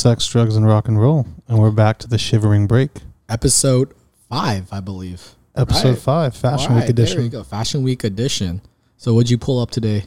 sex, 0.00 0.26
drugs, 0.26 0.56
and 0.56 0.66
rock 0.66 0.88
and 0.88 0.98
roll. 1.00 1.26
And 1.46 1.58
we're 1.58 1.70
back 1.70 1.98
to 1.98 2.08
the 2.08 2.16
shivering 2.18 2.66
break. 2.66 2.90
Episode 3.28 3.92
five, 4.30 4.66
I 4.72 4.80
believe. 4.80 5.34
Episode 5.54 5.90
Right. 5.90 5.98
five, 5.98 6.34
Fashion 6.36 6.72
All 6.72 6.76
Week 6.78 6.86
right, 6.86 6.96
There 6.96 7.04
edition. 7.04 7.22
you 7.22 7.28
go. 7.28 7.42
Fashion 7.42 7.82
Week 7.82 8.02
edition. 8.04 8.62
So 8.96 9.12
what'd 9.14 9.28
you 9.30 9.36
pull 9.38 9.58
up 9.60 9.70
today? 9.70 10.04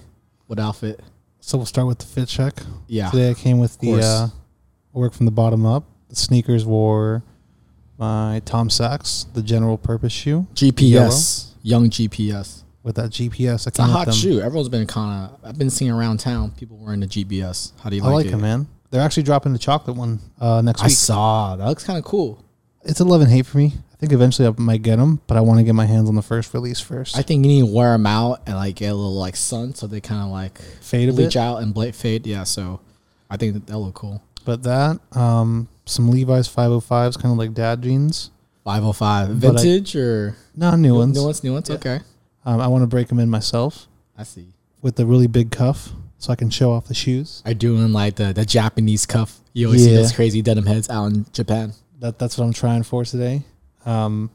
What 0.47 0.57
outfit? 0.59 1.01
So 1.41 1.57
we'll 1.57 1.67
start 1.67 1.87
with 1.87 1.99
the 1.99 2.05
fit 2.05 2.27
check. 2.27 2.55
Yeah. 2.87 3.09
Today 3.11 3.29
I 3.29 3.33
came 3.35 3.59
with 3.59 3.77
the 3.79 4.01
uh, 4.01 4.27
work 4.93 5.13
from 5.13 5.25
the 5.25 5.31
bottom 5.31 5.65
up. 5.65 5.83
The 6.09 6.15
sneakers 6.15 6.65
wore 6.65 7.21
my 7.99 8.41
Tom 8.45 8.69
Sachs, 8.71 9.27
the 9.33 9.43
general 9.43 9.77
purpose 9.77 10.11
shoe 10.13 10.47
GPS. 10.55 11.51
Young 11.61 11.89
GPS. 11.89 12.63
with 12.81 12.95
that 12.95 13.11
GPS. 13.11 13.67
I 13.67 13.69
It's 13.69 13.79
a 13.79 13.83
hot 13.83 14.13
shoe. 14.13 14.41
Everyone's 14.41 14.69
been 14.69 14.87
kind 14.87 15.29
of. 15.29 15.39
I've 15.47 15.57
been 15.57 15.69
seeing 15.69 15.91
around 15.91 16.19
town 16.19 16.51
people 16.51 16.77
wearing 16.77 16.99
the 17.01 17.07
GPS. 17.07 17.71
How 17.81 17.89
do 17.89 17.95
you 17.95 18.03
I 18.03 18.07
like, 18.07 18.25
like 18.25 18.33
it? 18.33 18.37
man. 18.37 18.67
They're 18.93 19.01
actually 19.01 19.23
dropping 19.23 19.53
the 19.53 19.59
chocolate 19.59 19.97
one 19.97 20.19
uh, 20.39 20.61
next 20.61 20.81
week. 20.81 20.83
I 20.85 20.87
week. 20.89 20.95
saw. 20.97 21.55
That 21.55 21.65
looks 21.65 21.83
kind 21.83 21.97
of 21.97 22.05
cool. 22.05 22.45
It's 22.83 22.99
a 22.99 23.03
love 23.03 23.21
and 23.21 23.31
hate 23.31 23.47
for 23.47 23.57
me. 23.57 23.73
I 23.91 23.95
think 23.97 24.11
eventually 24.13 24.47
I 24.47 24.53
might 24.61 24.83
get 24.83 24.97
them, 24.97 25.19
but 25.25 25.35
I 25.35 25.41
want 25.41 25.57
to 25.57 25.63
get 25.63 25.73
my 25.73 25.87
hands 25.87 26.09
on 26.09 26.13
the 26.15 26.21
first 26.21 26.53
release 26.53 26.79
first. 26.79 27.17
I 27.17 27.23
think 27.23 27.43
you 27.43 27.49
need 27.51 27.61
to 27.61 27.73
wear 27.73 27.93
them 27.93 28.05
out 28.05 28.41
and 28.45 28.55
like 28.55 28.75
get 28.75 28.91
a 28.91 28.93
little 28.93 29.15
like 29.15 29.35
sun, 29.35 29.73
so 29.73 29.87
they 29.87 29.99
kind 29.99 30.21
of 30.21 30.27
like 30.29 30.59
Fade 30.81 31.09
a 31.09 31.11
bleach 31.13 31.33
bit. 31.33 31.37
out 31.37 31.57
and 31.63 31.73
bla- 31.73 31.91
fade. 31.91 32.27
Yeah. 32.27 32.43
So 32.43 32.81
I 33.31 33.37
think 33.37 33.55
that 33.55 33.65
they'll 33.65 33.83
look 33.83 33.95
cool. 33.95 34.21
But 34.45 34.61
that, 34.61 34.99
um, 35.17 35.69
some 35.85 36.11
Levi's 36.11 36.47
505s, 36.47 37.19
kind 37.19 37.31
of 37.31 37.37
like 37.39 37.55
dad 37.55 37.81
jeans. 37.81 38.29
Five 38.63 38.83
hundred 38.83 38.93
five 38.93 39.41
But 39.41 39.57
I- 39.57 39.61
vintage 39.63 39.95
or 39.95 40.35
No, 40.55 40.75
new 40.75 40.93
ones. 40.95 41.17
New 41.17 41.23
ones. 41.25 41.43
New 41.43 41.53
ones. 41.53 41.69
Okay. 41.69 41.99
Um, 42.45 42.61
I 42.61 42.67
want 42.67 42.83
to 42.83 42.87
break 42.87 43.07
them 43.07 43.19
in 43.19 43.29
myself 43.29 43.87
I 44.17 44.23
see. 44.23 44.53
with 44.83 44.97
the 44.97 45.05
really 45.07 45.27
big 45.27 45.49
cuff 45.51 45.89
so 46.23 46.31
I 46.31 46.37
can 46.37 46.49
show 46.49 46.71
off 46.71 46.87
the 46.87 46.93
shoes. 46.93 47.41
Are 47.45 47.53
doing 47.53 47.91
like 47.91 48.15
the, 48.15 48.31
the 48.31 48.45
Japanese 48.45 49.05
cuff. 49.05 49.39
You 49.51 49.67
always 49.67 49.83
see 49.83 49.91
Yeah. 49.91 49.97
those 49.97 50.13
crazy 50.13 50.41
denim 50.41 50.65
heads 50.65 50.89
out 50.89 51.07
in 51.07 51.25
Japan. 51.33 51.73
That 51.99 52.17
that's 52.17 52.37
what 52.37 52.45
I'm 52.45 52.53
trying 52.53 52.83
for 52.83 53.03
today. 53.03 53.43
Um, 53.85 54.29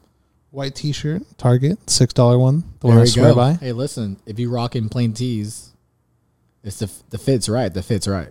white 0.50 0.74
T-shirt, 0.74 1.22
Target, 1.38 1.78
six 1.88 2.12
dollar 2.12 2.38
one, 2.38 2.64
the 2.80 2.88
one 2.88 2.98
I 2.98 3.00
we 3.00 3.06
swear 3.06 3.34
by. 3.34 3.54
Hey, 3.54 3.72
listen, 3.72 4.18
if 4.26 4.38
you 4.38 4.50
rock 4.50 4.76
in 4.76 4.90
plain 4.90 5.14
tees, 5.14 5.70
it's 6.62 6.78
the 6.80 6.90
the 7.08 7.16
fit's 7.18 7.48
right. 7.48 7.72
The 7.72 7.82
fit's 7.82 8.06
right. 8.06 8.28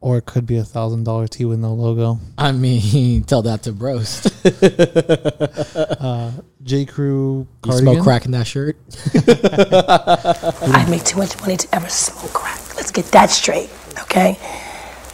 Or 0.00 0.18
it 0.18 0.26
could 0.26 0.44
be 0.44 0.58
a 0.58 0.64
thousand 0.64 1.04
dollar 1.04 1.26
tee 1.26 1.46
with 1.46 1.58
no 1.60 1.72
logo. 1.72 2.20
I 2.36 2.52
mean, 2.52 3.24
tell 3.26 3.40
that 3.42 3.62
to 3.62 3.72
Brost. 3.72 4.30
Uh, 6.04 6.32
J 6.62 6.84
Crew 6.84 7.46
You 7.64 7.70
cardigan. 7.70 7.94
smoke 7.94 8.04
crack 8.04 8.24
in 8.26 8.32
that 8.32 8.46
shirt? 8.46 8.76
I 9.14 10.86
make 10.90 11.04
too 11.04 11.16
much 11.18 11.40
money 11.40 11.56
to 11.56 11.74
ever 11.74 11.88
smoke 11.88 12.32
crack. 12.32 12.60
Let's 12.76 12.90
get 12.90 13.06
that 13.06 13.30
straight, 13.30 13.70
okay? 14.02 14.38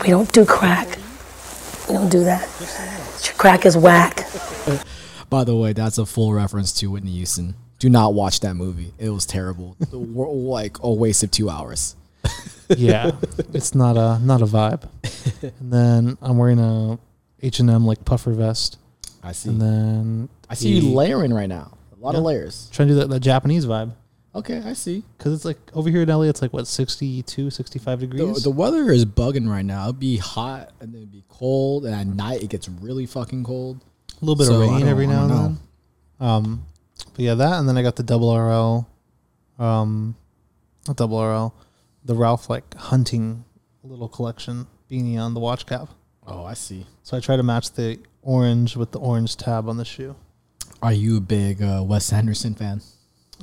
We 0.02 0.08
don't 0.08 0.30
do 0.32 0.44
crack. 0.46 0.98
We 1.88 1.94
don't 1.94 2.08
do 2.10 2.24
that. 2.24 2.48
Crack 3.36 3.66
is 3.66 3.76
whack. 3.76 4.26
By 5.28 5.44
the 5.44 5.54
way, 5.56 5.72
that's 5.72 5.98
a 5.98 6.06
full 6.06 6.32
reference 6.32 6.72
to 6.80 6.90
Whitney 6.90 7.12
Houston. 7.12 7.54
Do 7.78 7.88
not 7.88 8.14
watch 8.14 8.40
that 8.40 8.54
movie. 8.54 8.92
It 8.98 9.10
was 9.10 9.26
terrible. 9.26 9.76
The 9.78 9.98
wor- 9.98 10.34
like 10.34 10.78
a 10.82 10.92
waste 10.92 11.22
of 11.22 11.30
two 11.30 11.48
hours. 11.48 11.96
yeah, 12.68 13.12
it's 13.54 13.74
not 13.74 13.96
a 13.96 14.18
not 14.22 14.42
a 14.42 14.46
vibe. 14.46 14.86
And 15.42 15.72
then 15.72 16.18
I'm 16.20 16.36
wearing 16.36 16.58
a 16.58 16.98
H 17.42 17.60
and 17.60 17.70
M 17.70 17.86
like 17.86 18.04
puffer 18.04 18.32
vest. 18.32 18.76
I 19.22 19.32
see. 19.32 19.48
And 19.48 19.60
then 19.60 20.28
I 20.50 20.54
see 20.54 20.68
you 20.68 20.90
layering 20.94 21.32
right 21.32 21.48
now. 21.48 21.78
A 21.98 22.04
lot 22.04 22.14
of 22.14 22.22
layers. 22.22 22.68
trying 22.72 22.88
to 22.88 22.94
do 22.94 23.00
that, 23.00 23.08
that 23.08 23.20
Japanese 23.20 23.66
vibe 23.66 23.92
Okay, 24.32 24.62
I 24.64 24.74
see. 24.74 25.02
because 25.18 25.32
it's 25.34 25.44
like 25.44 25.58
over 25.74 25.90
here 25.90 26.02
in 26.02 26.08
LA, 26.08 26.22
it's 26.22 26.40
like 26.40 26.52
what 26.52 26.66
62, 26.68 27.50
65 27.50 28.00
The, 28.00 28.06
degrees. 28.06 28.42
the 28.44 28.50
weather 28.50 28.90
is 28.90 29.04
bugging 29.04 29.48
right 29.48 29.64
now. 29.64 29.84
It'd 29.84 29.98
be 29.98 30.18
hot 30.18 30.70
and 30.80 30.92
then 30.92 31.00
it'd 31.02 31.12
be 31.12 31.24
cold, 31.28 31.84
and 31.84 31.94
at 31.94 32.06
night 32.06 32.42
it 32.42 32.48
gets 32.50 32.68
really 32.68 33.06
fucking 33.06 33.42
cold. 33.42 33.80
a 34.22 34.24
little 34.24 34.36
bit 34.36 34.46
So, 34.46 34.62
of 34.62 34.70
rain 34.70 34.86
every 34.86 35.06
now 35.08 35.22
and 35.24 35.30
then. 35.30 35.58
Um, 36.20 36.66
but 37.14 37.20
yeah, 37.20 37.34
that 37.34 37.58
and 37.58 37.68
then 37.68 37.76
I 37.76 37.82
got 37.82 37.96
the 37.96 38.02
double 38.04 38.32
RL, 38.36 38.88
um, 39.58 40.14
not 40.86 40.96
double 40.96 41.20
RL, 41.20 41.54
the 42.04 42.14
Ralph 42.14 42.48
like 42.48 42.72
hunting 42.74 43.44
little 43.82 44.08
collection 44.08 44.66
beanie 44.90 45.18
on 45.18 45.34
the 45.34 45.40
watch 45.40 45.66
cap. 45.66 45.88
Oh, 46.26 46.44
I 46.44 46.54
see. 46.54 46.86
So 47.02 47.16
I 47.16 47.20
try 47.20 47.36
to 47.36 47.42
match 47.42 47.72
the 47.72 47.98
orange 48.22 48.76
with 48.76 48.92
the 48.92 49.00
orange 49.00 49.36
tab 49.36 49.68
on 49.68 49.76
the 49.76 49.84
shoe. 49.84 50.14
Are 50.82 50.92
you 50.92 51.16
a 51.16 51.20
big 51.20 51.62
uh, 51.62 51.82
Wes 51.84 52.12
Anderson 52.12 52.54
fan? 52.54 52.80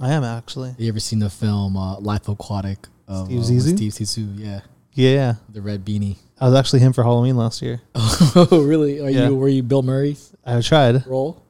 I 0.02 0.12
am 0.14 0.24
actually. 0.24 0.76
You 0.78 0.90
ever 0.90 1.00
seen 1.00 1.20
the 1.20 1.30
film 1.30 1.76
uh, 1.78 2.00
Life 2.00 2.28
Aquatic 2.28 2.88
of 3.08 3.28
Steve 3.28 3.40
uh, 3.40 3.44
Zissou? 3.44 3.76
Steve 3.78 3.92
Zissou, 3.94 4.40
yeah, 4.40 4.60
Yeah, 4.94 5.36
the 5.50 5.62
red 5.62 5.86
beanie. 5.86 6.18
I 6.40 6.46
was 6.48 6.56
actually 6.56 6.80
him 6.82 6.94
for 6.94 7.04
Halloween 7.04 7.36
last 7.36 7.62
year. 7.62 7.82
Oh, 8.36 8.64
really? 8.64 9.00
Are 9.00 9.10
Yeah. 9.10 9.30
you 9.30 9.36
were 9.36 9.48
you 9.48 9.64
Bill 9.64 9.82
Murray's 9.82 10.32
I 10.46 10.62
tried. 10.62 11.06
role? 11.08 11.42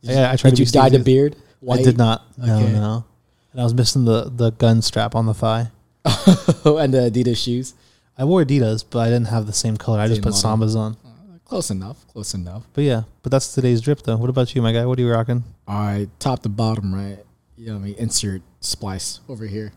Yeah, 0.00 0.30
I 0.30 0.36
tried 0.36 0.50
Did 0.50 0.56
to 0.56 0.62
you 0.64 0.70
dye 0.70 0.88
the 0.88 0.98
beard? 0.98 1.36
I 1.70 1.82
did 1.82 1.96
not. 1.98 2.22
No, 2.38 2.56
Okay. 2.58 2.72
no. 2.72 3.04
And 3.52 3.60
I 3.60 3.64
was 3.64 3.74
missing 3.74 4.04
the 4.04 4.30
the 4.34 4.50
gun 4.52 4.80
strap 4.82 5.14
on 5.14 5.26
the 5.26 5.34
thigh. 5.34 5.70
and 6.04 6.92
the 6.94 7.10
Adidas 7.10 7.36
shoes. 7.36 7.74
I 8.16 8.24
wore 8.24 8.44
Adidas, 8.44 8.84
but 8.88 9.00
I 9.00 9.06
didn't 9.06 9.28
have 9.28 9.46
the 9.46 9.52
same 9.52 9.76
color. 9.76 9.98
I 9.98 10.08
just 10.08 10.22
put 10.22 10.32
model. 10.34 10.66
Sambas 10.68 10.76
on. 10.76 10.96
Close 11.44 11.70
enough. 11.70 12.06
Close 12.08 12.32
enough. 12.34 12.62
But 12.72 12.84
yeah, 12.84 13.02
but 13.22 13.30
that's 13.32 13.54
today's 13.54 13.80
drip 13.80 14.02
though. 14.02 14.16
What 14.16 14.30
about 14.30 14.54
you, 14.54 14.62
my 14.62 14.72
guy? 14.72 14.86
What 14.86 14.98
are 14.98 15.02
you 15.02 15.10
rocking? 15.10 15.44
All 15.68 15.74
right, 15.86 16.08
top 16.18 16.42
to 16.42 16.48
bottom, 16.48 16.94
right? 16.94 17.18
You 17.56 17.66
know, 17.66 17.72
what 17.74 17.78
I 17.78 17.84
mean, 17.84 17.94
insert 17.98 18.42
splice 18.60 19.20
over 19.28 19.46
here. 19.46 19.72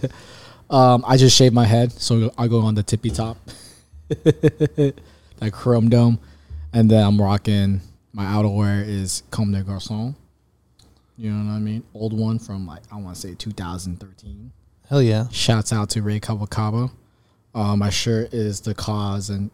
um, 0.70 1.04
I 1.06 1.16
just 1.16 1.36
shaved 1.36 1.54
my 1.54 1.66
head, 1.66 1.92
so 1.92 2.32
I 2.38 2.48
go 2.48 2.60
on 2.60 2.74
the 2.74 2.82
tippy 2.82 3.10
top, 3.10 3.36
that 4.08 4.94
chrome 5.52 5.90
dome, 5.90 6.18
and 6.72 6.90
then 6.90 7.04
I'm 7.04 7.20
rocking 7.20 7.80
my 8.14 8.24
outerwear 8.24 8.86
is 8.86 9.24
Comme 9.30 9.52
des 9.52 9.62
Garçons. 9.62 10.14
You 11.16 11.30
know 11.30 11.52
what 11.52 11.56
I 11.56 11.60
mean? 11.60 11.82
Old 11.94 12.18
one 12.18 12.38
from 12.38 12.66
like 12.66 12.82
I 12.90 12.96
want 12.96 13.16
to 13.16 13.20
say 13.20 13.34
2013. 13.34 14.52
Hell 14.88 15.02
yeah. 15.02 15.28
Shouts 15.30 15.72
out 15.72 15.90
to 15.90 16.02
Rei 16.02 16.20
Kawakubo 16.20 16.90
Uh, 17.54 17.76
my 17.76 17.90
shirt 17.90 18.32
is 18.32 18.60
the 18.60 18.74
cause 18.74 19.30
and 19.30 19.50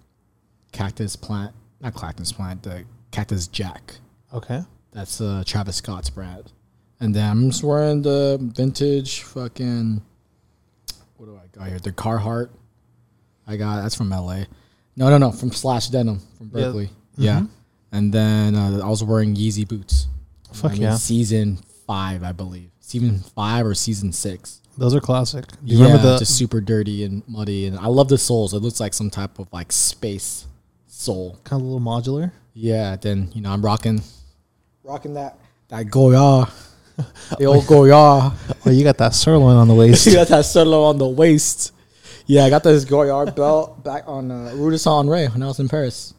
cactus 0.72 1.16
plant, 1.16 1.54
not 1.80 1.94
cactus 1.94 2.32
plant, 2.32 2.62
the 2.62 2.84
cactus 3.10 3.46
jack. 3.46 3.96
Okay. 4.32 4.62
That's 4.92 5.20
uh, 5.20 5.42
Travis 5.46 5.76
Scott's 5.76 6.10
brand. 6.10 6.52
And 7.00 7.14
then 7.14 7.30
I'm 7.30 7.50
just 7.50 7.64
wearing 7.64 8.02
the 8.02 8.38
vintage 8.40 9.22
fucking. 9.22 10.02
What 11.16 11.26
do 11.26 11.36
I 11.36 11.46
got 11.58 11.68
here? 11.68 11.78
The 11.78 11.92
Carhartt. 11.92 12.50
I 13.46 13.56
got 13.56 13.82
that's 13.82 13.94
from 13.94 14.10
LA. 14.10 14.44
No, 14.96 15.08
no, 15.08 15.18
no, 15.18 15.32
from 15.32 15.50
Slash 15.50 15.88
Denim 15.88 16.20
from 16.38 16.50
Yeah. 16.54 16.64
Berkeley. 16.66 16.90
Yeah. 17.16 17.42
And 17.92 18.12
then 18.12 18.54
uh, 18.54 18.80
I 18.84 18.88
was 18.88 19.02
wearing 19.02 19.34
Yeezy 19.34 19.66
boots. 19.66 20.06
Fuck 20.52 20.72
I 20.72 20.74
mean, 20.74 20.82
yeah. 20.82 20.94
Season 20.96 21.58
five, 21.86 22.22
I 22.22 22.32
believe. 22.32 22.70
Season 22.80 23.18
five 23.18 23.66
or 23.66 23.74
season 23.74 24.12
six. 24.12 24.60
Those 24.76 24.94
are 24.94 25.00
classic. 25.00 25.46
Do 25.46 25.54
you 25.64 25.78
yeah, 25.78 25.84
remember 25.86 26.12
the 26.12 26.18
just 26.18 26.36
super 26.36 26.60
dirty 26.60 27.04
and 27.04 27.22
muddy, 27.28 27.66
and 27.66 27.78
I 27.78 27.86
love 27.86 28.08
the 28.08 28.18
soles. 28.18 28.54
It 28.54 28.58
looks 28.60 28.80
like 28.80 28.94
some 28.94 29.10
type 29.10 29.38
of 29.38 29.52
like 29.52 29.72
space 29.72 30.46
sole. 30.86 31.38
kind 31.44 31.60
of 31.60 31.66
a 31.66 31.70
little 31.70 31.86
modular? 31.86 32.32
Yeah, 32.54 32.96
then 32.96 33.30
you 33.34 33.42
know 33.42 33.50
I'm 33.50 33.64
rocking, 33.64 34.02
rocking 34.84 35.14
that 35.14 35.38
that 35.68 35.86
Goyard, 35.86 36.50
the 37.38 37.44
old 37.46 37.64
Goyard. 37.66 38.32
Oh, 38.66 38.70
you 38.70 38.84
got 38.84 38.98
that 38.98 39.14
sirloin 39.14 39.56
on 39.56 39.68
the 39.68 39.74
waist. 39.82 40.06
you 40.06 40.14
got 40.14 40.28
that 40.28 40.44
solo 40.44 40.82
on 40.84 40.98
the 40.98 41.08
waist. 41.08 41.72
Yeah, 42.26 42.44
I 42.44 42.50
got 42.50 42.62
this 42.62 42.84
Goyard 42.84 43.34
belt 43.34 43.82
back 43.82 44.04
on 44.06 44.30
uh, 44.30 44.52
Rue 44.54 44.70
de 44.70 44.78
Saint 44.78 45.08
when 45.08 45.42
I 45.42 45.46
was 45.46 45.58
in 45.58 45.68
Paris. 45.68 46.12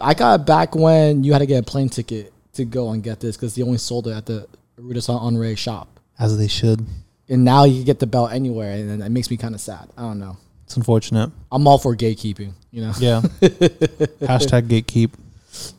I 0.00 0.14
got 0.14 0.40
it 0.40 0.46
back 0.46 0.74
when 0.74 1.24
you 1.24 1.32
had 1.32 1.38
to 1.38 1.46
get 1.46 1.58
a 1.58 1.62
plane 1.62 1.88
ticket 1.88 2.32
to 2.52 2.64
go 2.64 2.90
and 2.90 3.02
get 3.02 3.18
this 3.20 3.36
because 3.36 3.54
they 3.54 3.62
only 3.62 3.78
sold 3.78 4.06
it 4.08 4.12
at 4.12 4.26
the 4.26 4.46
Rue 4.76 4.92
de 4.92 5.00
Saint 5.00 5.58
shop. 5.58 5.88
As 6.18 6.36
they 6.36 6.48
should. 6.48 6.86
And 7.28 7.44
now 7.44 7.64
you 7.64 7.76
can 7.76 7.84
get 7.84 7.98
the 7.98 8.06
belt 8.06 8.32
anywhere, 8.32 8.72
and 8.72 9.02
it 9.02 9.08
makes 9.08 9.30
me 9.30 9.36
kind 9.36 9.54
of 9.54 9.60
sad. 9.60 9.88
I 9.96 10.02
don't 10.02 10.20
know. 10.20 10.36
It's 10.64 10.76
unfortunate. 10.76 11.30
I'm 11.50 11.66
all 11.66 11.78
for 11.78 11.96
gatekeeping, 11.96 12.52
you 12.70 12.82
know. 12.82 12.92
Yeah. 12.98 13.20
Hashtag 13.40 14.68
gatekeep. 14.68 15.12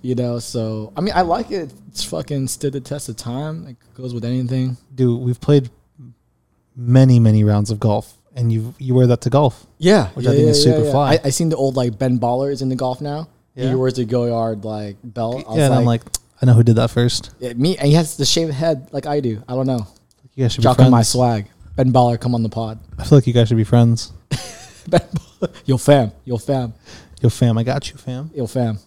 You 0.01 0.15
know, 0.15 0.39
so 0.39 0.94
I 0.95 1.01
mean, 1.01 1.13
I 1.15 1.21
like 1.21 1.51
it. 1.51 1.74
It's 1.89 2.03
fucking 2.03 2.47
stood 2.47 2.74
the 2.74 2.81
test 2.81 3.09
of 3.09 3.15
time. 3.18 3.68
It 3.68 3.77
goes 3.95 4.13
with 4.13 4.25
anything. 4.25 4.77
Dude, 4.94 5.19
we've 5.21 5.39
played 5.41 5.69
many, 6.75 7.19
many 7.19 7.44
rounds 7.44 7.71
of 7.71 7.79
golf, 7.79 8.18
and 8.35 8.51
you 8.51 8.74
you 8.77 8.94
wear 8.95 9.07
that 9.07 9.21
to 9.21 9.29
golf. 9.29 9.65
Yeah, 9.77 10.09
Which 10.09 10.27
I 10.27 10.31
think 10.35 10.50
is 10.50 10.62
super 10.63 10.89
fly. 10.91 11.13
I, 11.13 11.19
I 11.25 11.29
seen 11.29 11.50
the 11.50 11.56
old 11.57 11.75
like 11.75 11.97
Ben 11.97 12.19
Ballers 12.19 12.62
in 12.62 12.69
the 12.69 12.75
golf 12.75 13.01
now. 13.01 13.29
Yeah. 13.56 13.69
He 13.69 13.75
wears 13.75 13.95
the 13.95 14.06
Goyard 14.06 14.63
like 14.63 14.97
belt. 15.03 15.44
Yeah, 15.56 15.65
and 15.65 15.74
I'm 15.74 15.85
like, 15.85 16.03
I 16.41 16.45
know 16.45 16.53
who 16.53 16.63
did 16.63 16.75
that 16.75 16.91
first. 16.91 17.31
yeah, 17.39 17.53
me, 17.53 17.77
and 17.77 17.88
he 17.88 17.94
has 17.94 18.18
the 18.18 18.25
shaved 18.25 18.53
head 18.53 18.88
like 18.91 19.06
I 19.07 19.19
do. 19.19 19.41
I 19.47 19.56
don't 19.56 19.68
know. 19.68 19.88
You 20.35 20.44
guys 20.44 20.53
should 20.53 20.63
be 20.63 20.74
friends. 20.74 20.91
my 20.91 21.01
swag. 21.01 21.47
Ben 21.75 21.91
Baller, 21.91 22.19
come 22.19 22.35
on 22.35 22.44
the 22.44 22.50
pod. 22.50 22.79
I 22.97 23.03
feel 23.03 23.18
like 23.18 23.27
you 23.27 23.33
guys 23.33 23.47
should 23.47 23.57
be 23.57 23.63
friends. 23.63 24.12
Ben 24.88 25.01
Baller, 25.01 25.53
yo 25.65 25.77
fam, 25.77 26.12
yo 26.25 26.38
fam, 26.38 26.74
Yo, 27.21 27.29
fam, 27.29 27.57
I 27.57 27.63
got 27.63 27.89
you, 27.89 27.97
fam. 27.97 28.29
yo 28.35 28.45
fam. 28.45 28.77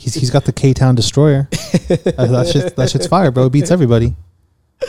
He's 0.00 0.14
he's 0.14 0.30
got 0.30 0.46
the 0.46 0.52
K 0.52 0.72
Town 0.72 0.94
Destroyer. 0.94 1.46
that, 1.50 2.16
that 2.16 2.48
shit 2.50 2.74
that 2.76 2.88
shit's 2.90 3.06
fire, 3.06 3.30
bro. 3.30 3.46
It 3.46 3.52
beats 3.52 3.70
everybody. 3.70 4.16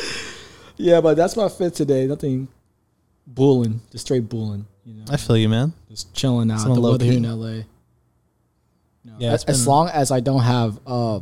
Yeah, 0.77 0.99
but 0.99 1.15
that's 1.15 1.37
my 1.37 1.47
fit 1.47 1.75
today. 1.75 2.07
Nothing 2.07 2.47
bulling, 3.27 3.81
just 3.91 4.07
straight 4.07 4.27
bulling. 4.27 4.65
You 4.83 4.95
know, 4.95 5.03
I 5.11 5.17
feel 5.17 5.37
you, 5.37 5.47
man. 5.47 5.73
just 5.87 6.11
chilling 6.15 6.49
out. 6.49 6.61
Someone 6.61 6.75
the 6.77 6.81
low 6.81 6.91
weather 6.93 7.05
here 7.05 7.19
key. 7.19 7.23
in 7.23 7.39
LA. 7.39 7.49
You 7.49 7.65
Yeah, 9.19 9.33
as, 9.33 9.43
as 9.43 9.67
long 9.67 9.89
as 9.89 10.09
I 10.09 10.21
don't 10.21 10.41
have 10.41 10.79
uh 10.87 11.19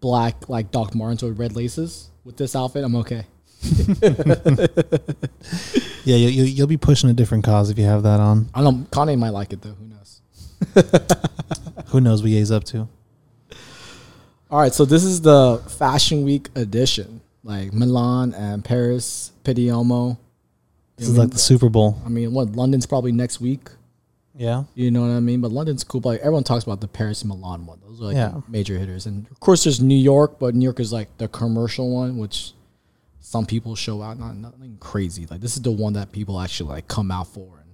black 0.00 0.50
like 0.50 0.70
Doc 0.70 0.94
Martens 0.94 1.22
with 1.22 1.38
red 1.38 1.56
laces 1.56 2.10
with 2.24 2.36
this 2.36 2.54
outfit, 2.54 2.84
I'm 2.84 2.96
okay. 2.96 3.24
Yeah, 6.04 6.16
you, 6.16 6.28
you, 6.28 6.44
you'll 6.44 6.66
be 6.66 6.78
pushing 6.78 7.10
a 7.10 7.12
different 7.12 7.44
cause 7.44 7.68
if 7.68 7.78
you 7.78 7.84
have 7.84 8.02
that 8.04 8.18
on. 8.18 8.48
I 8.54 8.62
don't 8.62 8.80
know. 8.80 8.86
Kanye 8.90 9.18
might 9.18 9.30
like 9.30 9.52
it 9.52 9.60
though. 9.60 9.74
Who 9.74 9.86
knows? 9.86 10.20
Who 11.88 12.00
knows 12.00 12.22
what 12.22 12.30
Ye's 12.30 12.50
up 12.50 12.64
to? 12.64 12.88
All 14.50 14.58
right, 14.60 14.72
so 14.72 14.84
this 14.84 15.04
is 15.04 15.20
the 15.20 15.62
Fashion 15.78 16.24
Week 16.24 16.48
edition, 16.54 17.20
like 17.44 17.72
Milan 17.72 18.32
and 18.34 18.64
Paris, 18.64 19.32
Pidiamo. 19.44 20.18
This 20.96 21.08
is 21.08 21.18
like 21.18 21.30
the 21.30 21.38
Super 21.38 21.68
Bowl. 21.68 22.00
I 22.04 22.08
mean, 22.08 22.32
what 22.32 22.52
London's 22.52 22.86
probably 22.86 23.12
next 23.12 23.40
week. 23.40 23.68
Yeah. 24.34 24.64
You 24.74 24.90
know 24.90 25.02
what 25.02 25.10
I 25.10 25.20
mean? 25.20 25.40
But 25.40 25.50
London's 25.52 25.84
cool. 25.84 26.00
But 26.00 26.08
like, 26.10 26.20
everyone 26.20 26.44
talks 26.44 26.64
about 26.64 26.80
the 26.80 26.88
Paris 26.88 27.22
and 27.22 27.28
Milan 27.28 27.66
one. 27.66 27.80
Those 27.86 28.00
are 28.00 28.04
like 28.04 28.16
Yeah. 28.16 28.40
major 28.48 28.78
hitters. 28.78 29.04
And 29.06 29.26
of 29.30 29.38
course, 29.40 29.64
there's 29.64 29.80
New 29.80 29.96
York, 29.96 30.38
but 30.38 30.54
New 30.54 30.64
York 30.64 30.80
is 30.80 30.92
like 30.92 31.16
the 31.18 31.28
commercial 31.28 31.90
one, 31.90 32.18
which 32.18 32.52
some 33.20 33.46
people 33.46 33.74
show 33.74 34.00
out. 34.02 34.18
Not 34.18 34.36
nothing 34.36 34.76
crazy. 34.80 35.26
Like 35.26 35.40
this 35.40 35.56
is 35.56 35.62
the 35.62 35.72
one 35.72 35.92
that 35.94 36.12
people 36.12 36.40
actually 36.40 36.70
like 36.70 36.88
come 36.88 37.10
out 37.10 37.26
for, 37.28 37.58
and 37.60 37.70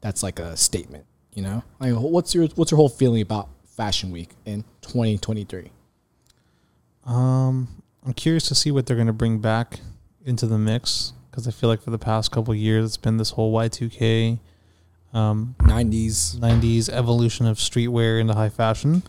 that's 0.00 0.22
like 0.22 0.38
a 0.38 0.56
statement. 0.56 1.04
You 1.36 1.42
know, 1.42 1.62
like 1.78 1.92
what's 1.92 2.34
your 2.34 2.46
what's 2.54 2.70
your 2.70 2.76
whole 2.76 2.88
feeling 2.88 3.20
about 3.20 3.50
Fashion 3.76 4.10
Week 4.10 4.30
in 4.46 4.64
2023? 4.80 5.70
Um, 7.04 7.68
I'm 8.06 8.14
curious 8.14 8.48
to 8.48 8.54
see 8.54 8.70
what 8.70 8.86
they're 8.86 8.96
going 8.96 9.06
to 9.06 9.12
bring 9.12 9.38
back 9.38 9.80
into 10.24 10.46
the 10.46 10.56
mix 10.56 11.12
because 11.30 11.46
I 11.46 11.50
feel 11.50 11.68
like 11.68 11.82
for 11.82 11.90
the 11.90 11.98
past 11.98 12.30
couple 12.32 12.52
of 12.52 12.58
years 12.58 12.86
it's 12.86 12.96
been 12.96 13.18
this 13.18 13.30
whole 13.30 13.54
Y2K, 13.54 14.38
um, 15.12 15.54
90s. 15.58 16.36
90s 16.36 16.88
evolution 16.88 17.44
of 17.44 17.58
streetwear 17.58 18.18
into 18.18 18.32
high 18.32 18.48
fashion. 18.48 19.02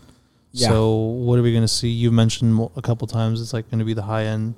Yeah. 0.52 0.68
So 0.68 0.96
what 0.96 1.38
are 1.38 1.42
we 1.42 1.52
going 1.52 1.64
to 1.64 1.68
see? 1.68 1.88
You 1.88 2.12
mentioned 2.12 2.68
a 2.76 2.82
couple 2.82 3.08
times 3.08 3.40
it's 3.40 3.54
like 3.54 3.70
going 3.70 3.78
to 3.78 3.86
be 3.86 3.94
the 3.94 4.02
high 4.02 4.24
end 4.24 4.54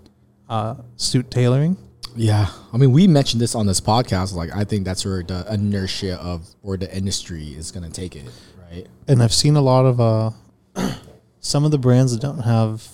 uh, 0.48 0.74
suit 0.96 1.30
tailoring. 1.30 1.76
Yeah, 2.16 2.48
I 2.72 2.76
mean, 2.76 2.92
we 2.92 3.06
mentioned 3.06 3.40
this 3.40 3.54
on 3.54 3.66
this 3.66 3.80
podcast. 3.80 4.34
Like, 4.34 4.54
I 4.54 4.64
think 4.64 4.84
that's 4.84 5.04
where 5.04 5.22
the 5.22 5.46
inertia 5.52 6.16
of 6.20 6.46
or 6.62 6.76
the 6.76 6.94
industry 6.94 7.48
is 7.48 7.70
going 7.70 7.84
to 7.84 7.90
take 7.92 8.16
it, 8.16 8.24
right? 8.70 8.86
and 9.08 9.22
I've 9.22 9.32
seen 9.34 9.56
a 9.56 9.60
lot 9.60 9.84
of 9.86 10.00
uh, 10.00 10.30
some 11.40 11.64
of 11.64 11.70
the 11.70 11.78
brands 11.78 12.12
that 12.12 12.20
don't 12.20 12.38
have, 12.40 12.86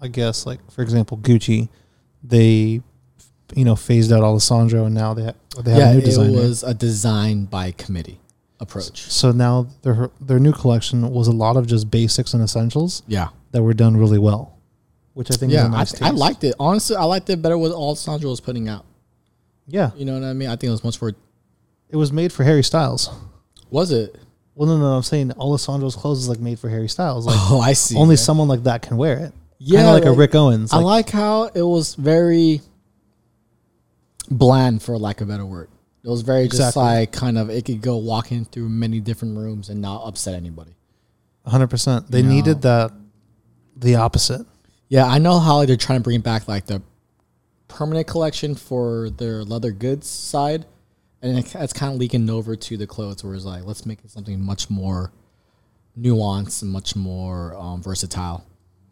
I 0.00 0.08
guess, 0.08 0.46
like 0.46 0.60
for 0.70 0.82
example, 0.82 1.18
Gucci, 1.18 1.68
they, 2.22 2.80
you 3.54 3.64
know, 3.64 3.76
phased 3.76 4.12
out 4.12 4.22
Alessandro, 4.22 4.84
and 4.84 4.94
now 4.94 5.14
they 5.14 5.24
ha- 5.24 5.32
they 5.62 5.70
have 5.72 5.78
yeah, 5.80 5.90
a 5.90 5.92
new 5.94 5.98
it 6.00 6.04
designer. 6.04 6.32
was 6.32 6.62
a 6.62 6.74
design 6.74 7.44
by 7.46 7.72
committee 7.72 8.20
approach. 8.60 9.02
So 9.10 9.32
now 9.32 9.66
their 9.82 10.10
their 10.20 10.38
new 10.38 10.52
collection 10.52 11.10
was 11.10 11.28
a 11.28 11.32
lot 11.32 11.56
of 11.56 11.66
just 11.66 11.90
basics 11.90 12.34
and 12.34 12.42
essentials 12.42 13.02
Yeah, 13.06 13.28
that 13.52 13.62
were 13.62 13.74
done 13.74 13.96
really 13.96 14.18
well, 14.18 14.58
which 15.20 15.30
I 15.30 15.34
think 15.34 15.52
is 15.52 15.56
yeah, 15.56 15.66
a 15.66 15.68
nice 15.68 16.00
I, 16.00 16.06
I 16.08 16.10
liked 16.12 16.44
it. 16.44 16.54
Honestly, 16.58 16.96
I 16.96 17.04
liked 17.04 17.28
it 17.28 17.42
better 17.42 17.58
what 17.58 17.72
Alessandro 17.72 18.30
was 18.30 18.40
putting 18.40 18.68
out. 18.68 18.86
Yeah, 19.66 19.90
You 19.94 20.06
know 20.06 20.14
what 20.14 20.24
I 20.24 20.32
mean? 20.32 20.48
I 20.48 20.52
think 20.52 20.68
it 20.68 20.70
was 20.70 20.82
much 20.82 21.00
more. 21.02 21.12
it 21.90 21.96
was 21.96 22.10
made 22.10 22.32
for 22.32 22.42
Harry 22.42 22.64
Styles. 22.64 23.10
Was 23.70 23.92
it? 23.92 24.16
Well, 24.54 24.66
no, 24.66 24.78
no, 24.78 24.86
I'm 24.96 25.02
saying 25.02 25.32
Alessandro's 25.32 25.94
clothes 25.94 26.20
is 26.20 26.28
like 26.30 26.40
made 26.40 26.58
for 26.58 26.70
Harry 26.70 26.88
Styles. 26.88 27.26
Like 27.26 27.36
Oh, 27.38 27.60
I 27.60 27.74
see. 27.74 27.96
only 27.96 28.16
someone 28.16 28.48
like 28.48 28.62
that 28.62 28.80
can 28.80 28.96
wear 28.96 29.18
it. 29.18 29.32
Yeah, 29.58 29.80
kind 29.82 29.88
of 29.90 29.94
like, 30.04 30.04
a 30.06 30.16
Rick 30.16 30.34
Owens. 30.34 30.72
I 30.72 30.76
Like, 30.78 30.84
like 31.06 31.10
how 31.10 31.44
it 31.54 31.62
was 31.62 31.94
very 31.96 32.62
bland, 34.30 34.82
for 34.82 34.96
lack 34.98 35.20
of 35.20 35.28
a 35.28 35.32
better 35.32 35.44
word. 35.46 35.68
It 36.02 36.08
was 36.08 36.22
very 36.22 36.48
just 36.48 36.76
like 36.76 37.12
kind 37.12 37.36
of 37.36 37.50
it 37.50 37.66
could 37.66 37.82
go 37.82 37.98
walking 37.98 38.46
through 38.46 38.70
many 38.70 39.00
different 39.00 39.36
rooms 39.36 39.68
and 39.68 39.82
not 39.82 40.02
upset 40.06 40.34
anybody. 40.34 40.74
hundred 41.46 41.68
percent. 41.68 42.10
They 42.10 42.20
You 42.20 42.24
know. 42.24 42.30
needed 42.30 42.62
that, 42.62 42.92
the 43.76 43.96
opposite. 43.96 44.46
Yeah, 44.90 45.06
I 45.06 45.18
know 45.18 45.38
how 45.38 45.64
they're 45.64 45.76
trying 45.76 46.00
to 46.00 46.02
bring 46.04 46.20
back 46.20 46.46
like 46.48 46.66
the 46.66 46.82
permanent 47.68 48.06
collection 48.08 48.54
for 48.56 49.08
their 49.08 49.44
leather 49.44 49.70
goods 49.70 50.06
side, 50.08 50.66
and 51.22 51.38
it- 51.38 51.54
it's 51.54 51.72
kind 51.72 51.94
of 51.94 51.98
leaking 52.00 52.28
over 52.28 52.56
to 52.56 52.76
the 52.76 52.86
clothes, 52.86 53.24
where 53.24 53.34
it's 53.34 53.44
like 53.46 53.64
let's 53.64 53.86
make 53.86 54.00
it 54.04 54.10
something 54.10 54.38
much 54.44 54.68
more 54.68 55.12
nuanced 55.98 56.62
and 56.62 56.70
much 56.72 56.94
more 56.96 57.54
um, 57.56 57.80
versatile, 57.82 58.44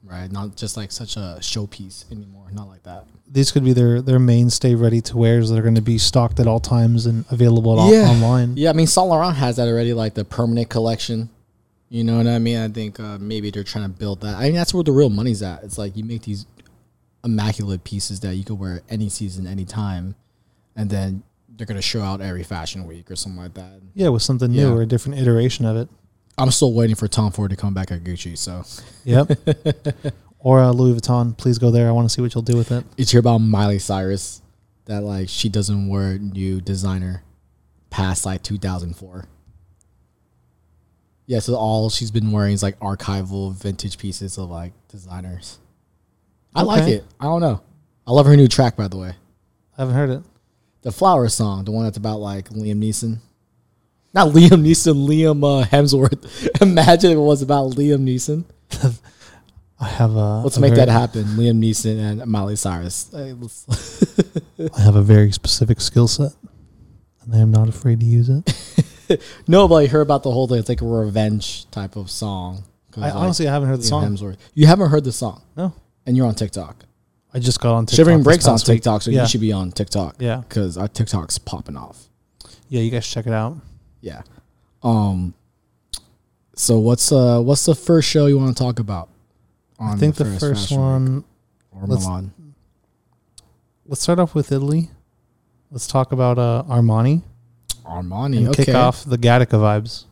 right? 0.04 0.30
Not 0.30 0.56
just 0.56 0.76
like 0.76 0.92
such 0.92 1.16
a 1.16 1.38
showpiece 1.40 2.04
anymore. 2.12 2.46
Not 2.52 2.68
like 2.68 2.84
that. 2.84 3.04
These 3.30 3.50
could 3.50 3.64
be 3.64 3.72
their 3.72 4.00
their 4.00 4.18
mainstay 4.20 4.74
ready 4.74 5.00
to 5.02 5.16
wears 5.18 5.50
that 5.50 5.58
are 5.58 5.62
going 5.62 5.74
to 5.74 5.82
be 5.82 5.98
stocked 5.98 6.38
at 6.40 6.46
all 6.46 6.60
times 6.60 7.06
and 7.06 7.24
available 7.30 7.74
Yeah. 7.92 8.08
online. 8.08 8.56
Yeah, 8.56 8.70
I 8.70 8.72
mean, 8.72 8.86
Saint 8.86 9.08
Laurent 9.08 9.36
has 9.36 9.56
that 9.56 9.66
already, 9.68 9.92
like 9.94 10.14
the 10.14 10.24
permanent 10.24 10.68
collection. 10.70 11.28
You 11.90 12.04
know 12.04 12.18
what 12.18 12.26
I 12.26 12.38
mean? 12.38 12.58
I 12.58 12.68
think 12.68 13.00
uh, 13.00 13.16
maybe 13.18 13.50
they're 13.50 13.64
trying 13.64 13.84
to 13.90 13.98
build 13.98 14.20
that. 14.20 14.36
I 14.36 14.42
mean, 14.44 14.54
that's 14.54 14.74
where 14.74 14.84
the 14.84 14.92
real 14.92 15.08
money's 15.08 15.42
at. 15.42 15.62
It's 15.64 15.78
like 15.78 15.96
you 15.96 16.04
make 16.04 16.22
these 16.22 16.44
immaculate 17.24 17.82
pieces 17.84 18.20
that 18.20 18.34
you 18.36 18.44
could 18.44 18.58
wear 18.58 18.82
any 18.88 19.08
season, 19.08 19.46
any 19.46 19.64
time, 19.64 20.14
and 20.76 20.90
then 20.90 21.22
they're 21.56 21.66
gonna 21.66 21.82
show 21.82 22.02
out 22.02 22.20
every 22.20 22.44
fashion 22.44 22.86
week 22.86 23.10
or 23.10 23.16
something 23.16 23.40
like 23.42 23.54
that. 23.54 23.80
Yeah, 23.94 24.08
with 24.10 24.22
something 24.22 24.50
new 24.50 24.68
Yeah. 24.68 24.72
or 24.72 24.82
a 24.82 24.86
different 24.86 25.18
iteration 25.18 25.64
of 25.64 25.76
it. 25.76 25.88
I'm 26.36 26.50
still 26.52 26.72
waiting 26.72 26.94
for 26.94 27.08
Tom 27.08 27.32
Ford 27.32 27.50
to 27.50 27.56
come 27.56 27.74
back 27.74 27.90
at 27.90 28.04
Gucci. 28.04 28.38
So 28.38 28.62
Yep. 29.04 30.12
or 30.38 30.60
uh, 30.60 30.70
Louis 30.70 31.00
Vuitton. 31.00 31.36
Please 31.36 31.58
go 31.58 31.70
there. 31.72 31.88
I 31.88 31.90
want 31.90 32.08
to 32.08 32.14
see 32.14 32.22
what 32.22 32.32
you'll 32.34 32.42
do 32.42 32.56
with 32.56 32.70
it. 32.70 32.84
it's 32.96 33.10
hear 33.10 33.18
about 33.20 33.38
Miley 33.38 33.80
Cyrus 33.80 34.40
that 34.84 35.02
like 35.02 35.28
she 35.28 35.48
doesn't 35.48 35.88
wear 35.88 36.16
new 36.18 36.60
designer 36.60 37.24
past 37.90 38.24
like 38.24 38.42
2004. 38.44 39.24
Yeah, 41.28 41.40
so 41.40 41.56
all 41.56 41.90
she's 41.90 42.10
been 42.10 42.32
wearing 42.32 42.54
is 42.54 42.62
like 42.62 42.80
archival 42.80 43.52
vintage 43.52 43.98
pieces 43.98 44.38
of 44.38 44.48
like 44.48 44.72
designers. 44.88 45.58
I 46.54 46.62
like 46.62 46.88
it. 46.88 47.04
I 47.20 47.24
don't 47.24 47.42
know. 47.42 47.60
I 48.06 48.12
love 48.12 48.24
her 48.24 48.34
new 48.34 48.48
track 48.48 48.76
by 48.76 48.88
the 48.88 48.96
way. 48.96 49.10
I 49.76 49.82
haven't 49.82 49.94
heard 49.94 50.08
it. 50.08 50.22
The 50.80 50.90
flower 50.90 51.28
song, 51.28 51.66
the 51.66 51.70
one 51.70 51.84
that's 51.84 51.98
about 51.98 52.20
like 52.20 52.48
Liam 52.48 52.82
Neeson. 52.82 53.18
Not 54.14 54.28
Liam 54.28 54.64
Neeson, 54.64 55.06
Liam 55.06 55.44
uh, 55.44 55.66
Hemsworth. 55.66 56.48
Imagine 56.62 57.10
if 57.10 57.16
it 57.18 57.20
was 57.20 57.42
about 57.42 57.72
Liam 57.72 58.04
Neeson. 58.04 58.44
I 59.78 59.86
have 59.86 60.14
a. 60.14 60.40
Let's 60.40 60.56
a 60.56 60.60
make 60.60 60.72
very, 60.72 60.86
that 60.86 60.88
happen. 60.90 61.24
Liam 61.24 61.62
Neeson 61.62 61.98
and 61.98 62.26
Miley 62.26 62.56
Cyrus. 62.56 63.12
I 63.14 64.80
have 64.80 64.96
a 64.96 65.02
very 65.02 65.30
specific 65.32 65.82
skill 65.82 66.08
set, 66.08 66.32
and 67.20 67.34
I 67.34 67.38
am 67.38 67.50
not 67.50 67.68
afraid 67.68 68.00
to 68.00 68.06
use 68.06 68.30
it. 68.30 68.46
No, 69.48 69.68
but 69.68 69.76
I 69.76 69.86
heard 69.86 70.02
about 70.02 70.22
the 70.22 70.30
whole 70.30 70.46
thing. 70.48 70.58
It's 70.58 70.68
like 70.68 70.80
a 70.82 70.86
revenge 70.86 71.70
type 71.70 71.96
of 71.96 72.10
song. 72.10 72.64
I 72.96 73.00
like, 73.00 73.14
honestly 73.14 73.46
I 73.46 73.52
haven't 73.52 73.68
heard 73.68 73.78
the 73.80 73.84
song. 73.84 74.04
Hemsworth. 74.04 74.38
You 74.54 74.66
haven't 74.66 74.90
heard 74.90 75.04
the 75.04 75.12
song, 75.12 75.42
No, 75.56 75.72
and 76.06 76.16
you're 76.16 76.26
on 76.26 76.34
TikTok. 76.34 76.84
I 77.32 77.38
just 77.38 77.60
got 77.60 77.74
on 77.74 77.86
TikTok. 77.86 77.96
Shivering 77.96 78.22
Breaks 78.22 78.46
on 78.46 78.54
week. 78.54 78.64
TikTok, 78.64 79.02
so 79.02 79.10
yeah. 79.10 79.22
you 79.22 79.28
should 79.28 79.40
be 79.40 79.52
on 79.52 79.70
TikTok. 79.70 80.16
Yeah. 80.18 80.42
because 80.48 80.76
our 80.78 80.88
TikTok's 80.88 81.38
popping 81.38 81.76
off. 81.76 82.08
Yeah, 82.68 82.80
you 82.80 82.90
guys 82.90 83.06
check 83.06 83.26
it 83.26 83.32
out. 83.32 83.56
Yeah. 84.00 84.22
Um. 84.82 85.34
So 86.54 86.78
what's 86.78 87.12
uh 87.12 87.40
what's 87.40 87.64
the 87.66 87.74
first 87.74 88.08
show 88.08 88.26
you 88.26 88.38
want 88.38 88.56
to 88.56 88.62
talk 88.62 88.78
about? 88.78 89.08
I 89.78 89.94
think 89.96 90.16
the 90.16 90.24
first 90.24 90.70
Week 90.70 90.78
one. 90.80 91.24
or 91.70 91.86
let's- 91.86 92.04
Milan. 92.04 92.32
Let's 93.86 94.02
start 94.02 94.18
off 94.18 94.34
with 94.34 94.52
Italy. 94.52 94.90
Let's 95.70 95.86
talk 95.86 96.12
about 96.12 96.38
uh, 96.38 96.64
Armani 96.68 97.22
Armani. 97.88 98.38
and 98.38 98.48
okay. 98.48 98.66
kick 98.66 98.74
off 98.74 99.04
the 99.04 99.18
Gattaca 99.18 99.58
vibes. 99.58 100.04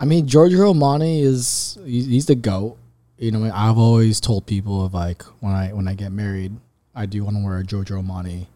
I 0.00 0.04
mean, 0.04 0.26
Giorgio 0.26 0.72
Armani 0.72 1.22
is 1.22 1.78
he's, 1.84 2.26
the 2.26 2.34
goat. 2.34 2.76
You 3.18 3.30
know, 3.30 3.50
I've 3.54 3.78
always 3.78 4.20
told 4.20 4.46
people 4.46 4.84
of 4.84 4.94
like 4.94 5.22
when 5.40 5.52
I 5.52 5.72
when 5.72 5.86
I 5.86 5.94
get 5.94 6.10
married, 6.10 6.56
I 6.94 7.06
do 7.06 7.22
want 7.22 7.36
to 7.36 7.44
wear 7.44 7.58
a 7.58 7.64
Giorgio 7.64 8.02
Armani, 8.02 8.46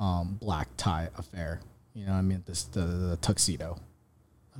um, 0.00 0.38
black 0.40 0.68
tie 0.78 1.10
affair. 1.18 1.60
You 1.92 2.06
know, 2.06 2.12
what 2.12 2.18
I 2.18 2.22
mean, 2.22 2.42
this 2.46 2.64
the, 2.64 2.80
the 2.80 3.18
tuxedo. 3.20 3.78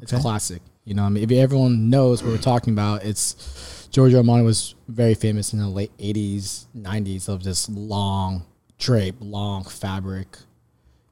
It's 0.03 0.12
Okay. 0.12 0.21
classic. 0.21 0.61
You 0.85 0.93
know, 0.95 1.05
I 1.05 1.09
mean, 1.09 1.25
if 1.25 1.31
everyone 1.31 1.88
knows 1.88 2.23
what 2.23 2.33
we're 2.33 2.38
talking 2.38 2.75
about, 2.75 3.05
it's 3.05 3.88
Giorgio 3.91 4.23
Armani 4.23 4.45
was 4.45 4.75
very 4.88 5.14
famous 5.14 5.55
in 5.55 5.59
the 5.59 5.69
late 5.69 5.97
'80s, 5.99 6.67
'90s 6.76 7.29
of 7.29 7.45
this 7.45 7.69
long 7.71 8.45
drape, 8.79 9.17
long 9.21 9.64
fabric. 9.64 10.37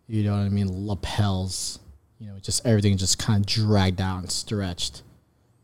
You 0.06 0.24
know 0.24 0.32
what 0.32 0.40
I 0.40 0.48
mean? 0.48 0.68
Lapels. 0.86 1.78
You 2.18 2.28
know, 2.28 2.38
just 2.40 2.64
everything 2.66 2.96
just 2.96 3.18
kind 3.18 3.40
of 3.40 3.46
dragged 3.46 4.00
out 4.00 4.18
and 4.20 4.30
stretched. 4.30 5.02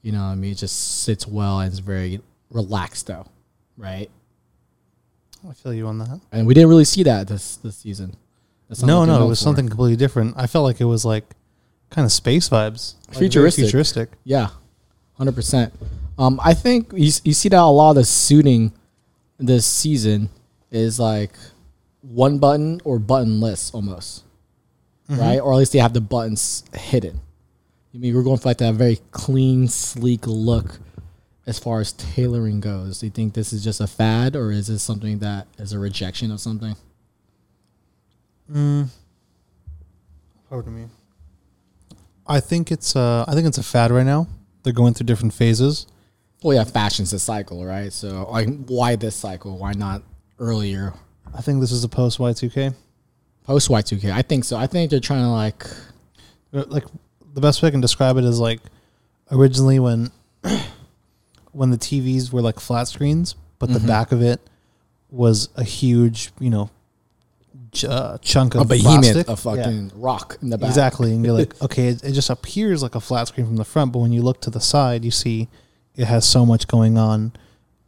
You 0.02 0.12
know 0.12 0.18
what 0.18 0.24
I 0.32 0.34
mean? 0.34 0.52
It 0.52 0.56
just 0.58 1.02
sits 1.04 1.26
well 1.26 1.60
and 1.60 1.70
it's 1.70 1.78
very 1.80 2.20
relaxed 2.50 3.06
though, 3.06 3.26
right? 3.76 4.10
I 5.48 5.52
feel 5.54 5.72
you 5.72 5.86
on 5.86 5.98
that. 5.98 6.20
And 6.32 6.46
we 6.46 6.54
didn't 6.54 6.68
really 6.68 6.84
see 6.84 7.02
that 7.04 7.28
this 7.28 7.56
this 7.56 7.76
season. 7.76 8.16
No, 8.82 9.04
no, 9.04 9.24
it 9.24 9.28
was 9.28 9.38
for. 9.38 9.44
something 9.44 9.68
completely 9.68 9.96
different. 9.96 10.34
I 10.36 10.46
felt 10.46 10.64
like 10.64 10.80
it 10.80 10.84
was 10.84 11.04
like 11.04 11.24
kind 11.90 12.04
of 12.04 12.12
space 12.12 12.48
vibes, 12.48 12.94
Like, 13.08 13.18
Futuristic. 13.18 13.64
futuristic. 13.64 14.10
Yeah, 14.24 14.48
hundred 15.14 15.34
percent. 15.36 15.72
Um, 16.18 16.40
I 16.42 16.54
think 16.54 16.92
you 16.92 17.10
you 17.24 17.32
see 17.34 17.48
that 17.50 17.58
a 17.60 17.64
lot 17.64 17.90
of 17.90 17.96
the 17.96 18.04
suiting 18.04 18.72
this 19.38 19.64
season 19.66 20.28
is 20.70 20.98
like 20.98 21.32
one 22.02 22.38
button 22.38 22.80
or 22.84 22.98
buttonless 22.98 23.72
almost, 23.72 24.24
Mm-hmm. 25.08 25.20
right? 25.20 25.38
Or 25.40 25.52
at 25.52 25.56
least 25.56 25.72
they 25.72 25.78
have 25.78 25.94
the 25.94 26.00
buttons 26.00 26.64
hidden. 26.74 27.20
I 27.94 27.98
mean, 27.98 28.14
we're 28.14 28.22
going 28.22 28.38
for 28.38 28.48
like 28.48 28.58
that 28.58 28.74
very 28.74 29.00
clean, 29.10 29.68
sleek 29.68 30.26
look 30.26 30.78
as 31.46 31.58
far 31.58 31.80
as 31.80 31.92
tailoring 31.92 32.60
goes. 32.60 33.00
Do 33.00 33.06
you 33.06 33.10
think 33.10 33.32
this 33.32 33.52
is 33.52 33.64
just 33.64 33.80
a 33.80 33.86
fad, 33.86 34.36
or 34.36 34.52
is 34.52 34.66
this 34.66 34.82
something 34.82 35.18
that 35.20 35.46
is 35.58 35.72
a 35.72 35.78
rejection 35.78 36.30
of 36.30 36.40
something? 36.40 36.76
Pardon 40.50 40.74
me. 40.74 40.86
I 42.26 42.40
think 42.40 42.70
it's 42.70 42.94
uh 42.94 43.24
I 43.26 43.34
think 43.34 43.46
it's 43.46 43.58
a 43.58 43.62
fad 43.62 43.90
right 43.90 44.04
now. 44.06 44.26
They're 44.62 44.72
going 44.72 44.94
through 44.94 45.06
different 45.06 45.32
phases. 45.32 45.86
Well, 46.42 46.54
yeah, 46.54 46.64
fashion's 46.64 47.12
a 47.12 47.18
cycle, 47.18 47.64
right? 47.64 47.92
So, 47.92 48.28
like, 48.30 48.48
why 48.66 48.94
this 48.94 49.16
cycle? 49.16 49.58
Why 49.58 49.72
not 49.72 50.02
earlier? 50.38 50.94
I 51.34 51.40
think 51.40 51.60
this 51.60 51.72
is 51.72 51.82
a 51.82 51.88
post 51.88 52.18
Y2K. 52.18 52.74
Post 53.48 53.70
Y 53.70 53.80
two 53.82 53.96
K, 53.98 54.12
I 54.12 54.20
think 54.22 54.44
so. 54.44 54.56
I 54.58 54.66
think 54.66 54.90
they're 54.90 55.00
trying 55.00 55.22
to 55.24 55.30
like, 55.30 55.64
Uh, 56.52 56.64
Like 56.68 56.84
the 57.34 57.40
best 57.40 57.62
way 57.62 57.68
I 57.68 57.70
can 57.70 57.80
describe 57.80 58.16
it 58.18 58.24
is 58.24 58.38
like 58.38 58.60
originally 59.32 59.78
when 59.80 60.10
when 61.52 61.70
the 61.70 61.78
TVs 61.78 62.30
were 62.32 62.42
like 62.42 62.60
flat 62.60 62.88
screens, 62.88 63.34
but 63.58 63.72
the 63.72 63.80
back 63.80 64.12
of 64.12 64.20
it 64.22 64.40
was 65.10 65.48
a 65.56 65.64
huge, 65.64 66.30
you 66.38 66.50
know, 66.50 66.68
uh, 67.88 68.18
chunk 68.18 68.54
of 68.54 68.60
a 68.60 68.64
behemoth 68.66 69.02
plastic. 69.02 69.28
of 69.28 69.40
fucking 69.40 69.92
rock 69.94 70.36
in 70.42 70.50
the 70.50 70.58
back. 70.58 70.68
Exactly, 70.68 71.12
and 71.12 71.24
you're 71.24 71.34
like, 71.34 71.60
okay, 71.66 71.88
it, 71.88 72.04
it 72.04 72.12
just 72.12 72.28
appears 72.30 72.82
like 72.82 72.94
a 72.94 73.00
flat 73.00 73.28
screen 73.28 73.46
from 73.46 73.56
the 73.56 73.64
front, 73.64 73.92
but 73.92 74.00
when 74.00 74.12
you 74.12 74.20
look 74.22 74.40
to 74.42 74.50
the 74.50 74.60
side, 74.60 75.04
you 75.04 75.10
see 75.10 75.48
it 75.96 76.04
has 76.04 76.28
so 76.28 76.44
much 76.44 76.68
going 76.68 76.98
on. 76.98 77.32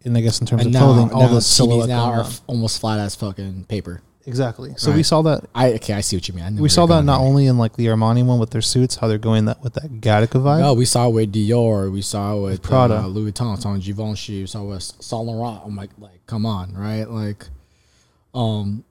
And 0.05 0.17
I 0.17 0.23
guess 0.23 0.41
in 0.41 0.47
terms 0.47 0.63
And 0.65 0.75
of 0.75 0.81
now, 0.81 0.87
clothing, 0.95 1.13
all 1.13 1.29
the 1.29 1.41
TVs 1.41 1.87
now 1.87 2.05
are 2.05 2.21
on. 2.21 2.27
f- 2.27 2.41
almost 2.47 2.81
flat 2.81 2.99
as 2.99 3.15
fucking 3.15 3.67
paper. 3.67 4.01
Exactly. 4.31 4.73
So 4.77 4.91
we 4.91 4.97
Right. 4.99 5.07
saw 5.07 5.23
that. 5.23 5.45
I 5.55 5.73
okay, 5.75 5.95
I 5.95 6.01
see 6.01 6.17
what 6.17 6.27
you 6.29 6.35
mean. 6.35 6.57
We 6.57 6.69
saw 6.69 6.87
that 6.87 7.03
not 7.05 7.21
only 7.21 7.47
in 7.47 7.59
like 7.59 7.75
the 7.77 7.87
Armani 7.87 8.25
one 8.25 8.39
with 8.39 8.51
their 8.51 8.63
suits, 8.63 8.95
how 8.97 9.09
they're 9.09 9.19
going 9.31 9.45
that 9.47 9.63
with 9.63 9.75
that 9.75 10.01
Gattaca 10.01 10.41
vibe. 10.41 10.61
No, 10.61 10.75
we 10.75 10.85
saw 10.85 11.09
it 11.09 11.13
with 11.13 11.33
Dior. 11.33 11.91
We 11.93 12.03
saw 12.03 12.37
it 12.39 12.43
with 12.43 12.63
Prada. 12.63 12.99
Uh, 13.03 13.07
Louis 13.09 13.33
Vuitton, 13.33 13.61
saw 13.61 13.71
it 13.73 13.79
with 13.79 13.85
Givenchy. 13.85 14.41
We 14.43 14.47
saw 14.47 14.63
it 14.63 14.69
with 14.69 14.83
Saint 14.83 15.25
Laurent. 15.27 15.61
I'm 15.65 15.77
like, 15.77 15.91
like, 15.99 16.25
come 16.27 16.47
on, 16.47 16.73
right? 16.75 17.05
Like, 17.11 17.47
um, 18.35 18.85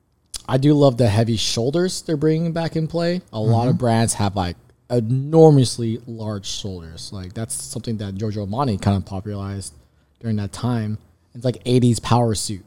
I 0.48 0.56
do 0.58 0.74
love 0.74 0.96
the 0.98 1.08
heavy 1.08 1.36
shoulders 1.36 2.02
they're 2.02 2.16
bringing 2.16 2.52
back 2.52 2.76
in 2.76 2.86
play. 2.86 3.22
A 3.32 3.40
lot 3.40 3.62
Mm-hmm. 3.62 3.70
of 3.70 3.78
brands 3.78 4.14
have 4.14 4.36
like 4.36 4.56
enormously 4.90 6.00
large 6.06 6.46
shoulders. 6.46 7.12
Like 7.12 7.32
that's 7.34 7.54
something 7.54 7.96
that 7.98 8.14
Giorgio 8.16 8.46
Armani 8.46 8.80
kind 8.80 8.96
of 8.96 9.04
popularized 9.04 9.74
during 10.20 10.36
that 10.36 10.52
time. 10.52 10.98
It's 11.34 11.44
like 11.44 11.62
80s 11.64 12.02
power 12.02 12.34
suit, 12.34 12.64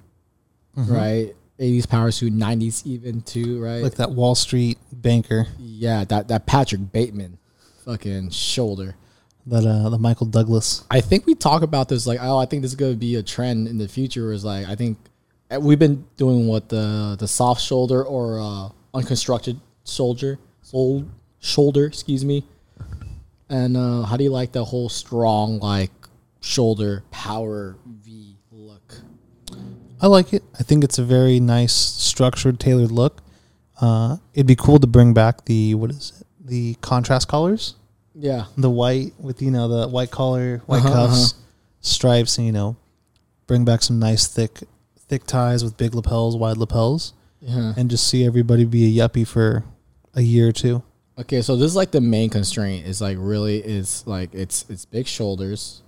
Mm-hmm. 0.77 0.93
right? 0.93 1.35
80s 1.59 1.87
power 1.87 2.11
suit, 2.11 2.33
90s 2.33 2.85
even 2.85 3.21
too, 3.21 3.61
right? 3.61 3.83
like 3.83 3.95
that 3.95 4.11
Wall 4.11 4.35
Street 4.35 4.77
banker, 4.91 5.47
yeah, 5.59 6.03
that 6.05 6.27
that 6.27 6.45
Patrick 6.45 6.91
Bateman 6.91 7.37
fucking 7.85 8.29
shoulder. 8.29 8.95
that 9.47 9.65
uh, 9.65 9.89
the 9.89 9.97
Michael 9.97 10.25
Douglas. 10.25 10.85
I 10.89 11.01
think 11.01 11.25
we 11.25 11.35
talk 11.35 11.61
about 11.61 11.89
this 11.89 12.07
like, 12.07 12.19
oh, 12.21 12.37
I 12.37 12.45
think 12.45 12.61
this 12.61 12.71
is 12.71 12.75
going 12.75 12.93
to 12.93 12.97
be 12.97 13.15
a 13.15 13.23
trend 13.23 13.67
in 13.67 13.77
the 13.77 13.87
future. 13.87 14.31
Is 14.31 14.45
like, 14.45 14.67
I 14.67 14.75
think 14.75 14.97
uh, 15.51 15.59
we've 15.59 15.79
been 15.79 16.05
doing 16.17 16.47
what 16.47 16.69
the 16.69 17.15
the 17.19 17.27
soft 17.27 17.61
shoulder 17.61 18.03
or 18.03 18.39
uh, 18.39 18.69
unconstructed 18.93 19.59
soldier, 19.83 20.39
old 20.71 21.09
shoulder, 21.39 21.85
excuse 21.85 22.23
me. 22.25 22.45
And 23.49 23.77
uh, 23.77 24.03
how 24.03 24.17
do 24.17 24.23
you 24.23 24.31
like 24.31 24.51
the 24.51 24.65
whole 24.65 24.89
strong 24.89 25.59
like 25.59 25.91
shoulder 26.41 27.03
power 27.11 27.77
V? 27.85 28.32
I 30.03 30.07
like 30.07 30.33
it. 30.33 30.43
I 30.59 30.63
think 30.63 30.83
it's 30.83 30.99
a 30.99 31.03
very 31.03 31.39
nice, 31.39 31.73
structured, 31.73 32.59
tailored 32.59 32.91
look. 32.91 33.21
Uh, 33.79 34.17
it'd 34.33 34.45
be 34.45 34.55
cool 34.55 34.77
to 34.79 34.85
bring 34.85 35.13
back 35.13 35.45
the 35.45 35.75
what 35.75 35.91
is 35.91 36.11
it? 36.19 36.27
The 36.45 36.73
contrast 36.81 37.29
colors. 37.29 37.75
Yeah, 38.13 38.45
the 38.57 38.69
white 38.69 39.13
with 39.17 39.41
you 39.41 39.49
know 39.49 39.69
the 39.69 39.87
white 39.87 40.11
collar, 40.11 40.61
white 40.65 40.83
Uh-huh, 40.83 41.07
cuffs, 41.07 41.35
stripes, 41.79 42.37
and 42.37 42.45
you 42.45 42.51
know, 42.51 42.75
bring 43.47 43.63
back 43.63 43.81
some 43.81 43.97
nice 43.97 44.27
thick, 44.27 44.59
thick 45.07 45.25
ties 45.25 45.63
with 45.63 45.77
big 45.77 45.95
lapels, 45.95 46.35
wide 46.35 46.57
lapels, 46.57 47.13
yeah. 47.39 47.73
and 47.77 47.89
just 47.89 48.05
see 48.05 48.25
everybody 48.25 48.65
be 48.65 48.85
a 48.99 49.07
yuppie 49.07 49.25
for 49.25 49.63
a 50.15 50.21
year 50.21 50.49
or 50.49 50.51
two. 50.51 50.83
Okay, 51.17 51.41
so 51.41 51.55
this 51.55 51.67
is 51.67 51.77
like 51.77 51.91
the 51.91 52.01
main 52.01 52.29
constraint 52.29 52.85
is 52.85 52.99
like 52.99 53.17
really 53.19 53.57
is 53.57 54.05
like 54.05 54.35
it's 54.35 54.65
it's 54.69 54.83
big 54.83 55.07
shoulders, 55.07 55.81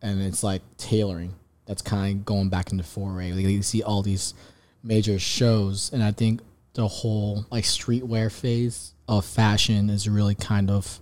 and 0.00 0.22
it's 0.22 0.42
like 0.42 0.62
tailoring. 0.78 1.34
That's 1.66 1.82
kind 1.82 2.16
of 2.16 2.24
going 2.24 2.48
back 2.48 2.72
into 2.72 2.84
foray. 2.84 3.32
Like 3.32 3.44
you 3.46 3.62
see 3.62 3.82
all 3.82 4.02
these 4.02 4.34
major 4.82 5.18
shows, 5.18 5.92
and 5.92 6.02
I 6.02 6.12
think 6.12 6.40
the 6.74 6.86
whole 6.86 7.46
like 7.50 7.64
streetwear 7.64 8.30
phase 8.30 8.94
of 9.08 9.24
fashion 9.24 9.90
is 9.90 10.08
really 10.08 10.34
kind 10.34 10.70
of. 10.70 11.00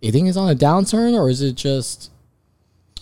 You 0.00 0.12
think 0.12 0.28
it's 0.28 0.36
on 0.36 0.50
a 0.50 0.54
downturn, 0.54 1.14
or 1.14 1.28
is 1.28 1.42
it 1.42 1.56
just 1.56 2.10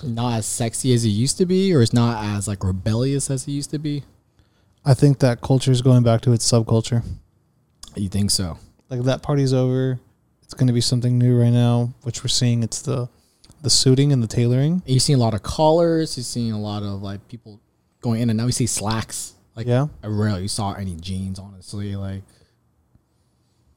not 0.02 0.38
as 0.38 0.46
sexy 0.46 0.92
as 0.92 1.04
it 1.04 1.10
used 1.10 1.38
to 1.38 1.46
be, 1.46 1.74
or 1.74 1.82
it's 1.82 1.92
not 1.92 2.24
as 2.24 2.48
like 2.48 2.64
rebellious 2.64 3.30
as 3.30 3.46
it 3.46 3.52
used 3.52 3.70
to 3.70 3.78
be? 3.78 4.04
I 4.84 4.94
think 4.94 5.18
that 5.18 5.40
culture 5.40 5.70
is 5.70 5.82
going 5.82 6.02
back 6.02 6.20
to 6.22 6.32
its 6.32 6.50
subculture. 6.50 7.04
You 7.94 8.08
think 8.08 8.30
so? 8.30 8.58
like 8.90 9.02
that 9.02 9.22
party's 9.22 9.52
over. 9.52 9.98
It's 10.42 10.54
going 10.54 10.66
to 10.68 10.72
be 10.72 10.80
something 10.80 11.18
new 11.18 11.38
right 11.38 11.52
now, 11.52 11.92
which 12.02 12.24
we're 12.24 12.28
seeing. 12.28 12.62
It's 12.62 12.80
the 12.82 13.08
the 13.62 13.70
suiting 13.70 14.12
and 14.12 14.22
the 14.22 14.26
tailoring. 14.26 14.82
You're 14.86 15.00
seeing 15.00 15.18
a 15.18 15.22
lot 15.22 15.34
of 15.34 15.42
collars. 15.42 16.16
You're 16.16 16.24
seeing 16.24 16.52
a 16.52 16.60
lot 16.60 16.82
of 16.82 17.02
like 17.02 17.26
people 17.28 17.60
going 18.00 18.20
in 18.22 18.30
and 18.30 18.36
now. 18.36 18.46
You 18.46 18.52
see 18.52 18.66
slacks. 18.66 19.34
Like 19.56 19.66
Yeah. 19.66 19.88
I 20.02 20.06
rarely 20.06 20.48
saw 20.48 20.72
any 20.74 20.94
jeans. 20.96 21.38
Honestly, 21.38 21.96
like 21.96 22.22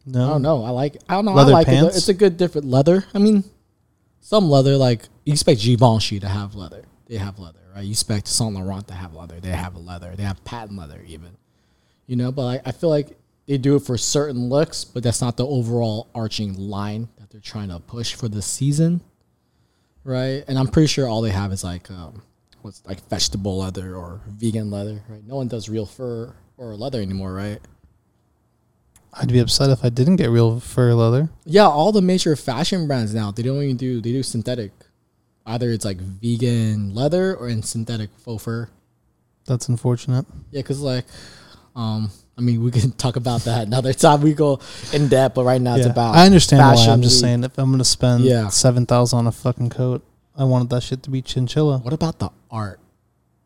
No, 0.05 0.25
I 0.25 0.29
don't 0.29 0.41
know. 0.41 0.63
I 0.63 0.69
like. 0.69 0.97
I 1.09 1.15
don't 1.15 1.25
know. 1.25 1.33
Leather 1.33 1.51
I 1.51 1.55
like 1.55 1.67
it. 1.67 1.83
It's 1.95 2.09
a 2.09 2.13
good 2.13 2.37
different 2.37 2.67
leather. 2.67 3.05
I 3.13 3.19
mean, 3.19 3.43
some 4.19 4.49
leather 4.49 4.77
like 4.77 5.03
you 5.25 5.33
expect 5.33 5.61
Givenchy 5.61 6.19
to 6.19 6.27
have 6.27 6.55
leather. 6.55 6.83
They 7.07 7.17
have 7.17 7.39
leather, 7.39 7.59
right? 7.75 7.83
You 7.83 7.91
expect 7.91 8.27
Saint 8.27 8.53
Laurent 8.53 8.87
to 8.87 8.93
have 8.93 9.13
leather. 9.13 9.39
They 9.39 9.49
have 9.49 9.75
leather. 9.75 10.13
They 10.15 10.23
have 10.23 10.43
patent 10.43 10.77
leather 10.79 11.01
even. 11.07 11.37
You 12.07 12.15
know, 12.15 12.31
but 12.31 12.45
I, 12.45 12.69
I 12.69 12.71
feel 12.71 12.89
like 12.89 13.17
they 13.47 13.57
do 13.57 13.75
it 13.75 13.81
for 13.83 13.97
certain 13.97 14.49
looks, 14.49 14.83
but 14.85 15.03
that's 15.03 15.21
not 15.21 15.37
the 15.37 15.45
overall 15.45 16.07
arching 16.15 16.55
line 16.57 17.09
that 17.17 17.29
they're 17.29 17.41
trying 17.41 17.69
to 17.69 17.79
push 17.79 18.13
for 18.15 18.27
the 18.29 18.41
season, 18.41 19.01
right? 20.03 20.43
And 20.47 20.57
I'm 20.57 20.67
pretty 20.67 20.87
sure 20.87 21.07
all 21.07 21.21
they 21.21 21.31
have 21.31 21.51
is 21.51 21.63
like 21.63 21.89
um, 21.91 22.21
what's 22.61 22.85
like 22.85 23.07
vegetable 23.09 23.59
leather 23.59 23.95
or 23.95 24.21
vegan 24.27 24.71
leather, 24.71 25.03
right? 25.07 25.25
No 25.25 25.35
one 25.35 25.47
does 25.47 25.69
real 25.69 25.85
fur 25.85 26.33
or 26.57 26.75
leather 26.75 27.01
anymore, 27.01 27.33
right? 27.33 27.59
I'd 29.13 29.31
be 29.31 29.39
upset 29.39 29.69
if 29.69 29.83
I 29.83 29.89
didn't 29.89 30.15
get 30.15 30.29
real 30.29 30.59
fur 30.59 30.93
leather. 30.93 31.29
Yeah, 31.45 31.67
all 31.67 31.91
the 31.91 32.01
major 32.01 32.35
fashion 32.35 32.87
brands 32.87 33.13
now 33.13 33.31
they 33.31 33.43
don't 33.43 33.61
even 33.61 33.77
do 33.77 34.01
they 34.01 34.11
do 34.11 34.23
synthetic. 34.23 34.71
Either 35.45 35.71
it's 35.71 35.85
like 35.85 35.97
vegan 35.97 36.93
leather 36.93 37.35
or 37.35 37.49
in 37.49 37.63
synthetic 37.63 38.09
faux 38.17 38.43
fur. 38.43 38.69
That's 39.45 39.67
unfortunate. 39.67 40.25
Yeah, 40.51 40.61
because 40.61 40.81
like, 40.81 41.05
um, 41.75 42.11
I 42.37 42.41
mean, 42.41 42.63
we 42.63 42.71
can 42.71 42.91
talk 43.03 43.15
about 43.15 43.41
that 43.41 43.67
another 43.67 43.93
time. 43.93 44.21
We 44.21 44.33
go 44.33 44.59
in 44.93 45.07
depth, 45.09 45.35
but 45.35 45.43
right 45.43 45.61
now 45.61 45.75
it's 45.75 45.85
about. 45.85 46.15
I 46.15 46.25
understand 46.25 46.59
why. 46.61 46.91
I'm 46.91 47.01
just 47.01 47.17
week. 47.17 47.21
saying, 47.21 47.43
if 47.43 47.57
I'm 47.57 47.67
going 47.69 47.79
to 47.79 47.85
spend 47.85 48.23
Yeah. 48.23 48.47
seven 48.49 48.85
thousand 48.85 49.19
on 49.19 49.27
a 49.27 49.31
fucking 49.31 49.69
coat, 49.69 50.03
I 50.35 50.43
wanted 50.45 50.69
that 50.69 50.81
shit 50.83 51.03
to 51.03 51.09
be 51.09 51.21
chinchilla. 51.21 51.77
What 51.79 51.93
about 51.93 52.19
the 52.19 52.29
art, 52.49 52.79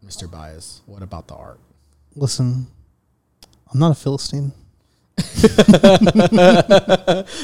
Mister 0.01 0.27
Bias? 0.27 0.82
What 0.86 1.01
about 1.01 1.27
the 1.27 1.36
art? 1.36 1.60
Listen, 2.15 2.68
I'm 3.74 3.80
not 3.80 3.92
a 3.92 3.96
philistine. 3.96 4.54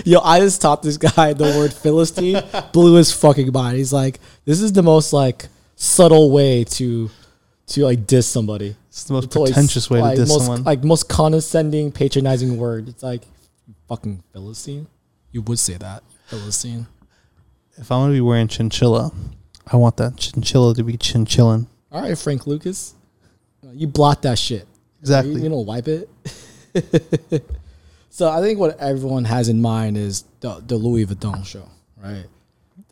Yo, 0.05 0.19
I 0.19 0.39
just 0.39 0.61
taught 0.61 0.83
this 0.83 0.97
guy 0.97 1.33
the 1.33 1.45
word 1.57 1.73
Philistine, 1.73 2.41
blew 2.73 2.95
his 2.95 3.11
fucking 3.13 3.51
mind. 3.51 3.77
He's 3.77 3.93
like, 3.93 4.19
this 4.45 4.61
is 4.61 4.73
the 4.73 4.83
most 4.83 5.13
like 5.13 5.47
subtle 5.75 6.31
way 6.31 6.63
to 6.65 7.09
to 7.67 7.83
like 7.85 8.05
diss 8.07 8.27
somebody. 8.27 8.75
It's 8.91 9.05
the 9.05 9.13
most 9.13 9.25
It's 9.27 9.35
pretentious 9.37 9.89
way 9.89 10.01
like, 10.01 10.15
to 10.15 10.21
diss 10.23 10.29
most, 10.29 10.45
someone. 10.45 10.63
Like 10.63 10.83
most 10.83 11.07
condescending, 11.07 11.93
patronizing 11.93 12.57
word. 12.57 12.89
It's 12.89 13.01
like 13.01 13.23
fucking 13.87 14.21
Philistine. 14.33 14.87
You 15.31 15.41
would 15.43 15.59
say 15.59 15.75
that 15.77 16.03
Philistine. 16.27 16.87
if 17.77 17.89
I'm 17.89 18.01
going 18.01 18.09
to 18.09 18.15
be 18.15 18.19
wearing 18.19 18.49
chinchilla, 18.49 19.13
I 19.65 19.77
want 19.77 19.95
that 19.95 20.17
chinchilla 20.17 20.75
to 20.75 20.83
be 20.83 20.97
chinchillin. 20.97 21.67
All 21.89 22.01
right, 22.01 22.17
Frank 22.17 22.45
Lucas, 22.45 22.93
you 23.71 23.87
blot 23.87 24.23
that 24.23 24.37
shit. 24.37 24.67
Exactly. 24.99 25.35
You, 25.35 25.43
you 25.43 25.49
don't 25.49 25.65
wipe 25.65 25.87
it. 25.87 26.09
so 28.09 28.29
I 28.29 28.41
think 28.41 28.59
what 28.59 28.77
everyone 28.77 29.23
has 29.23 29.47
in 29.47 29.61
mind 29.61 29.95
is 29.95 30.25
the, 30.41 30.61
the 30.67 30.75
Louis 30.75 31.05
Vuitton 31.05 31.45
show, 31.45 31.67
right? 31.95 32.25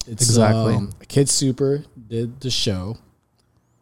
It's, 0.08 0.24
Exactly. 0.24 0.76
Um, 0.76 0.94
Kid 1.10 1.28
Super 1.28 1.84
did 2.08 2.40
the 2.40 2.50
show. 2.50 2.98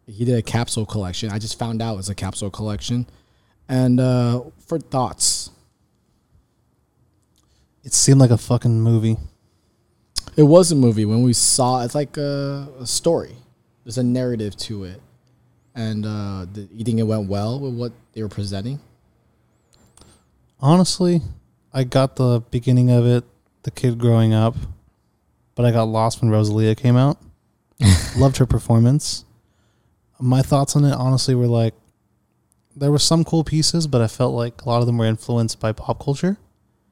He 0.08 0.24
did 0.24 0.36
a 0.38 0.42
capsule 0.42 0.86
collection. 0.86 1.30
I 1.30 1.38
just 1.38 1.58
found 1.58 1.82
out 1.82 1.94
it 1.94 1.96
was 1.98 2.08
a 2.08 2.14
capsule 2.14 2.50
collection. 2.50 3.06
And 3.68 4.00
uh, 4.00 4.44
for 4.66 4.78
thoughts, 4.78 5.50
It 7.84 7.92
seemed 7.92 8.18
like 8.20 8.30
a 8.30 8.38
fucking 8.38 8.80
movie. 8.80 9.16
it 10.36 10.42
was 10.44 10.72
a 10.72 10.74
movie 10.74 11.04
when 11.04 11.22
we 11.22 11.32
saw 11.34 11.82
it's 11.84 11.94
like 11.94 12.16
a, 12.16 12.68
a 12.80 12.86
story. 12.86 13.36
There's 13.84 13.98
a 13.98 14.02
narrative 14.02 14.56
to 14.68 14.84
it. 14.84 15.00
And 15.74 16.04
uh, 16.06 16.46
did 16.46 16.68
you 16.72 16.84
think 16.84 16.98
it 16.98 17.04
went 17.04 17.28
well 17.28 17.60
with 17.60 17.74
what 17.74 17.92
they 18.14 18.22
were 18.22 18.28
presenting? 18.28 18.80
Honestly, 20.60 21.20
I 21.72 21.84
got 21.84 22.16
the 22.16 22.40
beginning 22.50 22.90
of 22.90 23.06
it, 23.06 23.24
the 23.62 23.70
kid 23.70 23.98
growing 23.98 24.32
up. 24.34 24.56
but 25.54 25.64
I 25.66 25.70
got 25.72 25.84
lost 25.84 26.20
when 26.22 26.30
Rosalia 26.30 26.74
came 26.74 26.96
out. 26.96 27.18
Loved 28.16 28.38
her 28.38 28.46
performance. 28.46 29.24
My 30.20 30.42
thoughts 30.42 30.74
on 30.76 30.84
it 30.84 30.92
honestly 30.92 31.34
were 31.34 31.46
like 31.46 31.74
there 32.76 32.90
were 32.92 32.98
some 32.98 33.24
cool 33.24 33.42
pieces, 33.44 33.86
but 33.86 34.00
I 34.00 34.06
felt 34.06 34.34
like 34.34 34.62
a 34.62 34.68
lot 34.68 34.80
of 34.80 34.86
them 34.86 34.98
were 34.98 35.04
influenced 35.06 35.58
by 35.60 35.72
pop 35.72 36.02
culture. 36.04 36.36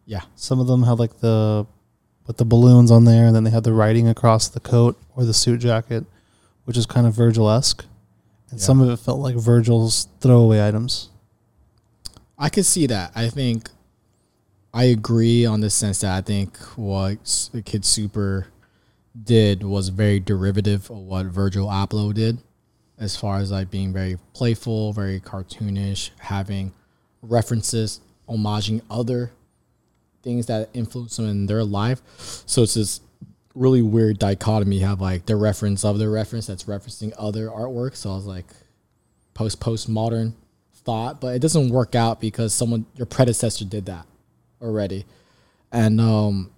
Yeah. 0.05 0.23
Some 0.35 0.59
of 0.61 0.67
them 0.67 0.83
had 0.85 0.99
like 0.99 1.21
the 1.21 1.67
with 2.27 2.39
the 2.39 2.45
balloons 2.45 2.91
on 2.91 3.05
there, 3.05 3.27
and 3.27 3.37
then 3.37 3.45
they 3.45 3.51
had 3.51 3.63
the 3.65 3.73
writing 3.73 4.09
across 4.09 4.49
the 4.49 4.59
coat 4.61 4.99
or 5.15 5.25
the 5.25 5.33
suit 5.35 5.61
jacket, 5.61 6.05
which 6.65 6.77
is 6.77 6.85
kind 6.87 7.07
of 7.07 7.15
Virgil 7.15 7.49
esque. 7.49 7.85
And 8.51 8.59
Yeah. 8.59 8.65
some 8.67 8.81
of 8.81 8.89
it 8.91 8.99
felt 8.99 9.21
like 9.21 9.37
Virgil's 9.37 10.09
throwaway 10.21 10.67
items. 10.67 11.09
I 12.39 12.49
could 12.49 12.67
see 12.67 12.87
that. 12.89 13.13
I 13.15 13.29
think 13.29 13.71
I 14.75 14.85
agree 14.85 15.47
on 15.47 15.61
the 15.61 15.71
sense 15.71 16.01
that 16.01 16.15
I 16.17 16.21
think 16.21 16.57
what 16.77 17.49
Kid 17.65 17.85
Super 17.85 18.49
did 19.21 19.63
was 19.63 19.89
very 19.89 20.21
derivative 20.21 20.91
of 20.91 20.99
what 20.99 21.27
Virgil 21.27 21.69
Abloh 21.69 22.13
did, 22.13 22.39
as 22.99 23.17
far 23.17 23.39
as 23.39 23.51
like 23.51 23.71
being 23.71 23.93
very 23.93 24.19
playful, 24.33 24.93
very 24.93 25.21
cartoonish, 25.21 26.11
having 26.19 26.73
references, 27.23 28.01
homaging 28.29 28.81
other 28.91 29.33
things 30.23 30.47
that 30.47 30.71
influence 30.75 31.17
them 31.17 31.27
in 31.27 31.47
their 31.47 31.65
life. 31.65 32.03
So 32.47 32.63
it's 32.63 32.75
this 32.75 33.01
really 33.55 33.83
weird 33.83 34.19
dichotomy. 34.19 34.79
You 34.79 34.87
have 34.87 35.01
like 35.01 35.27
the 35.27 35.37
reference 35.37 35.85
of 35.85 35.99
the 35.99 36.09
reference 36.09 36.47
that's 36.47 36.65
referencing 36.65 37.13
other 37.19 37.49
artwork. 37.49 37.97
So 37.97 38.11
I 38.11 38.15
was 38.17 38.27
like, 38.27 38.47
post 39.35 39.61
postmodern 39.61 40.33
thought, 40.73 41.21
but 41.21 41.35
it 41.35 41.41
doesn't 41.41 41.69
work 41.71 41.95
out 41.95 42.21
because 42.21 42.55
someone 42.55 42.87
your 42.95 43.07
predecessor 43.07 43.65
did 43.65 43.87
that 43.87 44.07
already. 44.63 45.05
And 45.73 46.01
um 46.01 46.51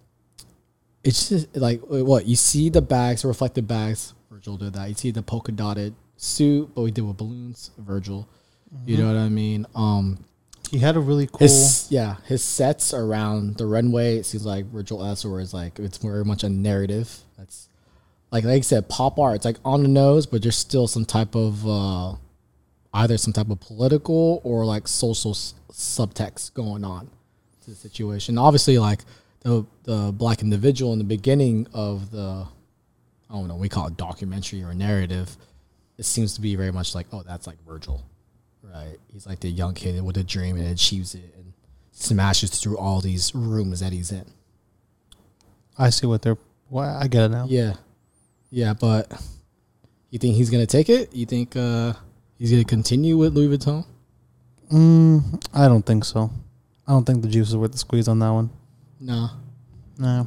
it's 1.02 1.28
just 1.30 1.56
like 1.56 1.80
what 1.80 2.26
you 2.26 2.36
see 2.36 2.68
the 2.68 2.82
bags, 2.82 3.22
the 3.22 3.28
reflective 3.28 3.66
bags, 3.66 4.14
Virgil 4.30 4.56
did 4.56 4.74
that. 4.74 4.88
You 4.88 4.94
see 4.94 5.10
the 5.10 5.22
polka 5.22 5.52
dotted 5.52 5.94
suit, 6.18 6.70
but 6.74 6.82
we 6.82 6.90
did 6.90 7.02
with 7.02 7.16
balloons, 7.16 7.70
Virgil. 7.78 8.28
You 8.84 8.98
know 8.98 9.06
what 9.06 9.16
I 9.16 9.28
mean? 9.30 9.64
Um 9.74 10.18
He 10.70 10.78
had 10.78 10.96
a 10.96 11.00
really 11.00 11.26
cool. 11.26 11.38
his 11.38 11.86
yeah, 11.90 12.16
his 12.26 12.44
sets 12.44 12.92
around 12.92 13.56
the 13.56 13.64
runway, 13.66 14.18
it 14.18 14.26
seems 14.26 14.44
like 14.44 14.66
Virgil 14.66 15.02
Esser 15.02 15.40
is 15.40 15.54
like 15.54 15.78
it's 15.78 15.96
very 15.98 16.24
much 16.24 16.44
a 16.44 16.48
narrative. 16.50 17.20
That's 17.38 17.68
like 18.30 18.44
like 18.44 18.58
I 18.58 18.60
said, 18.60 18.88
pop 18.90 19.18
art. 19.18 19.36
It's 19.36 19.44
like 19.46 19.56
on 19.64 19.82
the 19.82 19.88
nose, 19.88 20.26
but 20.26 20.42
there's 20.42 20.56
still 20.58 20.86
some 20.86 21.06
type 21.06 21.34
of 21.34 21.66
uh, 21.66 22.16
either 22.92 23.16
some 23.16 23.32
type 23.32 23.48
of 23.48 23.60
political 23.60 24.42
or 24.44 24.66
like 24.66 24.86
social 24.86 25.30
s- 25.30 25.54
subtext 25.72 26.52
going 26.52 26.84
on 26.84 27.08
to 27.62 27.70
the 27.70 27.76
situation. 27.76 28.36
Obviously, 28.36 28.76
like 28.78 29.00
the 29.40 29.64
the 29.84 30.12
black 30.12 30.42
individual 30.42 30.92
in 30.92 30.98
the 30.98 31.04
beginning 31.06 31.66
of 31.72 32.10
the 32.10 32.46
I 33.30 33.34
don't 33.34 33.48
know, 33.48 33.56
we 33.56 33.70
call 33.70 33.86
it 33.86 33.96
documentary 33.96 34.62
or 34.62 34.74
narrative. 34.74 35.36
It 35.98 36.04
seems 36.06 36.34
to 36.34 36.40
be 36.40 36.54
very 36.56 36.70
much 36.70 36.94
like, 36.94 37.06
oh, 37.12 37.22
that's 37.26 37.46
like 37.46 37.56
Virgil, 37.66 38.02
right? 38.62 38.96
He's 39.12 39.26
like 39.26 39.40
the 39.40 39.48
young 39.50 39.74
kid 39.74 40.02
with 40.02 40.16
a 40.16 40.24
dream 40.24 40.56
and 40.56 40.68
achieves 40.68 41.14
it 41.14 41.34
and 41.36 41.52
smashes 41.90 42.50
through 42.50 42.78
all 42.78 43.00
these 43.00 43.34
rooms 43.34 43.80
that 43.80 43.92
he's 43.92 44.12
in. 44.12 44.24
I 45.76 45.90
see 45.90 46.06
what 46.06 46.22
they're. 46.22 46.38
Well, 46.70 46.96
I 46.96 47.08
get 47.08 47.24
it 47.24 47.28
now. 47.30 47.46
Yeah, 47.48 47.74
yeah, 48.50 48.74
but 48.74 49.10
you 50.10 50.18
think 50.18 50.36
he's 50.36 50.50
gonna 50.50 50.66
take 50.66 50.88
it? 50.88 51.14
You 51.14 51.26
think 51.26 51.56
uh, 51.56 51.94
he's 52.38 52.50
gonna 52.50 52.64
continue 52.64 53.16
with 53.16 53.34
Louis 53.34 53.56
Vuitton? 53.56 53.84
Mm, 54.72 55.42
I 55.54 55.66
don't 55.66 55.84
think 55.84 56.04
so. 56.04 56.30
I 56.86 56.92
don't 56.92 57.04
think 57.04 57.22
the 57.22 57.28
juice 57.28 57.48
is 57.48 57.56
worth 57.56 57.72
the 57.72 57.78
squeeze 57.78 58.06
on 58.08 58.18
that 58.20 58.30
one. 58.30 58.50
No. 59.00 59.30
No, 59.98 60.26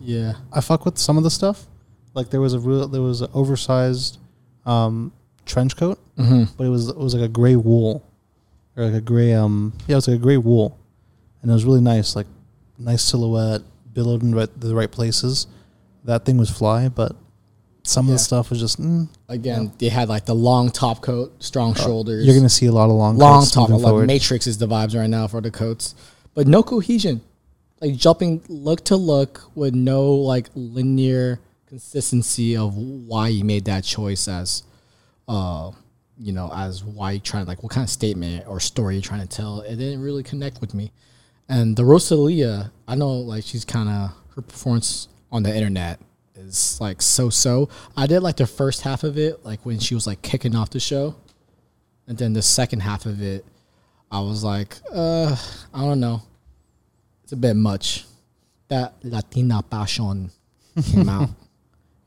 Yeah. 0.00 0.34
I 0.52 0.60
fuck 0.60 0.84
with 0.84 0.98
some 0.98 1.16
of 1.16 1.24
the 1.24 1.30
stuff. 1.30 1.64
Like 2.12 2.28
there 2.30 2.40
was 2.42 2.52
a 2.52 2.58
real, 2.60 2.86
there 2.88 3.00
was 3.00 3.22
an 3.22 3.30
oversized 3.32 4.17
um, 4.68 5.12
trench 5.46 5.76
coat, 5.76 5.98
Mm-hmm. 6.18 6.52
but 6.56 6.64
it 6.64 6.68
was 6.70 6.88
it 6.88 6.96
was 6.96 7.14
like 7.14 7.22
a 7.24 7.28
gray 7.28 7.54
wool, 7.56 8.04
or 8.76 8.84
like 8.86 8.94
a 8.94 9.00
gray 9.00 9.32
um 9.34 9.72
yeah, 9.86 9.94
it 9.94 9.96
was 9.96 10.08
like 10.08 10.16
a 10.18 10.22
gray 10.22 10.36
wool, 10.36 10.76
and 11.42 11.50
it 11.50 11.54
was 11.54 11.64
really 11.64 11.80
nice, 11.80 12.16
like 12.16 12.26
nice 12.78 13.02
silhouette, 13.02 13.62
billowed 13.92 14.22
in 14.22 14.34
right, 14.34 14.60
the 14.60 14.74
right 14.74 14.90
places. 14.90 15.46
That 16.04 16.24
thing 16.24 16.36
was 16.36 16.50
fly, 16.50 16.88
but 16.88 17.14
some 17.84 18.06
of 18.06 18.12
the 18.12 18.18
stuff 18.18 18.50
was 18.50 18.60
just 18.60 18.80
mm, 18.80 19.08
Again, 19.28 19.72
they 19.78 19.88
had 19.88 20.08
like 20.08 20.26
the 20.26 20.34
long 20.34 20.70
top 20.70 21.02
coat, 21.02 21.42
strong 21.42 21.74
shoulders. 21.74 22.26
you're 22.26 22.34
gonna 22.36 22.48
see 22.48 22.66
a 22.66 22.72
lot 22.72 22.90
of 22.90 22.96
long 22.96 23.16
long 23.16 23.40
coats 23.42 23.52
top. 23.52 23.70
Like 23.70 23.80
forward. 23.82 24.06
Matrix 24.08 24.46
is 24.46 24.58
the 24.58 24.66
vibes 24.66 24.94
right 24.98 25.08
now 25.08 25.26
for 25.28 25.40
the 25.40 25.50
coats, 25.50 25.94
but 26.34 26.46
no 26.46 26.62
cohesion. 26.62 27.20
Like 27.80 27.94
jumping 27.94 28.42
look 28.48 28.84
to 28.86 28.96
look 28.96 29.42
with 29.54 29.72
no 29.74 30.10
like 30.14 30.48
linear 30.56 31.38
consistency 31.68 32.56
of 32.56 32.76
why 32.76 33.28
you 33.28 33.44
made 33.44 33.66
that 33.66 33.84
choice 33.84 34.26
as, 34.26 34.62
uh, 35.28 35.70
you 36.18 36.32
know, 36.32 36.50
as 36.52 36.82
why 36.82 37.12
you 37.12 37.20
trying 37.20 37.44
to 37.44 37.48
like 37.48 37.62
what 37.62 37.70
kind 37.70 37.84
of 37.84 37.90
statement 37.90 38.46
or 38.48 38.58
story 38.58 38.94
you're 38.94 39.02
trying 39.02 39.20
to 39.20 39.28
tell. 39.28 39.60
It 39.60 39.76
didn't 39.76 40.02
really 40.02 40.22
connect 40.22 40.60
with 40.60 40.74
me. 40.74 40.92
And 41.48 41.76
the 41.76 41.84
Rosalia, 41.84 42.72
I 42.86 42.94
know 42.94 43.10
like 43.10 43.44
she's 43.44 43.64
kind 43.64 43.88
of 43.88 44.10
her 44.34 44.42
performance 44.42 45.08
on 45.30 45.42
the 45.42 45.54
internet 45.54 46.00
is 46.34 46.80
like 46.80 47.02
so 47.02 47.28
so. 47.30 47.68
I 47.96 48.06
did 48.06 48.20
like 48.20 48.36
the 48.36 48.46
first 48.46 48.82
half 48.82 49.04
of 49.04 49.18
it, 49.18 49.44
like 49.44 49.64
when 49.64 49.78
she 49.78 49.94
was 49.94 50.06
like 50.06 50.22
kicking 50.22 50.56
off 50.56 50.70
the 50.70 50.80
show. 50.80 51.16
And 52.06 52.16
then 52.16 52.32
the 52.32 52.42
second 52.42 52.80
half 52.80 53.04
of 53.04 53.20
it, 53.20 53.44
I 54.10 54.20
was 54.20 54.42
like, 54.42 54.76
uh, 54.90 55.36
I 55.74 55.80
don't 55.80 56.00
know. 56.00 56.22
It's 57.22 57.32
a 57.32 57.36
bit 57.36 57.54
much. 57.54 58.06
That 58.68 58.94
Latina 59.02 59.62
passion 59.62 60.30
came 60.82 61.08
out. 61.08 61.28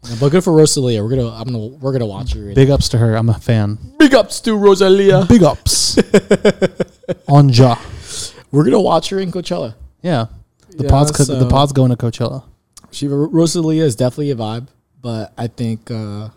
Yeah, 0.04 0.16
but 0.20 0.30
good 0.30 0.44
for 0.44 0.52
Rosalia. 0.54 1.04
We're 1.04 1.10
gonna 1.10 1.30
I'm 1.32 1.46
gonna 1.46 1.60
we're 1.78 1.92
gonna 1.92 2.08
watch 2.08 2.34
her. 2.34 2.54
Big 2.54 2.70
ups 2.72 2.90
to 2.90 2.98
her. 2.98 3.16
I'm 3.16 3.30
a 3.30 3.36
fan. 3.38 3.78
Big 4.00 4.16
ups 4.16 4.40
to 4.42 4.56
Rosalia. 4.56 5.26
Big 5.30 5.44
ups 5.44 5.98
on 7.28 7.50
Ja. 7.50 7.76
We're 8.52 8.64
gonna 8.64 8.82
watch 8.82 9.10
her 9.10 9.20
in 9.20 9.32
Coachella. 9.32 9.76
Yeah, 10.02 10.26
the 10.70 10.86
Yeah, 10.86 10.90
pod's 10.90 11.12
co- 11.12 11.24
the 11.26 11.42
so- 11.42 11.50
pod's 11.50 11.72
going 11.72 11.92
to 11.92 11.98
Coachella. 11.98 12.44
She 12.92 13.08
Rosalia 13.08 13.84
is 13.84 13.96
definitely 13.96 14.32
a 14.32 14.36
vibe, 14.36 14.68
but 15.02 15.34
I 15.38 15.48
think 15.48 15.90
uh, 15.92 16.26
I 16.26 16.32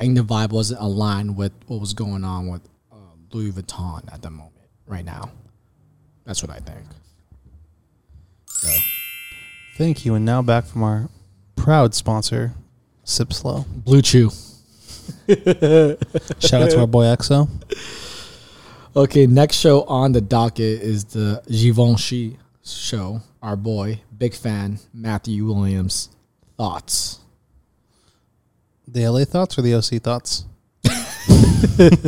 think 0.00 0.16
the 0.16 0.24
vibe 0.24 0.50
wasn't 0.50 0.80
aligned 0.80 1.36
with 1.36 1.52
what 1.68 1.80
was 1.80 1.94
going 1.94 2.24
on 2.24 2.48
with 2.48 2.62
uh, 2.92 2.96
Louis 3.32 3.52
Vuitton 3.52 4.12
at 4.12 4.20
the 4.20 4.30
moment 4.30 4.52
right 4.86 5.04
now. 5.04 5.30
That's 6.26 6.42
what 6.42 6.50
I 6.50 6.58
think. 6.58 6.84
So 8.48 8.68
Thank 9.78 10.04
you. 10.04 10.14
And 10.16 10.24
now 10.24 10.42
back 10.42 10.64
from 10.66 10.82
our 10.82 11.08
proud 11.56 11.94
sponsor, 11.94 12.52
Sip 13.04 13.32
Slow. 13.32 13.64
Blue 13.68 14.02
Chew. 14.02 14.30
Shout 15.28 16.62
out 16.62 16.70
to 16.70 16.80
our 16.80 16.86
boy 16.86 17.04
EXO. 17.04 17.48
Okay, 18.96 19.26
next 19.26 19.56
show 19.56 19.82
on 19.84 20.12
the 20.12 20.20
docket 20.20 20.80
is 20.82 21.04
the 21.04 21.42
Givenchy 21.50 22.38
show. 22.64 23.20
Our 23.42 23.56
boy, 23.56 24.00
big 24.16 24.34
fan, 24.34 24.78
Matthew 24.94 25.44
Williams. 25.46 26.08
Thoughts? 26.56 27.18
The 28.88 29.08
LA 29.08 29.24
thoughts 29.24 29.58
or 29.58 29.62
the 29.62 29.74
OC 29.74 30.00
thoughts? 30.02 30.44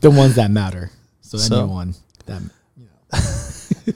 The 0.00 0.10
ones 0.10 0.36
that 0.36 0.50
matter. 0.50 0.90
So, 1.22 1.38
So- 1.38 1.58
anyone 1.62 1.94
that 2.26 2.42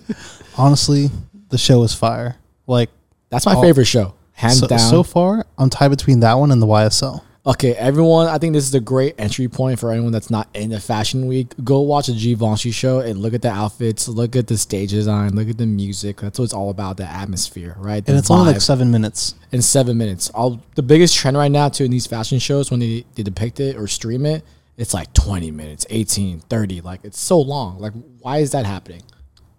Honestly, 0.59 1.11
the 1.49 1.59
show 1.59 1.83
is 1.83 1.95
fire. 1.95 2.37
Like 2.67 2.91
that's 3.31 3.47
my 3.47 3.55
Oh, 3.55 3.61
favorite 3.63 3.85
show, 3.87 4.15
hands 4.43 4.61
so, 4.61 4.67
down. 4.67 4.79
so 4.79 5.03
far, 5.03 5.47
I'm 5.57 5.71
tied 5.71 5.89
between 5.89 6.21
that 6.21 6.35
one 6.35 6.51
and 6.51 6.61
the 6.61 6.67
YSL. 6.67 7.23
Okay, 7.45 7.73
everyone, 7.75 8.29
I 8.29 8.39
think 8.39 8.53
this 8.53 8.69
is 8.69 8.75
a 8.75 8.81
great 8.81 9.17
entry 9.19 9.49
point 9.49 9.81
for 9.81 9.91
anyone 9.91 10.13
that's 10.13 10.31
not 10.31 10.49
in 10.55 10.71
the 10.71 10.79
fashion 10.79 11.27
week. 11.27 11.53
Go 11.65 11.81
watch 11.81 12.09
a 12.09 12.13
Givenchy 12.13 12.71
show 12.71 13.01
and 13.01 13.19
look 13.19 13.35
at 13.35 13.43
the 13.43 13.51
outfits, 13.51 14.07
look 14.07 14.37
at 14.37 14.47
the 14.47 14.57
stage 14.57 14.91
design, 14.91 15.35
look 15.35 15.49
at 15.49 15.59
the 15.59 15.67
music. 15.67 16.21
That's 16.21 16.39
what 16.39 16.45
it's 16.45 16.55
all 16.55 16.71
about, 16.71 16.99
the 16.99 17.05
atmosphere, 17.05 17.75
right? 17.79 18.05
The 18.05 18.13
And 18.13 18.19
it's 18.21 18.31
only 18.31 18.53
like 18.53 18.61
seven 18.61 18.93
minutes. 18.93 19.35
in 19.51 19.61
seven 19.61 19.99
minutes. 19.99 20.31
All 20.31 20.63
the 20.77 20.85
biggest 20.85 21.17
trend 21.17 21.37
right 21.37 21.51
now 21.51 21.69
too 21.69 21.85
in 21.85 21.91
these 21.91 22.07
fashion 22.07 22.39
shows 22.39 22.71
when 22.71 22.79
they, 22.79 23.05
they 23.17 23.25
depict 23.25 23.59
it 23.59 23.75
or 23.75 23.89
stream 23.89 24.25
it, 24.25 24.45
it's 24.77 24.95
like 24.95 25.13
20 25.13 25.51
minutes, 25.51 25.85
18, 25.91 26.41
30. 26.41 26.81
Like 26.81 27.05
it's 27.05 27.21
so 27.21 27.41
long. 27.41 27.81
Like 27.81 27.93
why 28.21 28.39
is 28.39 28.53
that 28.53 28.67
happening? 28.67 29.03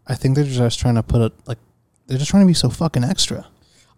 I 0.08 0.16
think 0.16 0.36
they're 0.36 0.46
just 0.46 0.80
trying 0.80 0.96
to 0.96 1.04
put 1.04 1.22
it 1.22 1.34
like 1.48 1.58
they're 2.08 2.18
just 2.18 2.32
trying 2.32 2.44
to 2.44 2.48
be 2.48 2.54
so 2.54 2.70
fucking 2.70 3.04
extra. 3.04 3.46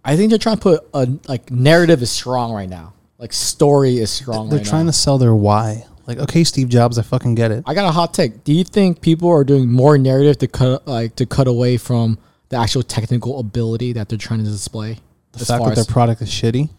I 0.05 0.15
think 0.15 0.29
they're 0.29 0.39
trying 0.39 0.57
to 0.57 0.61
put 0.61 0.87
a 0.93 1.07
like 1.27 1.49
narrative 1.51 2.01
is 2.01 2.11
strong 2.11 2.53
right 2.53 2.69
now. 2.69 2.93
Like 3.17 3.33
story 3.33 3.97
is 3.97 4.11
strong 4.11 4.49
They're 4.49 4.59
right 4.59 4.67
trying 4.67 4.85
now. 4.85 4.91
to 4.91 4.97
sell 4.97 5.17
their 5.17 5.33
why. 5.35 5.85
Like, 6.05 6.19
okay, 6.19 6.43
Steve 6.43 6.69
Jobs, 6.69 6.99
I 6.99 7.01
fucking 7.01 7.33
get 7.33 7.49
it. 7.51 7.63
I 7.65 7.73
got 7.73 7.87
a 7.89 7.91
hot 7.91 8.13
take. 8.13 8.43
Do 8.43 8.53
you 8.53 8.63
think 8.63 9.01
people 9.01 9.29
are 9.29 9.43
doing 9.43 9.71
more 9.71 9.97
narrative 9.97 10.37
to 10.39 10.47
cut 10.47 10.87
like 10.87 11.15
to 11.15 11.25
cut 11.25 11.47
away 11.47 11.77
from 11.77 12.19
the 12.49 12.57
actual 12.57 12.83
technical 12.83 13.39
ability 13.39 13.93
that 13.93 14.07
they're 14.09 14.17
trying 14.19 14.43
to 14.43 14.49
display? 14.49 14.99
The 15.31 15.43
fact 15.45 15.65
that 15.65 15.75
their 15.75 15.85
product 15.85 16.21
is 16.21 16.29
shitty. 16.29 16.69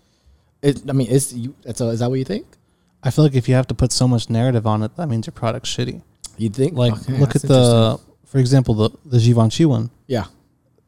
it, 0.62 0.88
I 0.88 0.92
mean, 0.92 1.08
is 1.08 1.34
you, 1.34 1.54
that's 1.64 1.80
a, 1.80 1.88
is 1.88 1.98
that 2.00 2.08
what 2.08 2.18
you 2.20 2.24
think? 2.24 2.46
I 3.02 3.10
feel 3.10 3.24
like 3.24 3.34
if 3.34 3.48
you 3.48 3.54
have 3.56 3.66
to 3.66 3.74
put 3.74 3.92
so 3.92 4.06
much 4.08 4.30
narrative 4.30 4.66
on 4.66 4.82
it, 4.82 4.96
that 4.96 5.08
means 5.08 5.26
your 5.26 5.32
product's 5.32 5.74
shitty. 5.74 6.02
You 6.38 6.48
think? 6.48 6.74
Like, 6.74 6.92
Okay, 6.94 7.18
look 7.18 7.34
at 7.36 7.42
the, 7.42 7.98
for 8.24 8.38
example, 8.38 8.74
the 8.74 8.90
the 9.04 9.18
Givenchy 9.18 9.64
one. 9.64 9.90
yeah. 10.06 10.26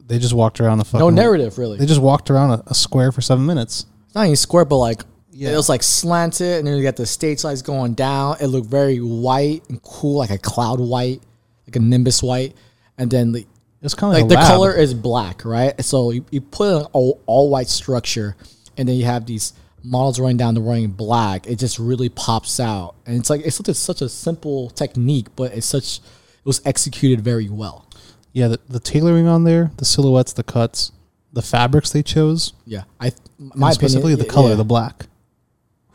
They 0.09 0.19
just 0.19 0.33
walked 0.33 0.59
around 0.59 0.79
the 0.79 0.85
fucking. 0.85 0.99
No 0.99 1.09
narrative, 1.09 1.57
really. 1.57 1.77
They 1.77 1.85
just 1.85 2.01
walked 2.01 2.29
around 2.29 2.51
a, 2.51 2.63
a 2.67 2.73
square 2.75 3.11
for 3.13 3.21
seven 3.21 3.45
minutes. 3.45 3.85
It's 4.07 4.15
not 4.15 4.25
even 4.25 4.35
square, 4.35 4.65
but 4.65 4.77
like 4.77 5.03
Yeah. 5.31 5.51
it 5.51 5.55
was 5.55 5.69
like 5.69 5.83
slanted, 5.83 6.57
and 6.57 6.67
then 6.67 6.75
you 6.75 6.83
got 6.83 6.95
the 6.97 7.05
stage 7.05 7.43
lights 7.43 7.61
going 7.61 7.93
down. 7.93 8.37
It 8.41 8.47
looked 8.47 8.67
very 8.67 8.97
white 8.97 9.61
and 9.69 9.81
cool, 9.83 10.17
like 10.17 10.31
a 10.31 10.37
cloud 10.37 10.79
white, 10.79 11.21
like 11.67 11.75
a 11.75 11.79
nimbus 11.79 12.21
white, 12.23 12.55
and 12.97 13.09
then 13.09 13.31
the, 13.31 13.45
It's 13.83 13.93
kind 13.93 14.13
of 14.15 14.19
like 14.21 14.29
the 14.29 14.35
color 14.47 14.73
is 14.73 14.93
black, 14.93 15.45
right? 15.45 15.79
So 15.85 16.09
you, 16.11 16.25
you 16.31 16.41
put 16.41 16.81
an 16.81 16.87
all, 16.91 17.21
all 17.27 17.49
white 17.51 17.67
structure, 17.69 18.35
and 18.77 18.89
then 18.89 18.95
you 18.95 19.05
have 19.05 19.25
these 19.27 19.53
models 19.83 20.19
running 20.19 20.37
down 20.37 20.55
the 20.55 20.61
running 20.61 20.89
black. 20.89 21.45
It 21.47 21.55
just 21.59 21.77
really 21.79 22.09
pops 22.09 22.59
out, 22.59 22.95
and 23.05 23.15
it's 23.17 23.29
like 23.29 23.41
it's 23.45 23.55
such 23.55 23.69
a, 23.69 23.73
such 23.75 24.01
a 24.01 24.09
simple 24.09 24.71
technique, 24.71 25.27
but 25.35 25.53
it's 25.53 25.67
such 25.67 25.99
it 25.99 26.45
was 26.45 26.61
executed 26.65 27.21
very 27.21 27.47
well. 27.47 27.85
Yeah, 28.33 28.47
the, 28.49 28.59
the 28.69 28.79
tailoring 28.79 29.27
on 29.27 29.43
there, 29.43 29.71
the 29.77 29.85
silhouettes, 29.85 30.33
the 30.33 30.43
cuts, 30.43 30.91
the 31.33 31.41
fabrics 31.41 31.91
they 31.91 32.03
chose, 32.03 32.53
Yeah, 32.65 32.83
I 32.99 33.11
my 33.37 33.71
specifically 33.71 34.13
opinion, 34.13 34.27
the 34.27 34.33
color, 34.33 34.49
yeah. 34.49 34.55
the 34.55 34.63
black. 34.63 35.07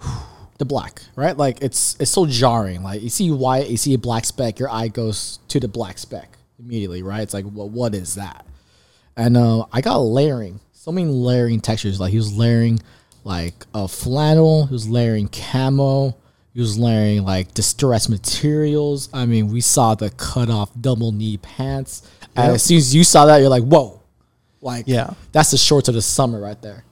the 0.59 0.65
black, 0.65 1.03
right? 1.17 1.37
Like 1.37 1.63
it's 1.63 1.97
it's 2.01 2.11
so 2.11 2.27
jarring. 2.27 2.83
Like 2.83 3.03
you 3.03 3.09
see 3.09 3.31
white, 3.31 3.69
you 3.69 3.77
see 3.77 3.95
a 3.95 3.99
black 3.99 4.25
speck, 4.25 4.59
your 4.59 4.71
eye 4.71 4.89
goes 4.89 5.39
to 5.49 5.61
the 5.61 5.69
black 5.69 5.99
speck 5.99 6.39
immediately, 6.59 7.03
right? 7.03 7.23
It's 7.23 7.35
like, 7.35 7.45
well, 7.51 7.69
what 7.69 7.95
is 7.95 8.15
that? 8.15 8.47
And 9.17 9.37
uh, 9.37 9.67
I 9.73 9.81
got 9.81 9.99
layering, 9.99 10.61
so 10.73 10.93
many 10.93 11.09
layering 11.09 11.61
textures. 11.61 12.01
Like 12.01 12.11
he 12.11 12.17
was 12.17 12.33
layering 12.33 12.81
like 13.25 13.67
a 13.75 13.89
flannel, 13.89 14.67
he 14.67 14.73
was 14.73 14.89
layering 14.89 15.29
camo, 15.29 16.17
he 16.53 16.61
was 16.61 16.79
layering 16.79 17.25
like 17.25 17.55
distressed 17.55 18.09
materials. 18.09 19.09
I 19.13 19.27
mean, 19.27 19.49
we 19.49 19.61
saw 19.61 19.95
the 19.95 20.11
cut 20.11 20.51
off 20.51 20.71
double 20.81 21.13
knee 21.13 21.37
pants. 21.39 22.09
And 22.37 22.47
Yep. 22.47 22.55
as 22.57 22.63
soon 22.63 22.77
as 22.79 22.95
you 22.95 23.05
saw 23.05 23.27
that, 23.27 23.39
you're 23.39 23.49
like, 23.49 23.65
whoa, 23.65 24.01
like 24.61 24.85
Yeah. 24.89 25.11
that's 25.33 25.51
the 25.51 25.59
shorts 25.59 25.89
of 25.89 25.95
the 25.95 26.03
summer 26.03 26.41
right 26.41 26.61
there. 26.63 26.85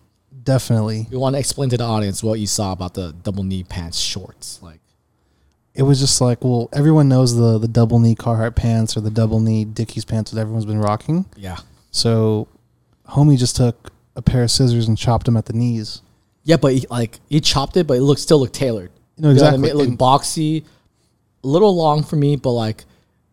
Definitely. 0.44 1.06
You 1.10 1.18
want 1.20 1.34
to 1.34 1.40
explain 1.40 1.68
to 1.70 1.76
the 1.76 1.84
audience 1.84 2.22
what 2.22 2.40
you 2.40 2.46
saw 2.46 2.72
about 2.72 2.94
the 2.94 3.14
double 3.22 3.44
knee 3.44 3.62
pants 3.64 3.98
shorts, 3.98 4.58
like. 4.62 4.80
It 5.74 5.84
was 5.84 5.98
just 6.00 6.20
like, 6.20 6.44
well, 6.44 6.68
everyone 6.74 7.08
knows 7.08 7.34
the 7.34 7.58
the 7.58 7.66
double 7.68 7.98
knee 7.98 8.14
Carhartt 8.14 8.54
pants 8.54 8.94
or 8.94 9.00
the 9.00 9.10
double 9.10 9.40
knee 9.40 9.64
Dickies 9.64 10.04
pants 10.04 10.30
that 10.30 10.38
everyone's 10.38 10.66
been 10.66 10.78
rocking. 10.80 11.24
Yeah. 11.34 11.56
So, 11.90 12.46
homie 13.08 13.38
just 13.38 13.56
took 13.56 13.90
a 14.14 14.20
pair 14.20 14.42
of 14.42 14.50
scissors 14.50 14.86
and 14.86 14.98
chopped 14.98 15.24
them 15.24 15.36
at 15.36 15.46
the 15.46 15.54
knees. 15.54 16.02
Yeah, 16.44 16.56
but 16.58 16.74
he, 16.74 16.86
like 16.90 17.20
he 17.30 17.40
chopped 17.40 17.76
it, 17.78 17.86
but 17.86 17.96
it 17.96 18.02
looked 18.02 18.20
still 18.20 18.38
looked 18.40 18.54
tailored. 18.54 18.90
No, 19.16 19.30
You 19.30 19.34
know 19.36 19.44
I 19.44 19.54
exactly. 19.54 19.58
mean? 19.62 19.70
It 19.70 19.76
looked 19.76 19.88
And- 19.90 19.98
boxy, 19.98 20.64
a 21.42 21.48
little 21.48 21.74
long 21.74 22.02
for 22.02 22.16
me, 22.16 22.36
but 22.36 22.50
like 22.50 22.84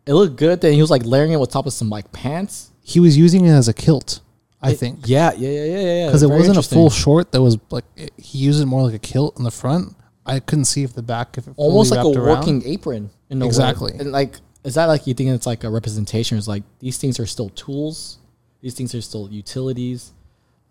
it 0.10 0.14
looked 0.16 0.36
good. 0.38 0.60
Then 0.62 0.74
he 0.74 0.82
was 0.82 0.90
like 0.90 1.06
layering 1.06 1.32
it 1.32 1.40
with 1.40 1.52
top 1.52 1.68
of 1.68 1.74
some 1.74 1.90
like 1.90 2.12
pants. 2.12 2.72
He 2.82 3.00
was 3.00 3.16
using 3.16 3.46
it 3.46 3.52
as 3.52 3.68
a 3.68 3.74
kilt, 3.74 4.22
I 4.60 4.74
think, 4.74 5.02
Yeah, 5.06 5.32
yeah, 5.38 5.50
yeah, 5.50 5.64
yeah, 5.64 5.80
yeah. 5.80 6.06
because 6.08 6.24
it 6.24 6.28
Very 6.28 6.40
wasn't 6.40 6.56
a 6.56 6.60
interesting. 6.60 6.76
full 6.78 6.90
short. 6.90 7.32
That 7.32 7.42
was 7.44 7.58
like 7.70 7.86
it, 7.96 8.12
he 8.18 8.40
used 8.40 8.60
it 8.62 8.66
more 8.66 8.82
like 8.82 8.96
a 8.96 9.00
kilt 9.00 9.38
in 9.38 9.44
the 9.44 9.52
front. 9.52 9.96
I 10.26 10.40
couldn't 10.40 10.66
see 10.66 10.84
if 10.84 10.94
the 10.94 11.04
back, 11.04 11.38
if 11.38 11.48
it 11.48 11.56
fully 11.56 11.68
almost 11.70 11.92
like 11.92 12.00
a 12.00 12.04
wrapped 12.04 12.18
around. 12.18 12.40
working 12.40 12.64
apron. 12.68 13.12
In 13.30 13.40
a 13.42 13.46
way. 13.46 13.48
Exactly. 13.48 13.94
And 14.00 14.12
like, 14.12 14.38
is 14.64 14.74
that 14.74 14.86
like 14.86 15.06
you 15.06 15.14
think 15.14 15.30
it's 15.30 15.46
like 15.46 15.64
a 15.64 15.70
representation? 15.70 16.38
It's 16.40 16.48
like 16.48 16.64
these 16.80 16.98
things 16.98 17.20
are 17.20 17.28
still 17.28 17.50
tools. 17.50 18.18
These 18.62 18.74
things 18.74 18.96
are 18.96 19.02
still 19.02 19.30
utilities. 19.32 20.12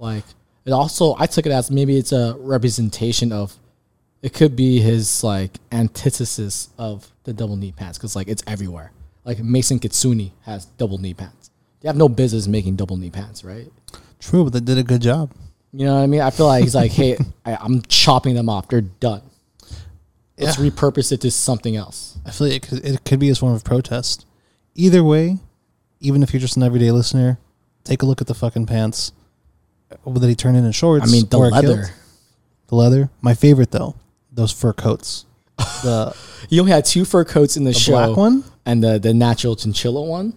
Like 0.00 0.24
it 0.64 0.72
also, 0.72 1.14
I 1.18 1.26
took 1.26 1.46
it 1.46 1.52
as 1.52 1.70
maybe 1.70 1.96
it's 1.96 2.10
a 2.12 2.34
representation 2.40 3.30
of. 3.32 3.56
It 4.20 4.32
could 4.34 4.56
be 4.56 4.80
his 4.80 5.22
like 5.22 5.58
antithesis 5.70 6.70
of 6.76 7.06
the 7.22 7.32
double 7.32 7.54
knee 7.54 7.70
pants 7.70 7.96
because 7.98 8.16
like 8.16 8.26
it's 8.26 8.42
everywhere. 8.48 8.90
Like 9.28 9.40
Maison 9.40 9.78
Kitsune 9.78 10.32
has 10.46 10.64
double 10.64 10.96
knee 10.96 11.12
pants. 11.12 11.50
They 11.80 11.88
have 11.90 11.96
no 11.98 12.08
business 12.08 12.46
making 12.48 12.76
double 12.76 12.96
knee 12.96 13.10
pants, 13.10 13.44
right? 13.44 13.70
True, 14.20 14.42
but 14.44 14.54
they 14.54 14.60
did 14.60 14.78
a 14.78 14.82
good 14.82 15.02
job. 15.02 15.32
You 15.74 15.84
know 15.84 15.96
what 15.96 16.00
I 16.00 16.06
mean? 16.06 16.22
I 16.22 16.30
feel 16.30 16.46
like 16.46 16.64
he's 16.64 16.74
like, 16.74 16.92
hey, 16.92 17.18
I, 17.44 17.56
I'm 17.60 17.82
chopping 17.82 18.34
them 18.34 18.48
off. 18.48 18.68
They're 18.68 18.80
done. 18.80 19.20
Let's 20.38 20.58
Yeah. 20.58 20.70
repurpose 20.70 21.12
it 21.12 21.20
to 21.20 21.30
something 21.30 21.76
else. 21.76 22.16
I 22.24 22.30
feel 22.30 22.46
like 22.46 22.56
it 22.56 22.68
could, 22.68 22.84
it 22.86 23.04
could 23.04 23.18
be 23.20 23.28
a 23.28 23.34
form 23.34 23.52
of 23.52 23.64
protest. 23.64 24.24
Either 24.74 25.04
way, 25.04 25.36
even 26.00 26.22
if 26.22 26.32
you're 26.32 26.40
just 26.40 26.56
an 26.56 26.62
everyday 26.62 26.90
listener, 26.90 27.38
take 27.84 28.00
a 28.00 28.06
look 28.06 28.22
at 28.22 28.28
the 28.28 28.34
fucking 28.34 28.64
pants. 28.64 29.12
Uh, 29.92 29.96
Whether 30.10 30.26
he 30.28 30.36
turned 30.36 30.56
into 30.56 30.72
shorts. 30.72 31.06
I 31.06 31.12
mean, 31.12 31.26
the 31.28 31.36
or 31.38 31.50
leather. 31.50 31.90
The 32.68 32.74
leather. 32.76 33.10
My 33.20 33.34
favorite 33.34 33.72
though, 33.72 33.94
those 34.32 34.52
fur 34.52 34.72
coats. 34.72 35.26
The, 35.58 36.16
He 36.48 36.60
only 36.60 36.72
had 36.72 36.84
two 36.84 37.04
fur 37.04 37.24
coats 37.24 37.56
in 37.56 37.64
the, 37.64 37.72
the 37.72 37.78
show. 37.78 37.92
black 37.92 38.16
one. 38.16 38.44
and 38.64 38.82
the 38.82 38.98
the 38.98 39.12
natural 39.12 39.56
chinchilla 39.56 40.02
one. 40.02 40.34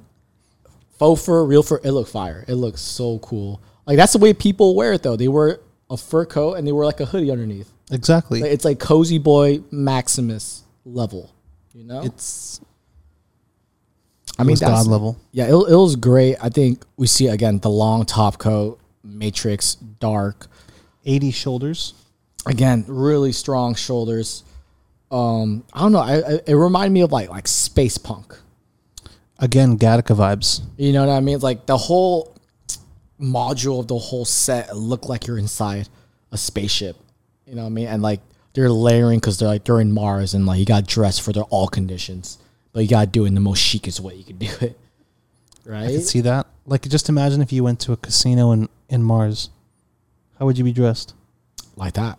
Faux 0.99 1.23
fur, 1.23 1.45
real 1.45 1.63
fur. 1.63 1.79
It 1.83 1.91
looked 1.91 2.09
fire. 2.11 2.43
It 2.47 2.55
looks 2.55 2.81
so 2.81 3.19
cool. 3.19 3.61
Like 3.85 3.97
that's 3.97 4.13
the 4.13 4.19
way 4.19 4.33
people 4.33 4.75
wear 4.75 4.93
it 4.93 5.03
though. 5.03 5.15
They 5.15 5.27
wear 5.27 5.59
a 5.89 5.97
fur 5.97 6.25
coat 6.25 6.55
and 6.55 6.65
they 6.67 6.71
wear 6.71 6.85
like 6.85 6.99
a 6.99 7.05
hoodie 7.05 7.31
underneath. 7.31 7.71
Exactly. 7.91 8.41
Like, 8.41 8.51
it's 8.51 8.65
like 8.65 8.79
cozy 8.79 9.19
boy 9.19 9.61
Maximus 9.71 10.63
level. 10.85 11.33
You 11.73 11.83
know, 11.85 12.01
it's 12.03 12.59
I 14.39 14.43
mean 14.43 14.55
that's- 14.57 14.85
God 14.85 14.91
level. 14.91 15.17
Yeah, 15.31 15.45
it, 15.45 15.53
it 15.53 15.75
was 15.75 15.95
great. 15.95 16.37
I 16.41 16.49
think 16.49 16.83
we 16.97 17.07
see 17.07 17.27
again 17.27 17.59
the 17.59 17.69
long 17.69 18.05
top 18.05 18.37
coat, 18.37 18.79
matrix, 19.03 19.75
dark. 19.75 20.47
80 21.05 21.31
shoulders. 21.31 21.93
Again, 22.45 22.85
really 22.87 23.31
strong 23.31 23.73
shoulders. 23.75 24.43
Um, 25.11 25.65
I 25.73 25.81
don't 25.81 25.91
know. 25.91 25.99
I, 25.99 26.15
I 26.17 26.39
it 26.47 26.55
reminded 26.55 26.93
me 26.93 27.01
of 27.01 27.11
like 27.11 27.29
like 27.29 27.47
space 27.47 27.97
punk. 27.97 28.37
Again, 29.39 29.77
Gattaca 29.77 30.15
vibes. 30.15 30.61
You 30.77 30.93
know 30.93 31.05
what 31.05 31.13
I 31.13 31.19
mean? 31.19 31.35
It's 31.35 31.43
like 31.43 31.65
the 31.65 31.77
whole 31.77 32.37
module 33.19 33.79
of 33.79 33.87
the 33.87 33.97
whole 33.97 34.25
set 34.25 34.75
looked 34.75 35.05
like 35.05 35.27
you're 35.27 35.37
inside 35.37 35.89
a 36.31 36.37
spaceship. 36.37 36.95
You 37.45 37.55
know 37.55 37.63
what 37.63 37.67
I 37.67 37.71
mean? 37.71 37.87
And 37.87 38.01
like 38.01 38.21
they're 38.53 38.69
layering 38.69 39.19
because 39.19 39.37
they're 39.37 39.49
like 39.49 39.65
they're 39.65 39.81
in 39.81 39.91
Mars 39.91 40.33
and 40.33 40.45
like 40.45 40.59
you 40.59 40.65
got 40.65 40.87
dressed 40.87 41.21
for 41.21 41.33
their 41.33 41.43
all 41.43 41.67
conditions, 41.67 42.37
but 42.71 42.81
you 42.81 42.87
gotta 42.87 43.07
do 43.07 43.25
it 43.25 43.29
in 43.29 43.35
the 43.35 43.41
most 43.41 43.61
chicest 43.61 43.99
way 43.99 44.15
you 44.15 44.23
can 44.23 44.37
do 44.37 44.49
it. 44.61 44.79
Right? 45.65 45.83
I 45.83 45.87
could 45.91 46.07
see 46.07 46.21
that. 46.21 46.47
Like, 46.65 46.87
just 46.87 47.09
imagine 47.09 47.41
if 47.41 47.51
you 47.51 47.63
went 47.63 47.79
to 47.81 47.91
a 47.91 47.97
casino 47.97 48.51
in, 48.51 48.69
in 48.89 49.03
Mars. 49.03 49.49
How 50.39 50.45
would 50.45 50.57
you 50.57 50.63
be 50.63 50.73
dressed? 50.73 51.13
like 51.75 51.93
that. 51.93 52.17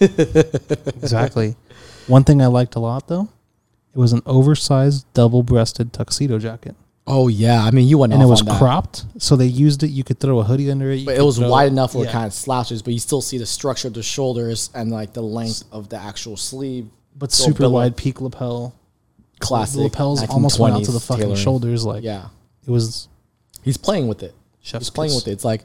Exactly. 1.02 1.56
One 2.06 2.24
thing 2.24 2.40
I 2.42 2.46
liked 2.46 2.74
a 2.74 2.80
lot, 2.80 3.08
though, 3.08 3.28
it 3.94 3.98
was 3.98 4.12
an 4.12 4.22
oversized 4.26 5.06
double 5.14 5.42
breasted 5.42 5.92
tuxedo 5.92 6.38
jacket. 6.38 6.74
Oh 7.06 7.26
yeah, 7.26 7.64
I 7.64 7.72
mean 7.72 7.88
you 7.88 7.98
went 7.98 8.12
And 8.12 8.22
it 8.22 8.26
was 8.26 8.42
cropped, 8.42 9.04
so 9.18 9.34
they 9.34 9.46
used 9.46 9.82
it. 9.82 9.88
You 9.88 10.04
could 10.04 10.20
throw 10.20 10.38
a 10.38 10.44
hoodie 10.44 10.70
under 10.70 10.90
it. 10.92 11.04
but 11.04 11.16
it 11.16 11.22
was 11.22 11.40
wide 11.40 11.66
enough 11.72 11.94
where 11.96 12.06
it 12.08 12.12
kind 12.12 12.26
of 12.26 12.32
slouches, 12.32 12.80
but 12.80 12.92
you 12.92 13.00
still 13.00 13.20
see 13.20 13.38
the 13.38 13.46
structure 13.46 13.88
of 13.88 13.94
the 13.94 14.04
shoulders 14.04 14.70
and 14.74 14.90
like 14.92 15.12
the 15.12 15.20
length 15.22 15.64
of 15.72 15.88
the 15.88 15.96
actual 15.96 16.36
sleeve. 16.36 16.86
but 17.16 17.32
So 17.32 17.46
super 17.46 17.68
wide 17.68 17.96
peak 17.96 18.20
lapel. 18.20 18.74
Classic. 19.40 19.74
The 19.78 19.82
lapels 19.82 20.22
almost 20.28 20.60
went 20.60 20.76
out 20.76 20.84
to 20.84 20.92
the 20.92 21.00
fucking 21.00 21.22
tailoring. 21.22 21.42
shoulders. 21.42 21.84
Like 21.84 22.04
Yeah, 22.04 22.28
it 22.64 22.70
was 22.70 23.08
he's 23.62 23.76
playing 23.76 24.06
with 24.06 24.22
it. 24.22 24.32
chef's 24.60 24.84
He's 24.86 24.90
playing 24.90 25.10
kiss. 25.10 25.16
with 25.24 25.28
it. 25.28 25.32
It's 25.32 25.44
like 25.44 25.64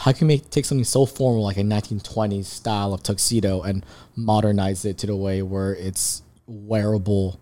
how 0.00 0.12
can 0.12 0.22
you 0.22 0.26
make 0.28 0.48
take 0.48 0.64
something 0.64 0.84
so 0.84 1.04
formal 1.04 1.42
like 1.42 1.58
a 1.58 1.62
1920s 1.62 2.46
style 2.46 2.94
of 2.94 3.02
tuxedo 3.02 3.60
and 3.60 3.84
modernize 4.16 4.86
it 4.86 4.96
to 4.96 5.06
the 5.06 5.14
way 5.14 5.42
where 5.42 5.74
it's 5.74 6.22
wearable 6.46 7.38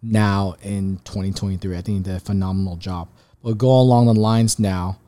now 0.00 0.54
in 0.62 0.98
2023. 1.04 1.76
I 1.76 1.80
think 1.82 1.98
he 1.98 2.02
did 2.04 2.16
a 2.16 2.20
phenomenal 2.20 2.76
job. 2.76 3.08
But 3.42 3.58
go 3.58 3.68
along 3.80 4.06
the 4.06 4.14
lines 4.14 4.58
now. 4.58 5.00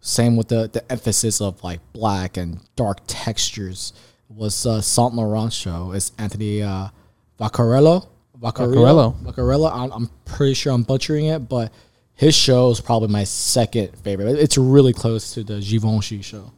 Same 0.00 0.36
with 0.36 0.46
the 0.46 0.70
the 0.72 0.90
emphasis 0.92 1.40
of 1.40 1.62
like 1.64 1.80
black 1.92 2.36
and 2.36 2.60
dark 2.76 3.00
textures 3.08 3.92
was 4.28 4.64
uh, 4.64 4.80
Saint 4.80 5.14
Laurent 5.14 5.52
show. 5.52 5.90
It's 5.92 6.12
Anthony 6.18 6.62
uh, 6.62 6.88
Vaccarello. 7.40 8.06
Vaccarello. 8.38 9.20
Vaccarello. 9.24 9.72
I'm, 9.72 9.90
I'm 9.90 10.10
pretty 10.24 10.54
sure 10.54 10.72
I'm 10.72 10.84
butchering 10.84 11.26
it, 11.26 11.48
but 11.48 11.72
his 12.18 12.34
show 12.34 12.68
is 12.70 12.80
probably 12.80 13.06
my 13.06 13.22
second 13.22 13.96
favorite. 14.02 14.40
It's 14.40 14.58
really 14.58 14.92
close 14.92 15.34
to 15.34 15.44
the 15.44 15.60
Givenchy 15.60 16.20
show. 16.20 16.52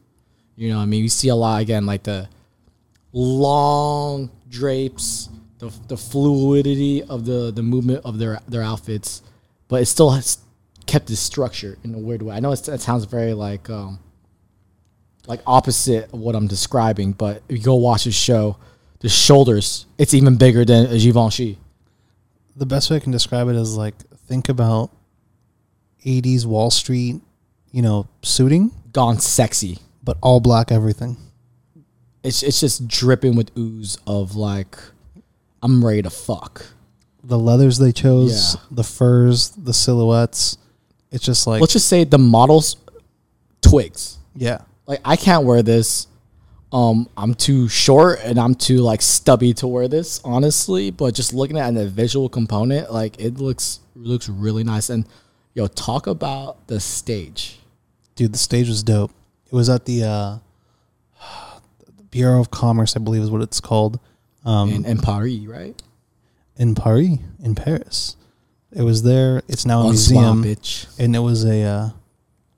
You 0.56 0.70
know, 0.70 0.78
I 0.78 0.86
mean, 0.86 1.02
you 1.02 1.10
see 1.10 1.28
a 1.28 1.34
lot 1.36 1.60
again, 1.60 1.84
like 1.84 2.02
the 2.02 2.30
long 3.12 4.30
drapes, 4.48 5.28
the 5.58 5.70
the 5.86 5.98
fluidity 5.98 7.02
of 7.02 7.26
the 7.26 7.52
the 7.54 7.62
movement 7.62 8.06
of 8.06 8.18
their 8.18 8.40
their 8.48 8.62
outfits, 8.62 9.20
but 9.68 9.82
it 9.82 9.86
still 9.86 10.10
has 10.12 10.38
kept 10.86 11.10
its 11.10 11.20
structure 11.20 11.76
in 11.84 11.94
a 11.94 11.98
weird 11.98 12.22
way. 12.22 12.34
I 12.34 12.40
know 12.40 12.52
it 12.52 12.80
sounds 12.80 13.04
very 13.04 13.34
like 13.34 13.68
um 13.68 13.98
like 15.26 15.42
opposite 15.46 16.04
of 16.10 16.20
what 16.20 16.34
I'm 16.34 16.46
describing, 16.46 17.12
but 17.12 17.42
if 17.50 17.58
you 17.58 17.62
go 17.62 17.74
watch 17.74 18.04
his 18.04 18.14
show, 18.14 18.56
the 19.00 19.10
shoulders, 19.10 19.84
it's 19.98 20.14
even 20.14 20.36
bigger 20.36 20.64
than 20.64 20.86
a 20.86 20.98
Givenchy. 20.98 21.58
the 22.56 22.64
best 22.64 22.90
way 22.90 22.96
I 22.96 23.00
can 23.00 23.12
describe 23.12 23.48
it 23.48 23.56
is 23.56 23.76
like 23.76 23.94
think 24.26 24.48
about 24.48 24.90
80s 26.04 26.46
Wall 26.46 26.70
Street, 26.70 27.20
you 27.72 27.82
know, 27.82 28.08
suiting, 28.22 28.70
Gone 28.92 29.18
sexy. 29.18 29.78
but 30.02 30.16
all 30.20 30.40
black 30.40 30.72
everything. 30.72 31.16
It's 32.22 32.42
it's 32.42 32.60
just 32.60 32.86
dripping 32.88 33.34
with 33.36 33.56
ooze 33.56 33.96
of 34.06 34.36
like 34.36 34.76
I'm 35.62 35.84
ready 35.84 36.02
to 36.02 36.10
fuck. 36.10 36.66
The 37.22 37.38
leathers 37.38 37.78
they 37.78 37.92
chose, 37.92 38.54
Yeah. 38.54 38.60
the 38.70 38.84
furs, 38.84 39.50
the 39.50 39.72
silhouettes. 39.74 40.56
It's 41.10 41.24
just 41.24 41.46
like 41.46 41.60
Let's 41.60 41.72
just 41.72 41.88
say 41.88 42.04
the 42.04 42.18
models 42.18 42.76
twigs. 43.62 44.18
Yeah. 44.34 44.58
Like 44.86 45.00
I 45.04 45.16
can't 45.16 45.44
wear 45.44 45.62
this. 45.62 46.06
Um, 46.72 47.08
I'm 47.16 47.34
too 47.34 47.68
short 47.68 48.20
and 48.22 48.38
I'm 48.38 48.54
too 48.54 48.78
like 48.78 49.02
stubby 49.02 49.52
to 49.54 49.66
wear 49.66 49.88
this, 49.88 50.20
honestly. 50.24 50.90
But 50.90 51.14
just 51.14 51.32
looking 51.34 51.58
at 51.58 51.74
the 51.74 51.86
visual 51.88 52.28
component, 52.28 52.92
like 52.92 53.18
it 53.20 53.38
looks 53.38 53.80
looks 53.96 54.28
really 54.28 54.62
nice. 54.64 54.88
And 54.90 55.04
yo, 55.60 55.66
talk 55.66 56.06
about 56.06 56.66
the 56.68 56.80
stage. 56.80 57.58
Dude, 58.14 58.32
the 58.32 58.38
stage 58.38 58.66
was 58.68 58.82
dope. 58.82 59.12
It 59.46 59.52
was 59.52 59.68
at 59.68 59.84
the 59.84 60.04
uh, 60.04 60.38
Bourse 62.10 62.46
de 62.46 62.50
Commerce, 62.50 62.96
I 62.96 63.00
believe 63.00 63.22
is 63.22 63.30
what 63.30 63.42
it's 63.42 63.60
called, 63.60 64.00
um, 64.46 64.70
in, 64.70 64.86
in 64.86 64.98
Paris, 64.98 65.40
right? 65.46 65.80
in 66.56 66.74
Paris, 66.74 67.18
in 67.42 67.54
Paris. 67.54 68.16
It 68.72 68.82
was 68.82 69.02
there. 69.02 69.42
It's 69.48 69.66
now 69.66 69.80
a 69.80 69.84
Bonsoir, 69.84 70.34
museum, 70.34 70.44
bitch. 70.44 70.98
and 70.98 71.14
it 71.14 71.18
was 71.18 71.44
a 71.44 71.62
uh, 71.62 71.90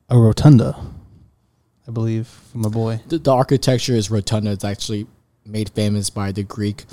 a 0.09 0.19
rotunda, 0.19 0.77
I 1.89 1.91
believe, 1.91 2.29
from 2.29 2.61
my 2.61 2.69
boy. 2.69 3.01
The, 3.09 3.19
the 3.19 3.33
architecture 3.33 3.95
is 3.95 4.11
rotunda. 4.11 4.53
It's 4.53 4.65
actually 4.65 5.07
made 5.45 5.71
famous 5.71 6.11
by 6.11 6.31
the 6.31 6.43
Greek 6.45 6.85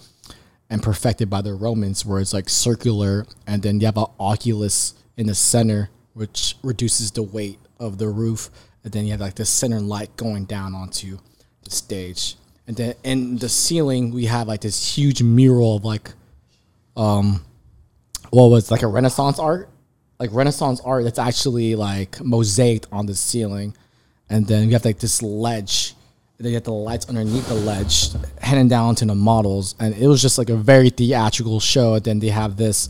and 0.70 0.82
perfected 0.82 1.30
by 1.30 1.42
the 1.42 1.54
Romans, 1.54 2.06
where 2.06 2.20
it's 2.20 2.34
like 2.34 2.50
circular, 2.50 3.28
and 3.46 3.62
then 3.62 3.80
you 3.80 3.86
have 3.88 3.98
an 3.98 4.06
oculus 4.20 4.94
in 5.18 5.28
the 5.28 5.36
center, 5.36 5.90
which 6.20 6.58
reduces 6.64 7.12
the 7.12 7.24
weight 7.24 7.58
of 7.80 7.98
the 7.98 8.10
roof, 8.10 8.50
and 8.84 8.92
then 8.92 9.06
you 9.06 9.12
have 9.12 9.22
like 9.22 9.36
the 9.36 9.46
center 9.46 9.80
light 9.80 10.14
going 10.18 10.44
down 10.44 10.76
onto 10.76 11.18
the 11.64 11.72
stage, 11.72 12.36
and 12.68 12.76
then 12.76 12.94
in 13.06 13.38
the 13.38 13.48
ceiling 13.48 14.12
we 14.12 14.26
have 14.26 14.46
like 14.46 14.60
this 14.60 14.98
huge 14.98 15.24
mural 15.24 15.78
of 15.78 15.86
like, 15.86 16.12
um, 16.98 17.42
what 18.32 18.48
was 18.48 18.70
like 18.70 18.82
a 18.82 18.88
Renaissance 18.88 19.40
art, 19.40 19.70
like 20.20 20.30
Renaissance 20.34 20.82
art 20.84 21.06
that's 21.06 21.20
actually 21.20 21.76
like 21.76 22.12
mosaicked 22.18 22.86
on 22.92 23.06
the 23.06 23.16
ceiling, 23.16 23.74
and 24.30 24.46
then 24.46 24.68
you 24.68 24.74
have 24.74 24.84
like 24.84 25.00
this 25.00 25.22
ledge. 25.24 25.96
And 26.38 26.46
then 26.46 26.52
you 26.52 26.56
have 26.56 26.64
the 26.64 26.72
lights 26.72 27.10
underneath 27.10 27.50
the 27.50 27.54
ledge, 27.54 28.12
heading 28.42 28.70
down 28.70 28.96
to 28.96 29.06
the 29.06 29.14
models, 29.14 29.76
and 29.78 29.94
it 29.94 30.08
was 30.08 30.22
just 30.22 30.38
like 30.38 30.50
a 30.50 30.56
very 30.56 30.90
theatrical 30.90 31.60
show. 31.60 31.96
And 31.96 32.04
then 32.06 32.20
they 32.20 32.30
have 32.30 32.56
this 32.56 32.88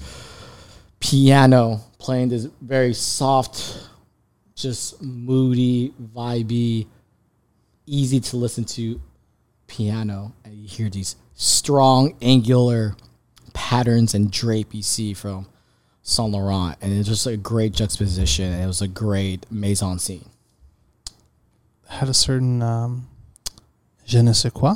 piano 1.00 1.82
playing 1.98 2.30
this 2.30 2.48
very 2.62 2.94
soft, 2.94 3.90
just 4.56 5.02
moody, 5.02 5.94
vibey, 6.16 6.88
easy 7.86 8.20
to 8.20 8.38
listen 8.38 8.64
to 8.64 9.02
piano, 9.68 10.34
and 10.44 10.54
you 10.56 10.68
hear 10.68 10.90
these 10.90 11.16
strong, 11.34 12.16
angular 12.22 12.96
patterns 13.54 14.14
and 14.14 14.32
drape 14.32 14.74
you 14.74 14.82
see 14.84 15.14
from 15.14 15.48
Saint 16.02 16.32
Laurent, 16.32 16.76
and 16.82 16.92
it's 16.92 17.08
just 17.08 17.28
a 17.28 17.38
great 17.38 17.74
juxtaposition. 17.74 18.52
And 18.52 18.64
it 18.64 18.68
was 18.68 18.82
a 18.82 18.88
great 18.88 19.50
mise 19.52 19.82
en 19.82 20.00
scene. 20.00 20.30
Had 21.88 22.10
a 22.10 22.14
certain 22.14 22.62
um, 22.62 23.08
je 24.06 24.22
ne 24.22 24.34
sais 24.34 24.52
quoi. 24.52 24.76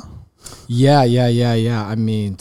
Yeah, 0.68 1.04
yeah, 1.04 1.28
yeah, 1.28 1.54
yeah. 1.54 1.84
I 1.84 1.94
mean, 1.94 2.36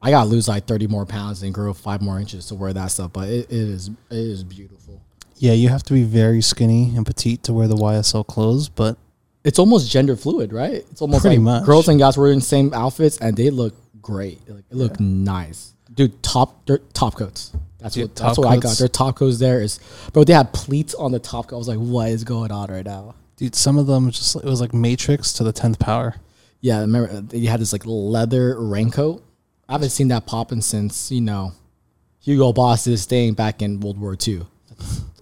I 0.00 0.10
gotta 0.10 0.28
lose 0.28 0.48
like 0.48 0.66
thirty 0.66 0.86
more 0.86 1.04
pounds 1.06 1.42
and 1.42 1.52
grow 1.52 1.72
five 1.74 2.00
more 2.02 2.18
inches 2.20 2.46
to 2.46 2.54
wear 2.54 2.72
that 2.72 2.86
stuff, 2.92 3.12
but 3.12 3.28
it, 3.28 3.46
it 3.50 3.52
is 3.52 3.88
it 3.88 4.16
is 4.16 4.44
beautiful. 4.44 5.02
Yeah, 5.36 5.52
you 5.52 5.68
have 5.68 5.82
to 5.84 5.92
be 5.92 6.02
very 6.02 6.40
skinny 6.40 6.94
and 6.96 7.04
petite 7.06 7.42
to 7.44 7.52
wear 7.52 7.68
the 7.68 7.76
YSL 7.76 8.26
clothes, 8.26 8.68
but 8.68 8.96
It's 9.44 9.58
almost 9.58 9.90
gender 9.90 10.16
fluid, 10.16 10.52
right? 10.52 10.84
It's 10.90 11.00
almost 11.00 11.22
Pretty 11.22 11.36
like 11.36 11.44
much. 11.44 11.64
girls 11.64 11.88
and 11.88 11.98
guys 11.98 12.18
wearing 12.18 12.40
the 12.40 12.44
same 12.44 12.72
outfits, 12.74 13.18
and 13.18 13.36
they 13.36 13.50
look 13.50 13.74
great. 14.02 14.40
Like, 14.48 14.64
it 14.70 14.74
look 14.76 14.98
nice, 15.00 15.74
dude. 15.94 16.22
Top 16.22 16.68
top 16.92 17.14
coats. 17.16 17.52
That's 17.78 17.94
Dude, 17.94 18.08
what 18.08 18.16
that's 18.16 18.38
what 18.38 18.48
I 18.48 18.56
got. 18.56 18.62
coats. 18.64 18.78
Their 18.78 18.88
top 18.88 19.14
coats 19.16 19.38
there 19.38 19.60
is, 19.62 19.78
bro. 20.12 20.24
They 20.24 20.32
had 20.32 20.52
pleats 20.52 20.94
on 20.96 21.12
the 21.12 21.20
top 21.20 21.46
coat. 21.46 21.56
I 21.56 21.58
was 21.58 21.68
like, 21.68 21.78
what 21.78 22.08
is 22.10 22.24
going 22.24 22.50
on 22.50 22.68
right 22.70 22.84
now? 22.84 23.14
dude, 23.36 23.54
some 23.54 23.78
of 23.78 23.86
them 23.86 24.10
just 24.10 24.34
it 24.34 24.42
was 24.44 24.60
like 24.60 24.74
Matrix 24.74 25.32
to 25.34 25.44
the 25.44 25.52
tenth 25.52 25.78
power. 25.78 26.16
Yeah, 26.60 26.78
I 26.78 26.80
remember 26.80 27.36
you 27.36 27.48
had 27.48 27.60
this 27.60 27.72
like 27.72 27.82
leather 27.86 28.60
raincoat. 28.60 29.22
I 29.68 29.72
haven't 29.72 29.90
seen 29.90 30.08
that 30.08 30.26
popping 30.26 30.60
since 30.60 31.10
you 31.10 31.20
know 31.20 31.52
Hugo 32.20 32.52
Boss 32.52 32.84
did 32.84 32.92
his 32.92 33.04
thing 33.04 33.34
back 33.34 33.62
in 33.62 33.80
World 33.80 34.00
War 34.00 34.16
II. 34.26 34.46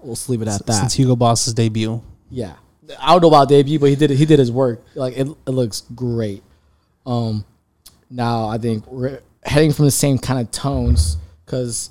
We'll 0.02 0.16
leave 0.28 0.42
it 0.42 0.48
at 0.48 0.64
that. 0.66 0.72
Since 0.72 0.94
Hugo 0.94 1.16
Boss's 1.16 1.54
debut, 1.54 2.02
yeah, 2.30 2.54
I 3.00 3.12
don't 3.12 3.22
know 3.22 3.28
about 3.28 3.48
debut, 3.48 3.78
but 3.78 3.90
he 3.90 3.96
did 3.96 4.10
he 4.10 4.24
did 4.24 4.38
his 4.38 4.52
work. 4.52 4.84
Like 4.94 5.16
it, 5.16 5.26
it 5.26 5.50
looks 5.50 5.82
great. 5.94 6.42
Um, 7.04 7.44
now 8.10 8.46
I 8.46 8.58
think 8.58 8.86
we're 8.86 9.20
heading 9.44 9.72
from 9.72 9.84
the 9.84 9.90
same 9.90 10.18
kind 10.18 10.40
of 10.40 10.50
tones 10.50 11.16
because 11.44 11.90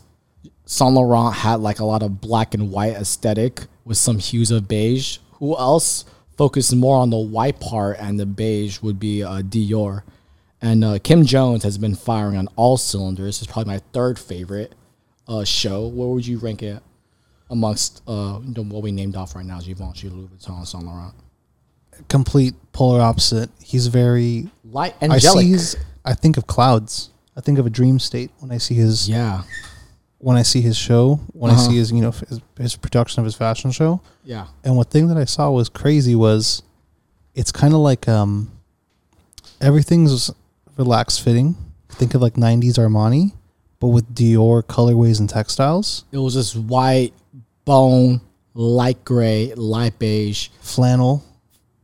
Saint 0.65 0.93
Laurent 0.93 1.35
had 1.35 1.59
like 1.59 1.79
a 1.79 1.85
lot 1.85 2.03
of 2.03 2.21
black 2.21 2.53
and 2.53 2.71
white 2.71 2.93
aesthetic 2.93 3.65
with 3.83 3.97
some 3.97 4.17
hues 4.19 4.51
of 4.51 4.67
beige. 4.67 5.17
Who 5.39 5.57
else 5.57 6.05
focused 6.37 6.75
more 6.75 6.97
on 6.97 7.09
the 7.09 7.17
white 7.17 7.59
part 7.59 7.97
and 7.99 8.19
the 8.19 8.25
beige 8.25 8.81
would 8.81 8.99
be 8.99 9.23
uh, 9.23 9.41
Dior. 9.41 10.03
And 10.65 10.83
uh, 10.83 10.97
Kim 10.99 11.25
Jones 11.25 11.63
has 11.63 11.77
been 11.77 11.93
firing 11.95 12.37
on 12.37 12.47
all 12.55 12.75
cylinders. 12.77 13.39
It's 13.41 13.51
probably 13.51 13.71
my 13.73 13.81
third 13.93 14.17
favorite 14.17 14.73
uh, 15.27 15.43
show. 15.43 15.87
Where 15.87 16.07
would 16.07 16.25
you 16.25 16.39
rank 16.39 16.63
it 16.63 16.81
amongst 17.51 18.01
uh, 18.07 18.39
what 18.39 18.81
we 18.81 18.91
named 18.91 19.15
off 19.15 19.35
right 19.35 19.45
now? 19.45 19.59
Givenchy, 19.59 20.09
Louis 20.09 20.27
Vuitton, 20.27 20.65
Saint 20.65 20.83
Laurent. 20.85 21.13
complete 22.09 22.55
polar 22.73 22.99
opposite. 23.01 23.49
He's 23.63 23.87
very 23.87 24.49
Light, 24.63 24.95
I 25.01 25.05
angelic. 25.05 25.43
see 25.45 25.51
his. 25.51 25.77
I 26.03 26.13
think 26.15 26.35
of 26.37 26.47
clouds. 26.47 27.11
I 27.37 27.41
think 27.41 27.59
of 27.59 27.65
a 27.65 27.69
dream 27.69 27.99
state 27.99 28.31
when 28.39 28.51
I 28.51 28.57
see 28.57 28.73
his. 28.75 29.07
yeah, 29.07 29.43
When 30.17 30.35
I 30.37 30.41
see 30.41 30.61
his 30.61 30.75
show, 30.77 31.19
when 31.33 31.51
I 31.51 31.55
Uh-huh. 31.55 31.69
see 31.69 31.75
his, 31.77 31.91
you 31.91 32.01
know, 32.01 32.11
his, 32.11 32.41
his 32.57 32.75
production 32.75 33.19
of 33.19 33.25
his 33.25 33.35
fashion 33.35 33.69
show, 33.71 34.01
yeah. 34.23 34.47
and 34.63 34.75
one 34.75 34.85
thing 34.85 35.09
that 35.09 35.17
I 35.17 35.25
saw 35.25 35.51
was 35.51 35.69
crazy 35.69 36.15
was, 36.15 36.63
it's 37.35 37.51
kind 37.51 37.73
of 37.75 37.81
like 37.81 38.07
um, 38.09 38.51
everything's 39.61 40.31
relaxed 40.77 41.21
fitting. 41.21 41.55
Think 41.89 42.13
of 42.13 42.21
like 42.21 42.33
'90s 42.33 42.73
Armani, 42.77 43.33
but 43.79 43.87
with 43.87 44.13
Dior 44.13 44.63
colorways 44.63 45.19
and 45.19 45.29
textiles, 45.29 46.03
It 46.11 46.17
was 46.17 46.33
just 46.33 46.55
white, 46.55 47.13
bone, 47.63 48.21
light 48.53 49.03
gray, 49.05 49.53
light 49.55 49.97
beige. 49.99 50.49
flannel. 50.61 51.23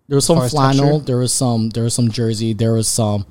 There 0.08 0.16
was 0.18 0.26
some 0.26 0.38
far 0.38 0.46
as 0.46 0.52
flannel. 0.52 0.86
texture? 1.00 1.06
There 1.06 1.18
was 1.18 1.32
some. 1.34 1.70
There 1.70 1.84
was 1.86 1.94
some 1.94 2.10
jersey. 2.12 2.54
There 2.54 2.74
was 2.74 2.88
some. 2.88 3.26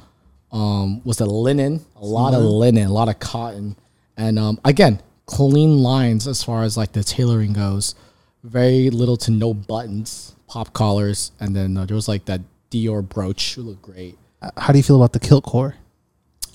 Um, 0.52 1.02
was 1.04 1.20
it 1.20 1.26
linen? 1.26 1.84
A 1.96 2.04
lot 2.04 2.34
of 2.34 2.42
linen, 2.42 2.86
a 2.88 2.92
lot 2.92 3.08
of 3.08 3.18
cotton, 3.20 3.76
and 4.16 4.38
um, 4.38 4.58
again, 4.64 5.00
clean 5.26 5.78
lines 5.78 6.26
as 6.26 6.42
far 6.42 6.62
as 6.64 6.76
like 6.76 6.92
the 6.92 7.04
tailoring 7.04 7.52
goes. 7.52 7.94
Very 8.42 8.88
little 8.90 9.16
to 9.18 9.30
no 9.30 9.52
buttons, 9.54 10.34
pop 10.48 10.72
collars, 10.72 11.30
and 11.38 11.54
then 11.54 11.76
uh, 11.76 11.84
there 11.84 11.94
was 11.94 12.08
like 12.08 12.24
that 12.24 12.40
Dior 12.70 13.06
brooch. 13.06 13.58
It 13.58 13.62
looked 13.62 13.82
great. 13.82 14.16
Uh, 14.42 14.50
How 14.57 14.72
do 14.72 14.79
you 14.79 14.83
feel 14.83 14.96
about 14.96 15.12
the 15.12 15.20
kilt 15.20 15.44
core? 15.44 15.74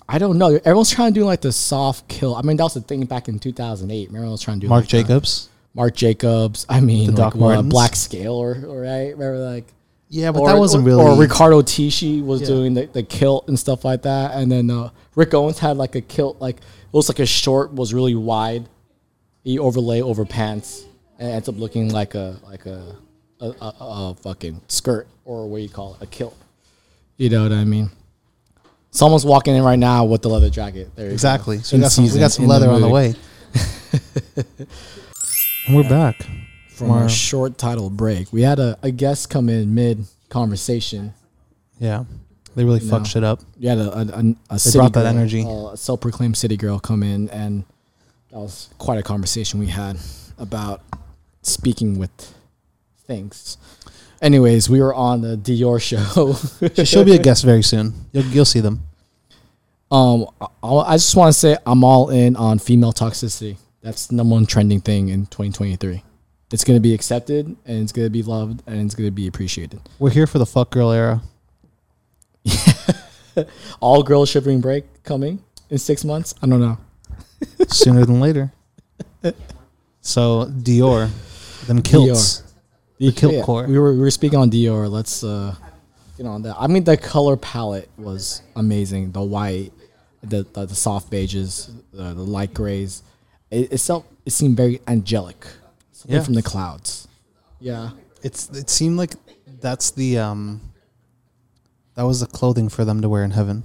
I 0.08 0.18
don't 0.20 0.38
know. 0.38 0.56
Everyone's 0.56 0.92
trying 0.92 1.14
to 1.14 1.20
do 1.20 1.26
like 1.26 1.42
the 1.42 1.52
soft 1.52 2.08
kill. 2.08 2.36
I 2.36 2.42
mean, 2.44 2.58
that 2.58 2.64
was 2.64 2.76
the 2.76 2.82
thing 2.82 3.04
back 3.06 3.28
in 3.28 3.40
2008. 3.40 4.08
Everyone 4.10 4.30
was 4.32 4.42
trying 4.42 4.58
to 4.60 4.62
do 4.62 4.70
Mark 4.70 4.84
like 4.84 4.90
the- 4.92 5.02
Jacobs. 5.02 5.50
Marc 5.74 5.94
Jacobs. 5.96 6.66
I 6.70 6.80
mean, 6.80 7.08
The 7.14 7.22
like, 7.22 7.34
Doc 7.34 7.36
what, 7.36 7.68
Black 7.70 7.96
Scale, 7.98 8.34
or, 8.34 8.52
or 8.66 8.82
right? 8.82 9.12
Remember, 9.18 9.40
like, 9.40 9.66
Yeah, 10.08 10.32
but 10.32 10.42
or, 10.42 10.48
that 10.48 10.58
wasn't 10.58 10.84
or, 10.84 10.88
really. 10.88 11.04
Or 11.04 11.18
Riccardo 11.20 11.62
Tisci 11.64 12.24
was 12.24 12.42
Yeah. 12.42 12.48
doing 12.48 12.74
the, 12.76 12.86
the 12.86 13.04
kilt 13.04 13.50
and 13.50 13.60
stuff 13.60 13.84
like 13.84 14.04
that, 14.04 14.36
and 14.36 14.50
then 14.50 14.70
uh, 14.70 14.92
Rick 15.16 15.34
Owens 15.34 15.60
had 15.60 15.76
like 15.76 15.96
a 15.96 16.02
kilt, 16.02 16.40
like 16.40 16.58
it 16.58 16.64
was 16.94 17.10
like 17.10 17.20
a 17.20 17.26
short, 17.26 17.74
was 17.74 17.94
really 17.94 18.16
wide. 18.16 18.70
He 19.44 19.60
overlay 19.60 20.02
over 20.02 20.24
pants, 20.26 20.86
and 21.20 21.30
ends 21.30 21.50
up 21.50 21.58
looking 21.58 21.92
like 21.92 22.16
a 22.16 22.38
like 22.46 22.66
a 22.68 22.96
a, 23.42 23.46
a, 23.48 23.74
a 23.80 24.16
fucking 24.22 24.62
skirt 24.70 25.08
or 25.26 25.50
what 25.50 25.58
do 25.58 25.64
you 25.64 25.70
call 25.70 25.96
it, 25.96 26.04
a 26.04 26.08
kilt. 26.08 26.38
You 27.18 27.30
know 27.30 27.44
what 27.44 27.52
I 27.52 27.64
mean? 27.64 27.90
Someone's 28.92 29.26
walking 29.26 29.56
in 29.56 29.64
right 29.64 29.80
now 29.80 30.06
with 30.06 30.22
the 30.22 30.30
leather 30.30 30.50
jacket. 30.50 30.90
There 30.96 31.06
you 31.06 31.10
go. 31.10 31.14
Exactly. 31.14 31.60
So 31.60 31.78
we 31.78 31.82
got 31.82 31.92
some, 31.92 32.06
we 32.06 32.20
got 32.20 32.32
some 32.32 32.48
leather 32.48 32.70
on 32.70 32.82
the 32.82 32.90
way. 32.90 33.14
and 35.68 35.76
we're 35.76 35.90
back. 35.90 36.26
from 36.70 36.92
our 36.92 37.10
short 37.10 37.58
title 37.58 37.90
break. 37.90 38.32
We 38.32 38.42
had 38.42 38.60
a, 38.60 38.78
a 38.82 38.92
guest 38.92 39.30
come 39.30 39.50
in 39.50 39.74
mid 39.76 40.06
conversation. 40.30 41.14
Yeah. 41.80 42.06
They 42.56 42.64
really 42.64 42.80
fucked 42.80 43.08
shit 43.08 43.24
up. 43.24 43.42
Had 43.62 43.80
a, 43.80 43.98
a, 43.98 44.02
a, 44.02 44.36
a 44.52 44.60
city 44.60 44.78
brought 44.78 44.94
that 44.94 45.02
girl, 45.02 45.08
energy. 45.08 45.46
a 45.46 45.76
self 45.76 46.00
proclaimed 46.00 46.38
city 46.38 46.56
girl 46.56 46.80
come 46.80 47.04
in, 47.04 47.30
and 47.30 47.66
that 48.32 48.40
was 48.40 48.70
quite 48.78 48.98
a 48.98 49.04
conversation 49.04 49.60
we 49.60 49.68
had 49.68 49.98
about 50.38 50.82
speaking 51.42 52.00
with 52.00 52.34
things. 53.06 53.58
Anyways, 54.26 54.68
we 54.72 54.82
were 54.82 54.94
on 54.94 55.22
the 55.22 55.38
Dior 55.38 55.80
show. 55.80 56.34
She- 56.76 56.86
She'll 56.86 57.04
be 57.04 57.14
a 57.14 57.20
guest 57.20 57.44
very 57.46 57.62
soon. 57.62 57.94
You'll, 58.12 58.24
you'll 58.26 58.46
see 58.46 58.60
them. 58.60 58.82
um, 59.92 60.26
I, 60.64 60.68
I 60.68 60.96
just 60.96 61.16
want 61.16 61.32
to 61.32 61.40
say 61.40 61.56
I'm 61.64 61.84
all 61.84 62.10
in 62.10 62.36
on 62.36 62.58
female 62.58 62.92
toxicity. 62.92 63.58
That's 63.84 64.08
the 64.08 64.16
number 64.16 64.34
one 64.34 64.48
trending 64.48 64.82
thing 64.82 65.10
in 65.10 65.28
2023. 65.28 66.02
It's 66.52 66.64
going 66.64 66.76
to 66.76 66.82
be 66.82 66.96
accepted, 66.96 67.46
and 67.68 67.84
it's 67.84 67.92
going 67.92 68.08
to 68.08 68.10
be 68.10 68.24
loved, 68.24 68.64
and 68.66 68.82
it's 68.82 68.96
going 68.96 69.06
to 69.08 69.12
be 69.12 69.28
appreciated. 69.28 69.80
We're 70.00 70.10
here 70.10 70.26
for 70.26 70.40
the 70.40 70.46
fuck 70.48 70.72
girl 70.72 70.92
era. 70.92 71.22
all 73.80 74.02
girl 74.02 74.26
shivering 74.26 74.60
break 74.60 74.86
coming 75.04 75.44
in 75.70 75.78
six 75.78 76.04
months. 76.04 76.34
I 76.42 76.48
don't 76.48 76.62
know. 76.62 76.78
sooner 77.68 78.06
than 78.06 78.20
later. 78.20 78.52
So 80.02 80.46
Dior, 80.46 81.10
them 81.66 81.82
kilts. 81.82 82.44
The 82.98 83.12
kilt 83.12 83.34
yeah, 83.34 83.44
core. 83.44 83.66
We 83.68 83.78
were 83.78 83.94
we 83.94 84.00
were 84.00 84.12
speaking 84.12 84.40
on 84.40 84.50
Dior. 84.50 84.90
Let's 84.90 85.24
uh, 85.24 85.54
get 86.18 86.26
on 86.26 86.42
that. 86.44 86.56
I 86.58 86.68
mean, 86.68 86.84
the 86.84 86.96
color 86.98 87.36
palette 87.36 87.90
was 87.98 88.42
amazing. 88.56 89.12
The 89.12 89.22
white, 89.22 89.72
the 90.24 90.44
the, 90.54 90.66
the 90.66 90.76
soft 90.76 91.12
beiges, 91.12 91.70
the, 91.92 92.14
the 92.14 92.24
light 92.24 92.54
grays. 92.54 93.04
It 93.52 93.72
itself 93.74 94.06
it 94.26 94.32
seemed 94.32 94.56
very 94.58 94.80
angelic. 94.88 95.46
Something 95.92 96.16
Yeah. 96.16 96.24
from 96.24 96.34
the 96.36 96.42
clouds. 96.44 97.08
Yeah. 97.60 97.92
It's 98.24 98.50
it 98.50 98.70
seemed 98.70 98.98
like 98.98 99.14
that's 99.60 99.92
the 99.92 100.18
um 100.20 100.62
that 101.96 102.04
was 102.04 102.22
the 102.22 102.28
clothing 102.28 102.70
for 102.70 102.86
them 102.86 103.02
to 103.02 103.10
wear 103.10 103.24
in 103.24 103.32
heaven. 103.32 103.64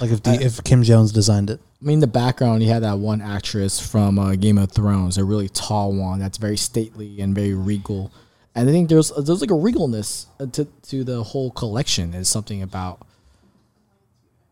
Like 0.00 0.10
if 0.10 0.22
D, 0.22 0.30
Uh, 0.32 0.40
if 0.40 0.62
Kim 0.64 0.82
Jones 0.82 1.12
designed 1.12 1.48
it. 1.50 1.60
I 1.80 1.84
mean, 1.84 2.00
the 2.00 2.06
background, 2.06 2.62
you 2.62 2.70
had 2.70 2.82
that 2.82 2.98
one 2.98 3.20
actress 3.20 3.78
from 3.78 4.18
uh, 4.18 4.34
Game 4.34 4.56
of 4.56 4.72
Thrones, 4.72 5.18
a 5.18 5.24
really 5.24 5.48
tall 5.48 5.92
one 5.92 6.18
that's 6.18 6.38
very 6.38 6.56
stately 6.56 7.20
and 7.20 7.34
very 7.34 7.54
regal. 7.54 8.10
And 8.54 8.68
I 8.68 8.72
think 8.72 8.88
there's 8.88 9.10
there's 9.10 9.42
like 9.42 9.50
a 9.50 9.54
regalness 9.54 10.26
uh, 10.40 10.46
to 10.46 10.64
to 10.64 11.04
the 11.04 11.22
whole 11.22 11.50
collection. 11.50 12.14
Is 12.14 12.28
something 12.30 12.62
about 12.62 13.06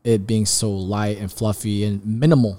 it 0.04 0.26
being 0.26 0.44
so 0.44 0.70
light 0.70 1.16
and 1.16 1.32
fluffy 1.32 1.84
and 1.84 2.04
minimal, 2.04 2.58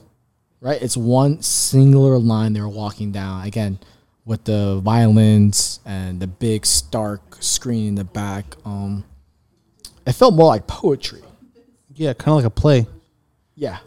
right? 0.59 0.81
It's 0.81 0.97
one 0.97 1.43
singular 1.43 2.17
line 2.17 2.53
they're 2.53 2.67
walking 2.67 3.11
down 3.11 3.45
again 3.45 3.77
with 4.25 4.43
the 4.45 4.81
violins 4.83 5.79
and 5.85 6.19
the 6.19 6.25
big 6.25 6.65
stark 6.65 7.21
screen 7.39 7.89
in 7.89 7.95
the 7.95 8.03
back. 8.03 8.55
Um, 8.65 9.05
it 10.07 10.13
felt 10.13 10.33
more 10.33 10.47
like 10.47 10.65
poetry. 10.65 11.21
Yeah, 11.93 12.13
kind 12.13 12.29
of 12.29 12.35
like 12.37 12.45
a 12.45 12.49
play. 12.49 12.87
Yeah. 13.53 13.77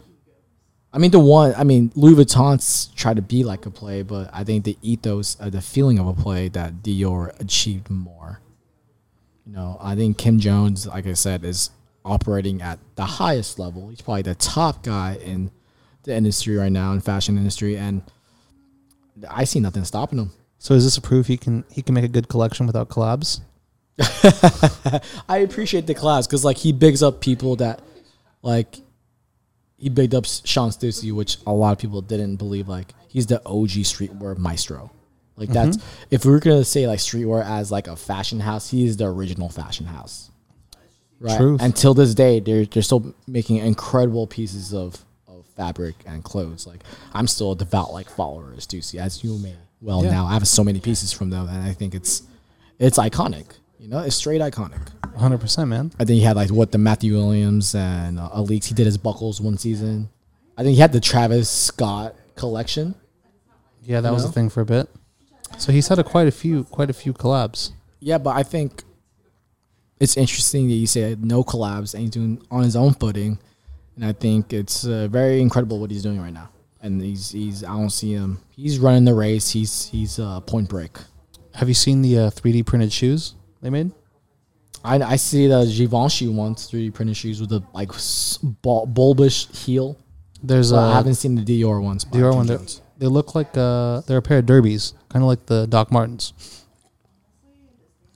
I 0.91 0.97
mean, 0.97 1.11
the 1.11 1.19
one, 1.19 1.53
I 1.55 1.63
mean, 1.63 1.91
Louis 1.95 2.15
Vuitton's 2.15 2.87
tried 2.95 3.17
to 3.17 3.21
be 3.21 3.43
like 3.43 3.65
a 3.65 3.71
play, 3.71 4.01
but 4.01 4.29
I 4.33 4.43
think 4.43 4.63
the 4.63 4.77
ethos, 4.81 5.37
uh, 5.39 5.49
the 5.49 5.61
feeling 5.61 5.99
of 5.99 6.07
a 6.07 6.13
play 6.13 6.49
that 6.49 6.81
Dior 6.81 7.39
achieved 7.39 7.89
more. 7.89 8.41
You 9.45 9.53
know, 9.53 9.77
I 9.81 9.95
think 9.95 10.17
Kim 10.17 10.39
Jones, 10.39 10.87
like 10.87 11.05
I 11.05 11.13
said, 11.13 11.43
is 11.43 11.69
operating 12.03 12.61
at 12.61 12.79
the 12.95 13.05
highest 13.05 13.59
level. 13.59 13.89
He's 13.89 14.01
probably 14.01 14.23
the 14.23 14.35
top 14.35 14.83
guy 14.83 15.19
in 15.23 15.51
the 16.03 16.15
industry 16.15 16.55
right 16.55 16.71
now, 16.71 16.91
in 16.91 17.01
fashion 17.01 17.37
industry, 17.37 17.77
and 17.77 18.01
I 19.29 19.43
see 19.43 19.59
nothing 19.59 19.85
stopping 19.85 20.17
him. 20.17 20.31
So 20.57 20.73
is 20.73 20.83
this 20.83 20.97
a 20.97 21.01
proof 21.01 21.27
he 21.27 21.37
can 21.37 21.63
he 21.71 21.81
can 21.81 21.95
make 21.95 22.03
a 22.03 22.09
good 22.09 22.27
collection 22.27 22.65
without 22.65 22.89
collabs? 22.89 23.41
I 25.29 25.39
appreciate 25.39 25.87
the 25.87 25.95
collabs 25.95 26.27
because 26.27 26.43
like 26.43 26.57
he 26.57 26.73
bigs 26.73 27.03
up 27.03 27.21
people 27.21 27.55
that 27.57 27.81
like 28.41 28.79
he 29.79 29.89
bigged 29.89 30.13
up 30.13 30.25
Shawn 30.25 30.69
Stussy, 30.69 31.11
which 31.11 31.37
a 31.47 31.53
lot 31.53 31.71
of 31.71 31.79
people 31.79 32.01
didn't 32.01 32.35
believe. 32.35 32.67
Like 32.67 32.93
he's 33.07 33.27
the 33.27 33.39
OG 33.45 33.69
streetwear 33.87 34.37
maestro. 34.37 34.91
Like 35.37 35.49
that's 35.49 35.77
mm-hmm. 35.77 36.05
if 36.11 36.25
we 36.25 36.31
were 36.31 36.39
gonna 36.39 36.65
say 36.65 36.85
like 36.85 36.99
streetwear 36.99 37.43
as 37.43 37.71
like 37.71 37.87
a 37.87 37.95
fashion 37.95 38.41
house, 38.41 38.69
he 38.69 38.85
is 38.85 38.97
the 38.97 39.05
original 39.05 39.49
fashion 39.49 39.85
house. 39.85 40.29
Right. 41.19 41.37
Truth. 41.37 41.61
Until 41.61 41.93
this 41.93 42.13
day, 42.13 42.41
they're 42.41 42.65
they're 42.65 42.83
still 42.83 43.15
making 43.25 43.57
incredible 43.57 44.27
pieces 44.27 44.73
of, 44.73 45.03
of 45.27 45.45
fabric 45.55 45.95
and 46.05 46.23
clothes. 46.23 46.67
Like 46.67 46.83
I'm 47.13 47.27
still 47.27 47.53
a 47.53 47.55
devout 47.55 47.93
like 47.93 48.09
follower 48.09 48.51
of 48.51 48.59
Stussy, 48.59 48.99
as 48.99 49.23
you 49.23 49.37
may 49.37 49.55
well 49.81 50.03
Yeah. 50.03 50.11
now. 50.11 50.25
I 50.25 50.33
have 50.33 50.47
so 50.47 50.63
many 50.63 50.81
pieces 50.81 51.13
from 51.13 51.29
them, 51.29 51.47
and 51.47 51.63
I 51.63 51.71
think 51.71 51.95
it's 51.95 52.23
it's 52.77 52.97
iconic. 52.97 53.45
You 53.79 53.87
know, 53.87 53.99
it's 53.99 54.17
straight 54.17 54.41
iconic. 54.41 54.81
100%, 55.17 55.67
man. 55.67 55.91
I 55.99 56.05
think 56.05 56.17
he 56.17 56.21
had 56.21 56.35
like 56.35 56.49
what 56.51 56.71
the 56.71 56.77
Matthew 56.77 57.13
Williams 57.13 57.75
and 57.75 58.19
uh, 58.19 58.29
Alyx. 58.29 58.65
He 58.65 58.73
did 58.73 58.85
his 58.85 58.97
buckles 58.97 59.41
one 59.41 59.57
season. 59.57 60.09
I 60.57 60.63
think 60.63 60.75
he 60.75 60.81
had 60.81 60.91
the 60.91 60.99
Travis 60.99 61.49
Scott 61.49 62.15
collection. 62.35 62.95
Yeah, 63.83 64.01
that 64.01 64.11
was 64.11 64.23
know? 64.23 64.29
a 64.29 64.33
thing 64.33 64.49
for 64.49 64.61
a 64.61 64.65
bit. 64.65 64.89
So 65.57 65.71
he's 65.71 65.87
had 65.87 65.99
a 65.99 66.03
quite 66.03 66.27
a 66.27 66.31
few 66.31 66.63
quite 66.65 66.89
a 66.89 66.93
few 66.93 67.13
collabs. 67.13 67.71
Yeah, 67.99 68.17
but 68.17 68.35
I 68.35 68.43
think 68.43 68.83
it's 69.99 70.15
interesting 70.15 70.67
that 70.67 70.75
you 70.75 70.87
say 70.87 71.15
no 71.19 71.43
collabs 71.43 71.93
and 71.93 72.01
he's 72.01 72.11
doing 72.11 72.41
on 72.51 72.63
his 72.63 72.75
own 72.75 72.93
footing, 72.93 73.39
and 73.95 74.05
I 74.05 74.13
think 74.13 74.53
it's 74.53 74.85
uh, 74.85 75.07
very 75.09 75.41
incredible 75.41 75.79
what 75.79 75.91
he's 75.91 76.03
doing 76.03 76.21
right 76.21 76.33
now. 76.33 76.49
And 76.81 77.01
he's 77.01 77.31
he's 77.31 77.63
I 77.63 77.69
don't 77.69 77.89
see 77.89 78.13
him. 78.13 78.39
He's 78.55 78.79
running 78.79 79.05
the 79.05 79.13
race. 79.13 79.49
He's 79.49 79.87
he's 79.87 80.19
uh, 80.19 80.39
point 80.41 80.69
break. 80.69 80.97
Have 81.55 81.67
you 81.67 81.73
seen 81.73 82.01
the 82.01 82.17
uh, 82.17 82.29
3D 82.29 82.65
printed 82.65 82.93
shoes 82.93 83.35
they 83.61 83.69
made? 83.69 83.91
I, 84.83 84.95
I 85.01 85.15
see 85.17 85.47
the 85.47 85.65
Givenchy 85.65 86.27
ones, 86.29 86.69
3D 86.71 86.93
printed 86.93 87.17
shoes 87.17 87.41
with 87.41 87.49
the 87.49 87.61
like 87.73 87.93
s- 87.93 88.37
bul- 88.37 88.87
bulbish 88.87 89.53
heel. 89.55 89.97
There's 90.41 90.71
a 90.71 90.77
I 90.77 90.93
haven't 90.95 91.15
seen 91.15 91.35
the 91.35 91.43
Dior 91.43 91.81
ones. 91.81 92.05
by 92.05 92.17
Dior 92.17 92.31
Kim 92.31 92.37
one. 92.55 92.67
They, 92.97 93.07
look 93.07 93.35
like 93.35 93.55
uh, 93.57 94.01
they're 94.07 94.17
a 94.17 94.21
pair 94.21 94.39
of 94.39 94.45
derbies, 94.45 94.93
kind 95.09 95.21
of 95.23 95.27
like 95.27 95.45
the 95.47 95.65
Doc 95.67 95.91
Martens. 95.91 96.33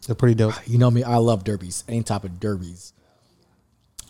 They're 0.06 0.16
pretty 0.16 0.36
dope. 0.36 0.54
You 0.68 0.78
know 0.78 0.92
me, 0.92 1.04
I 1.04 1.18
love 1.18 1.44
derbies. 1.44 1.84
Any 1.88 2.04
type 2.04 2.24
of 2.24 2.40
derbies. 2.40 2.94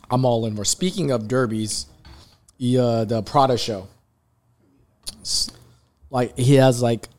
I'm 0.10 0.26
all 0.26 0.46
in 0.46 0.56
for. 0.56 0.66
Speaking 0.66 1.12
of 1.12 1.28
derbies, 1.28 1.88
the 2.60 2.78
uh, 2.80 3.06
the 3.06 3.22
Prada 3.24 3.58
show. 3.58 3.88
S- 5.22 5.50
Like 6.10 6.38
he 6.38 6.56
has 6.56 6.82
like 6.82 7.10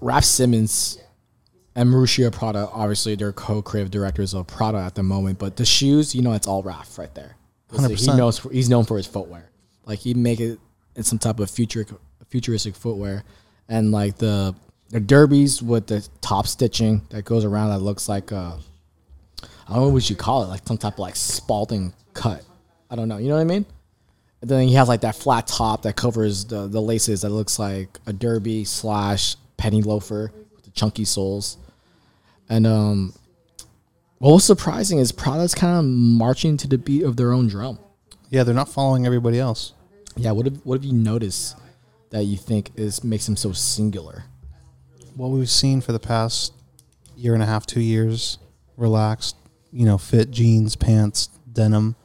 Raf 0.00 0.24
Simons 0.24 0.98
and 1.74 1.88
Mauricio 1.88 2.32
Prada. 2.32 2.68
Obviously, 2.72 3.14
they're 3.14 3.32
co-creative 3.32 3.90
directors 3.90 4.34
of 4.34 4.46
Prada 4.46 4.78
at 4.78 4.94
the 4.94 5.02
moment. 5.02 5.38
But 5.38 5.56
the 5.56 5.64
shoes, 5.64 6.14
you 6.14 6.22
know, 6.22 6.32
it's 6.32 6.46
all 6.46 6.62
Raf 6.62 6.98
right 6.98 7.14
there. 7.14 7.36
He 7.70 7.78
100%. 7.78 8.16
knows 8.16 8.38
he's 8.52 8.68
known 8.68 8.84
for 8.84 8.96
his 8.96 9.06
footwear. 9.06 9.50
Like 9.86 9.98
he 9.98 10.14
make 10.14 10.40
it 10.40 10.58
in 10.94 11.02
some 11.02 11.18
type 11.18 11.40
of 11.40 11.50
future 11.50 11.86
futuristic 12.28 12.74
footwear, 12.76 13.24
and 13.68 13.92
like 13.92 14.18
the 14.18 14.54
the 14.90 15.00
derbies 15.00 15.62
with 15.62 15.86
the 15.86 16.06
top 16.20 16.46
stitching 16.46 17.00
that 17.10 17.24
goes 17.24 17.44
around 17.44 17.70
that 17.70 17.78
looks 17.80 18.08
like 18.08 18.30
uh 18.30 18.56
I 19.68 19.74
don't 19.74 19.84
know 19.84 19.88
what 19.88 20.10
you 20.10 20.16
call 20.16 20.42
it, 20.42 20.48
like 20.48 20.66
some 20.66 20.76
type 20.76 20.94
of 20.94 20.98
like 20.98 21.16
Spalding 21.16 21.94
cut. 22.12 22.44
I 22.90 22.96
don't 22.96 23.08
know. 23.08 23.16
You 23.16 23.28
know 23.28 23.36
what 23.36 23.40
I 23.40 23.44
mean? 23.44 23.64
And 24.42 24.50
then 24.50 24.68
he 24.68 24.74
has 24.74 24.88
like 24.88 25.00
that 25.02 25.14
flat 25.16 25.46
top 25.46 25.82
that 25.82 25.96
covers 25.96 26.44
the, 26.44 26.66
the 26.66 26.80
laces 26.80 27.22
that 27.22 27.30
looks 27.30 27.58
like 27.58 27.98
a 28.06 28.12
derby 28.12 28.64
slash 28.64 29.36
penny 29.56 29.82
loafer 29.82 30.32
with 30.54 30.64
the 30.64 30.70
chunky 30.72 31.04
soles. 31.04 31.56
And 32.52 32.66
um 32.66 33.14
what 34.18 34.32
was 34.34 34.44
surprising 34.44 34.98
is 34.98 35.10
Prada's 35.10 35.54
kind 35.54 35.78
of 35.78 35.84
marching 35.84 36.56
to 36.58 36.68
the 36.68 36.76
beat 36.78 37.02
of 37.02 37.16
their 37.16 37.32
own 37.32 37.48
drum. 37.48 37.78
Yeah, 38.28 38.44
they're 38.44 38.54
not 38.54 38.68
following 38.68 39.06
everybody 39.06 39.38
else. 39.40 39.72
Yeah, 40.16 40.32
what 40.32 40.44
have 40.46 40.60
what 40.64 40.74
have 40.78 40.84
you 40.84 40.92
noticed 40.92 41.56
that 42.10 42.24
you 42.24 42.36
think 42.36 42.70
is 42.76 43.02
makes 43.02 43.24
them 43.26 43.36
so 43.36 43.52
singular? 43.52 44.24
What 45.16 45.28
we've 45.28 45.48
seen 45.48 45.80
for 45.80 45.92
the 45.92 45.98
past 45.98 46.52
year 47.16 47.32
and 47.34 47.42
a 47.42 47.46
half, 47.46 47.64
two 47.66 47.80
years, 47.80 48.38
relaxed, 48.76 49.36
you 49.72 49.86
know, 49.86 49.96
fit 49.98 50.30
jeans, 50.30 50.76
pants, 50.76 51.28
denim, 51.52 51.96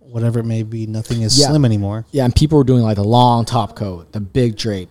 whatever 0.00 0.40
it 0.40 0.44
may 0.44 0.64
be. 0.64 0.86
Nothing 0.88 1.22
is 1.22 1.38
Yeah. 1.38 1.48
slim 1.48 1.64
anymore. 1.64 2.04
Yeah, 2.10 2.24
and 2.24 2.34
people 2.34 2.58
were 2.58 2.64
doing 2.64 2.82
like 2.82 2.96
the 2.96 3.04
long 3.04 3.44
top 3.44 3.76
coat, 3.76 4.12
the 4.12 4.20
big 4.20 4.56
drape, 4.56 4.90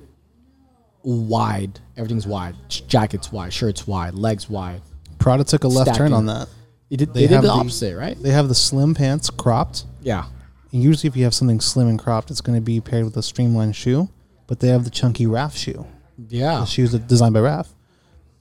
wide. 1.04 1.80
Everything's 1.98 2.26
wide. 2.28 2.56
Jackets 2.70 3.32
wide, 3.34 3.52
shirts 3.54 3.86
wide, 3.86 4.14
legs 4.16 4.50
wide. 4.50 4.82
Prada 5.24 5.46
took 5.46 5.64
a 5.64 5.70
left 5.70 5.96
turn 5.96 6.12
on 6.12 6.26
that. 6.26 6.50
They 6.90 6.98
did, 6.98 7.14
They 7.14 7.22
they 7.22 7.36
did 7.36 7.44
the 7.44 7.50
opposite, 7.50 7.96
right? 7.98 8.22
They 8.22 8.32
have 8.32 8.50
the 8.50 8.56
slim 8.56 8.94
pants 8.94 9.30
cropped. 9.30 9.86
Yeah. 10.02 10.26
And 10.74 10.84
usually, 10.84 11.08
if 11.08 11.16
you 11.16 11.24
have 11.24 11.34
something 11.34 11.62
slim 11.62 11.88
and 11.88 11.98
cropped, 11.98 12.30
it's 12.30 12.42
going 12.42 12.58
to 12.58 12.62
be 12.62 12.82
paired 12.82 13.06
with 13.06 13.16
a 13.16 13.24
streamlined 13.24 13.76
shoe. 13.76 14.10
But 14.48 14.60
they 14.60 14.68
have 14.68 14.84
the 14.84 14.90
chunky 14.90 15.26
Raf 15.26 15.56
shoe. 15.56 15.88
Yeah. 16.28 16.60
The 16.60 16.66
shoes 16.66 16.92
that 16.92 17.08
designed 17.08 17.34
by 17.34 17.40
Raf. 17.40 17.74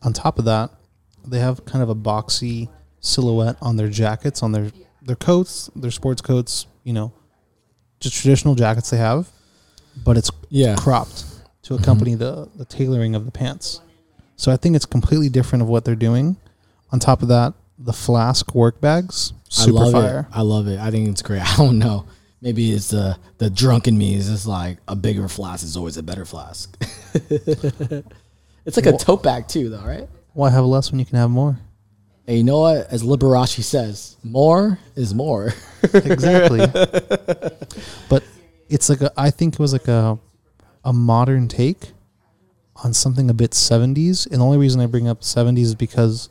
On 0.02 0.12
top 0.12 0.40
of 0.40 0.44
that, 0.46 0.70
they 1.24 1.38
have 1.38 1.64
kind 1.64 1.84
of 1.84 1.88
a 1.88 1.94
boxy 1.94 2.68
silhouette 2.98 3.56
on 3.62 3.76
their 3.76 3.88
jackets, 3.88 4.42
on 4.42 4.50
their 4.50 4.72
their 5.00 5.16
coats, 5.16 5.70
their 5.76 5.92
sports 5.92 6.20
coats. 6.20 6.66
You 6.82 6.94
know, 6.94 7.12
just 8.00 8.16
traditional 8.16 8.56
jackets 8.56 8.90
they 8.90 8.96
have, 8.96 9.28
but 10.04 10.16
it's 10.16 10.32
Yeah. 10.48 10.74
cropped 10.74 11.24
to 11.62 11.74
mm-hmm. 11.74 11.82
accompany 11.82 12.14
the 12.16 12.48
the 12.56 12.64
tailoring 12.64 13.14
of 13.14 13.24
the 13.24 13.30
pants. 13.30 13.80
So 14.34 14.50
I 14.50 14.56
think 14.56 14.74
it's 14.74 14.86
completely 14.86 15.28
different 15.28 15.62
of 15.62 15.68
what 15.68 15.84
they're 15.84 15.94
doing. 15.94 16.36
On 16.92 17.00
top 17.00 17.22
of 17.22 17.28
that, 17.28 17.54
the 17.78 17.92
flask 17.92 18.54
work 18.54 18.80
bags, 18.80 19.32
super 19.48 19.78
I 19.78 19.82
love 19.82 19.92
fire. 19.92 20.20
it. 20.30 20.36
I 20.36 20.42
love 20.42 20.68
it. 20.68 20.78
I 20.78 20.90
think 20.90 21.08
it's 21.08 21.22
great. 21.22 21.42
I 21.52 21.56
don't 21.56 21.78
know. 21.78 22.06
Maybe 22.40 22.72
it's 22.72 22.90
the 22.90 23.16
the 23.38 23.48
drunk 23.48 23.88
in 23.88 23.96
me 23.96 24.14
is 24.14 24.28
just 24.28 24.46
like 24.46 24.78
a 24.88 24.96
bigger 24.96 25.28
flask 25.28 25.64
is 25.64 25.76
always 25.76 25.96
a 25.96 26.02
better 26.02 26.24
flask. 26.24 26.76
it's 27.14 28.76
like 28.76 28.86
a 28.86 28.96
tote 28.96 29.22
bag 29.22 29.48
too, 29.48 29.68
though, 29.68 29.82
right? 29.84 30.08
Why 30.32 30.50
have 30.50 30.64
less 30.64 30.90
when 30.90 30.98
you 30.98 31.06
can 31.06 31.18
have 31.18 31.30
more? 31.30 31.58
And 32.26 32.36
you 32.36 32.44
know 32.44 32.60
what? 32.60 32.86
As 32.88 33.02
Liberace 33.02 33.62
says, 33.62 34.16
more 34.22 34.78
is 34.96 35.14
more. 35.14 35.52
exactly. 35.94 36.66
but 38.08 38.24
it's 38.68 38.88
like 38.88 39.02
a, 39.02 39.12
I 39.16 39.30
think 39.30 39.54
it 39.54 39.60
was 39.60 39.72
like 39.72 39.88
a 39.88 40.18
a 40.84 40.92
modern 40.92 41.48
take 41.48 41.92
on 42.76 42.92
something 42.92 43.30
a 43.30 43.34
bit 43.34 43.52
70s. 43.52 44.26
And 44.26 44.40
the 44.40 44.44
only 44.44 44.58
reason 44.58 44.80
I 44.80 44.86
bring 44.86 45.08
up 45.08 45.20
70s 45.20 45.58
is 45.58 45.74
because 45.74 46.28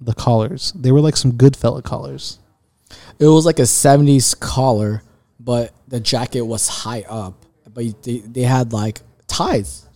the 0.00 0.14
collars. 0.14 0.72
They 0.74 0.92
were 0.92 1.00
like 1.00 1.16
some 1.16 1.32
good 1.32 1.56
fella 1.56 1.82
collars. 1.82 2.38
It 3.18 3.26
was 3.26 3.44
like 3.44 3.58
a 3.58 3.62
'70s 3.62 4.38
collar, 4.38 5.02
but 5.40 5.72
the 5.88 6.00
jacket 6.00 6.42
was 6.42 6.68
high 6.68 7.04
up. 7.08 7.44
But 7.72 8.02
they, 8.02 8.18
they 8.18 8.42
had 8.42 8.72
like 8.72 9.00
ties. 9.26 9.86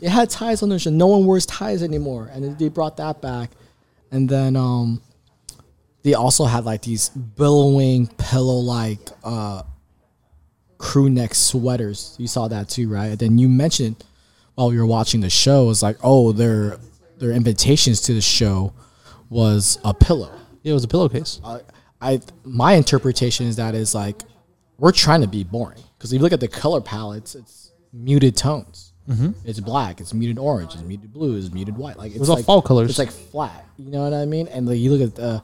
They 0.00 0.08
had 0.08 0.30
ties 0.30 0.62
on 0.62 0.68
their 0.68 0.78
shirt. 0.78 0.92
No 0.92 1.06
one 1.08 1.26
wears 1.26 1.46
ties 1.46 1.82
anymore, 1.82 2.30
and 2.32 2.58
they 2.58 2.68
brought 2.68 2.98
that 2.98 3.20
back. 3.20 3.50
And 4.10 4.28
then 4.28 4.54
um, 4.54 5.02
they 6.02 6.14
also 6.14 6.44
had 6.44 6.64
like 6.64 6.82
these 6.82 7.08
billowing 7.08 8.06
pillow 8.06 8.58
like 8.58 9.00
uh, 9.24 9.62
crew 10.78 11.08
neck 11.08 11.34
sweaters. 11.34 12.14
You 12.18 12.26
saw 12.26 12.48
that 12.48 12.68
too, 12.68 12.88
right? 12.88 13.06
And 13.06 13.18
then 13.18 13.38
you 13.38 13.48
mentioned 13.48 14.04
while 14.54 14.70
we 14.70 14.78
were 14.78 14.86
watching 14.86 15.20
the 15.20 15.30
show, 15.30 15.70
it's 15.70 15.82
like, 15.82 15.96
oh, 16.02 16.32
their 16.32 16.78
their 17.18 17.32
invitations 17.32 18.00
to 18.02 18.14
the 18.14 18.20
show 18.20 18.72
was 19.32 19.78
a 19.84 19.94
pillow. 19.94 20.32
It 20.62 20.72
was 20.72 20.84
a 20.84 20.88
pillowcase. 20.88 21.40
I, 21.44 21.60
I 22.00 22.20
my 22.44 22.74
interpretation 22.74 23.46
is 23.46 23.56
that 23.56 23.74
is 23.74 23.94
like 23.94 24.22
we're 24.78 24.92
trying 24.92 25.22
to 25.22 25.26
be 25.26 25.42
boring 25.42 25.82
because 25.96 26.12
if 26.12 26.18
you 26.18 26.22
look 26.22 26.32
at 26.32 26.40
the 26.40 26.48
color 26.48 26.80
palettes, 26.80 27.34
it's 27.34 27.72
muted 27.92 28.36
tones. 28.36 28.92
Mm-hmm. 29.08 29.30
It's 29.44 29.58
black, 29.58 30.00
it's 30.00 30.14
muted 30.14 30.38
orange, 30.38 30.74
it's 30.74 30.82
muted 30.82 31.12
blue, 31.12 31.36
it's 31.36 31.52
muted 31.52 31.76
white. 31.76 31.96
Like 31.96 32.14
it's 32.14 32.28
all 32.28 32.36
like, 32.36 32.44
fall 32.44 32.62
colors. 32.62 32.90
It's 32.90 32.98
like 32.98 33.10
flat. 33.10 33.66
You 33.76 33.90
know 33.90 34.02
what 34.02 34.14
I 34.14 34.26
mean? 34.26 34.48
And 34.48 34.66
like 34.66 34.78
you 34.78 34.92
look 34.92 35.08
at 35.08 35.16
the, 35.16 35.42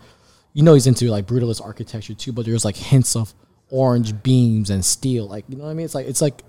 you 0.52 0.62
know, 0.62 0.74
he's 0.74 0.86
into 0.86 1.06
like 1.06 1.26
brutalist 1.26 1.64
architecture 1.64 2.14
too, 2.14 2.32
but 2.32 2.44
there's 2.46 2.64
like 2.64 2.76
hints 2.76 3.16
of 3.16 3.34
orange 3.70 4.22
beams 4.22 4.70
and 4.70 4.84
steel. 4.84 5.26
Like 5.26 5.44
you 5.48 5.56
know 5.56 5.64
what 5.64 5.70
I 5.70 5.74
mean? 5.74 5.84
It's 5.84 5.94
like 5.94 6.06
it's 6.06 6.22
like 6.22 6.42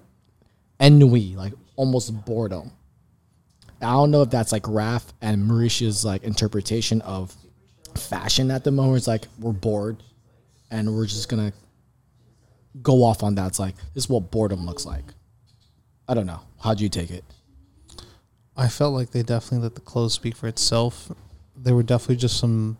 ennui, 0.80 1.36
like 1.36 1.54
almost 1.76 2.26
boredom. 2.26 2.72
I 3.82 3.94
don't 3.94 4.12
know 4.12 4.22
if 4.22 4.30
that's 4.30 4.52
like 4.52 4.68
Raf 4.68 5.06
and 5.22 5.46
Mauritius 5.46 6.04
like 6.04 6.24
interpretation 6.24 7.02
of 7.02 7.34
fashion 7.96 8.52
at 8.52 8.64
the 8.64 8.72
moment. 8.72 8.98
It's 8.98 9.08
like 9.08 9.28
we're 9.40 9.54
bored 9.54 10.04
and 10.70 10.94
we're 10.96 11.06
just 11.06 11.30
gonna 11.30 11.54
go 12.82 13.04
off 13.04 13.24
on 13.24 13.36
that. 13.36 13.48
It's 13.48 13.60
like 13.60 13.76
this 13.94 14.06
is 14.06 14.10
what 14.10 14.32
boredom 14.32 14.66
looks 14.66 14.86
like. 14.86 15.06
I 16.08 16.14
don't 16.14 16.26
know. 16.26 16.42
How'd 16.62 16.82
you 16.82 16.90
take 16.90 17.12
it? 17.12 17.24
I 18.58 18.68
felt 18.68 18.94
like 18.94 19.12
they 19.12 19.24
definitely 19.24 19.60
let 19.60 19.76
the 19.76 19.82
clothes 19.82 20.14
speak 20.14 20.36
for 20.36 20.48
itself. 20.48 21.12
There 21.56 21.76
were 21.76 21.84
definitely 21.84 22.18
just 22.18 22.38
some. 22.38 22.78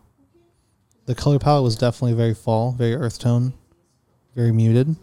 The 1.06 1.14
color 1.14 1.38
palette 1.38 1.64
was 1.64 1.76
definitely 1.76 2.12
very 2.14 2.34
fall, 2.34 2.72
very 2.72 2.94
earth 2.94 3.18
tone, 3.18 3.54
very 4.34 4.52
muted. 4.52 4.96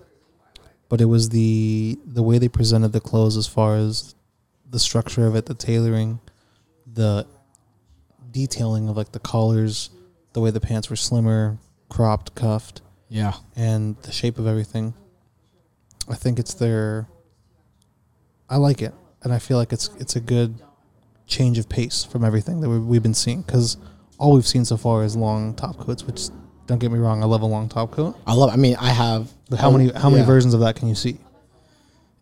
But 0.88 1.02
it 1.02 1.06
was 1.06 1.30
the 1.30 1.98
the 2.06 2.22
way 2.22 2.38
they 2.38 2.48
presented 2.48 2.90
the 2.90 3.00
clothes 3.00 3.38
as 3.38 3.48
far 3.48 3.76
as 3.76 4.14
the 4.70 4.80
structure 4.80 5.26
of 5.28 5.36
it, 5.36 5.46
the 5.46 5.54
tailoring, 5.54 6.20
the 6.92 7.26
detailing 8.32 8.90
of 8.90 8.98
like 8.98 9.12
the 9.12 9.20
collars, 9.20 9.90
the 10.34 10.42
way 10.42 10.52
the 10.52 10.60
pants 10.60 10.90
were 10.90 10.96
slimmer, 10.96 11.58
cropped, 11.90 12.36
cuffed, 12.36 12.82
Yeah. 13.10 13.34
and 13.56 13.96
the 14.04 14.12
shape 14.12 14.38
of 14.38 14.48
everything. 14.48 14.94
I 16.10 16.16
think 16.16 16.40
it's 16.40 16.54
their. 16.54 17.08
I 18.50 18.58
like 18.58 18.82
it, 18.82 18.94
and 19.24 19.34
I 19.34 19.40
feel 19.40 19.58
like 19.58 19.74
it's 19.74 19.90
it's 20.00 20.16
a 20.16 20.22
good 20.22 20.56
change 21.26 21.58
of 21.58 21.68
pace 21.68 22.06
from 22.06 22.24
everything 22.24 22.62
that 22.62 22.70
we, 22.70 22.80
we've 22.80 23.04
been 23.04 23.14
seeing. 23.14 23.42
Because 23.42 23.78
all 24.18 24.34
we've 24.34 24.48
seen 24.48 24.64
so 24.66 24.78
far 24.78 25.04
is 25.04 25.16
long 25.18 25.54
top 25.54 25.78
coats, 25.78 26.04
which 26.06 26.30
don't 26.66 26.80
get 26.80 26.92
me 26.92 27.00
wrong, 27.00 27.22
I 27.22 27.26
love 27.26 27.42
a 27.42 27.46
long 27.46 27.68
top 27.68 27.92
coat. 27.92 28.18
I 28.26 28.34
love 28.34 28.52
I 28.52 28.56
mean 28.56 28.76
I 28.80 28.90
have 28.90 29.30
But 29.50 29.60
how 29.60 29.70
many 29.72 29.92
how 29.92 30.10
many 30.10 30.22
yeah. 30.22 30.28
versions 30.28 30.54
of 30.54 30.62
that 30.62 30.76
can 30.78 30.88
you 30.88 30.96
see? 30.96 31.18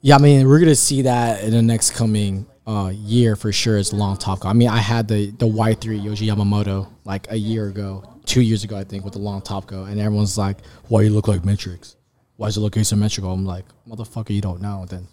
Yeah, 0.06 0.18
I 0.18 0.20
mean, 0.20 0.48
we're 0.48 0.60
gonna 0.60 0.76
see 0.76 1.02
that 1.02 1.44
in 1.44 1.50
the 1.50 1.64
next 1.64 1.96
coming 1.96 2.46
uh, 2.68 2.92
year 2.94 3.36
for 3.36 3.52
sure. 3.52 3.80
It's 3.80 3.92
long 3.92 4.18
top 4.18 4.42
coat. 4.42 4.50
I 4.50 4.54
mean, 4.54 4.68
I 4.68 4.78
had 4.78 5.08
the 5.08 5.32
the 5.32 5.48
Y 5.48 5.74
three 5.74 6.00
Yohji 6.00 6.28
Yamamoto 6.28 6.88
like 7.06 7.26
a 7.32 7.36
year 7.36 7.70
ago, 7.70 8.04
two 8.24 8.42
years 8.42 8.64
ago, 8.64 8.78
I 8.78 8.84
think, 8.84 9.04
with 9.04 9.14
the 9.14 9.20
long 9.20 9.42
top 9.42 9.66
coat, 9.66 9.86
and 9.86 10.00
everyone's 10.00 10.38
like, 10.38 10.58
"Why 10.90 11.02
you 11.02 11.10
look 11.10 11.28
like 11.28 11.44
Matrix? 11.44 11.96
Why 12.36 12.50
does 12.50 12.58
it 12.58 12.60
look 12.60 12.78
asymmetrical?" 12.78 13.34
I'm 13.34 13.48
like, 13.48 13.66
"Motherfucker, 13.90 14.30
you 14.30 14.42
don't 14.42 14.62
know." 14.62 14.86
Then 14.88 15.08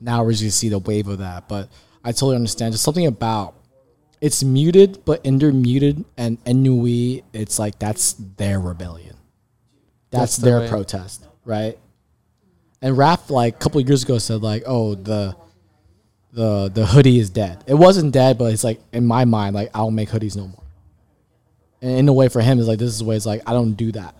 now 0.00 0.22
we're 0.22 0.30
just 0.30 0.44
gonna 0.44 0.52
see 0.52 0.68
the 0.68 0.78
wave 0.78 1.08
of 1.08 1.18
that. 1.18 1.48
But 1.48 1.68
I 2.04 2.12
totally 2.12 2.36
understand. 2.36 2.72
Just 2.72 2.84
something 2.84 3.08
about 3.08 3.54
it's 4.20 4.44
muted, 4.44 5.04
but 5.04 5.26
under 5.26 5.52
muted 5.52 6.04
and 6.16 6.38
Ennui, 6.46 7.24
it's 7.32 7.58
like 7.58 7.80
that's 7.80 8.12
their 8.12 8.60
rebellion. 8.60 9.16
That's, 10.10 10.20
That's 10.20 10.36
the 10.36 10.44
their 10.44 10.60
way. 10.60 10.68
protest, 10.68 11.26
right? 11.44 11.76
And 12.82 12.96
Raf, 12.96 13.30
like 13.30 13.56
a 13.56 13.58
couple 13.58 13.80
of 13.80 13.86
years 13.88 14.02
ago, 14.04 14.18
said 14.18 14.42
like, 14.42 14.62
"Oh, 14.66 14.94
the 14.94 15.36
the 16.32 16.70
the 16.72 16.86
hoodie 16.86 17.18
is 17.18 17.30
dead." 17.30 17.62
It 17.66 17.74
wasn't 17.74 18.12
dead, 18.12 18.38
but 18.38 18.52
it's 18.52 18.64
like 18.64 18.80
in 18.92 19.06
my 19.06 19.24
mind, 19.24 19.54
like 19.54 19.70
I'll 19.74 19.90
make 19.90 20.08
hoodies 20.08 20.36
no 20.36 20.48
more. 20.48 20.62
And 21.82 21.92
in 21.92 22.08
a 22.08 22.12
way, 22.12 22.28
for 22.28 22.40
him, 22.40 22.58
is 22.58 22.68
like 22.68 22.78
this 22.78 22.88
is 22.88 22.98
the 22.98 23.04
way 23.04 23.16
it's 23.16 23.26
like 23.26 23.42
I 23.46 23.52
don't 23.52 23.74
do 23.74 23.92
that. 23.92 24.14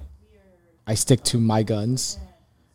I 0.87 0.95
stick 0.95 1.23
to 1.25 1.39
my 1.39 1.63
guns, 1.63 2.19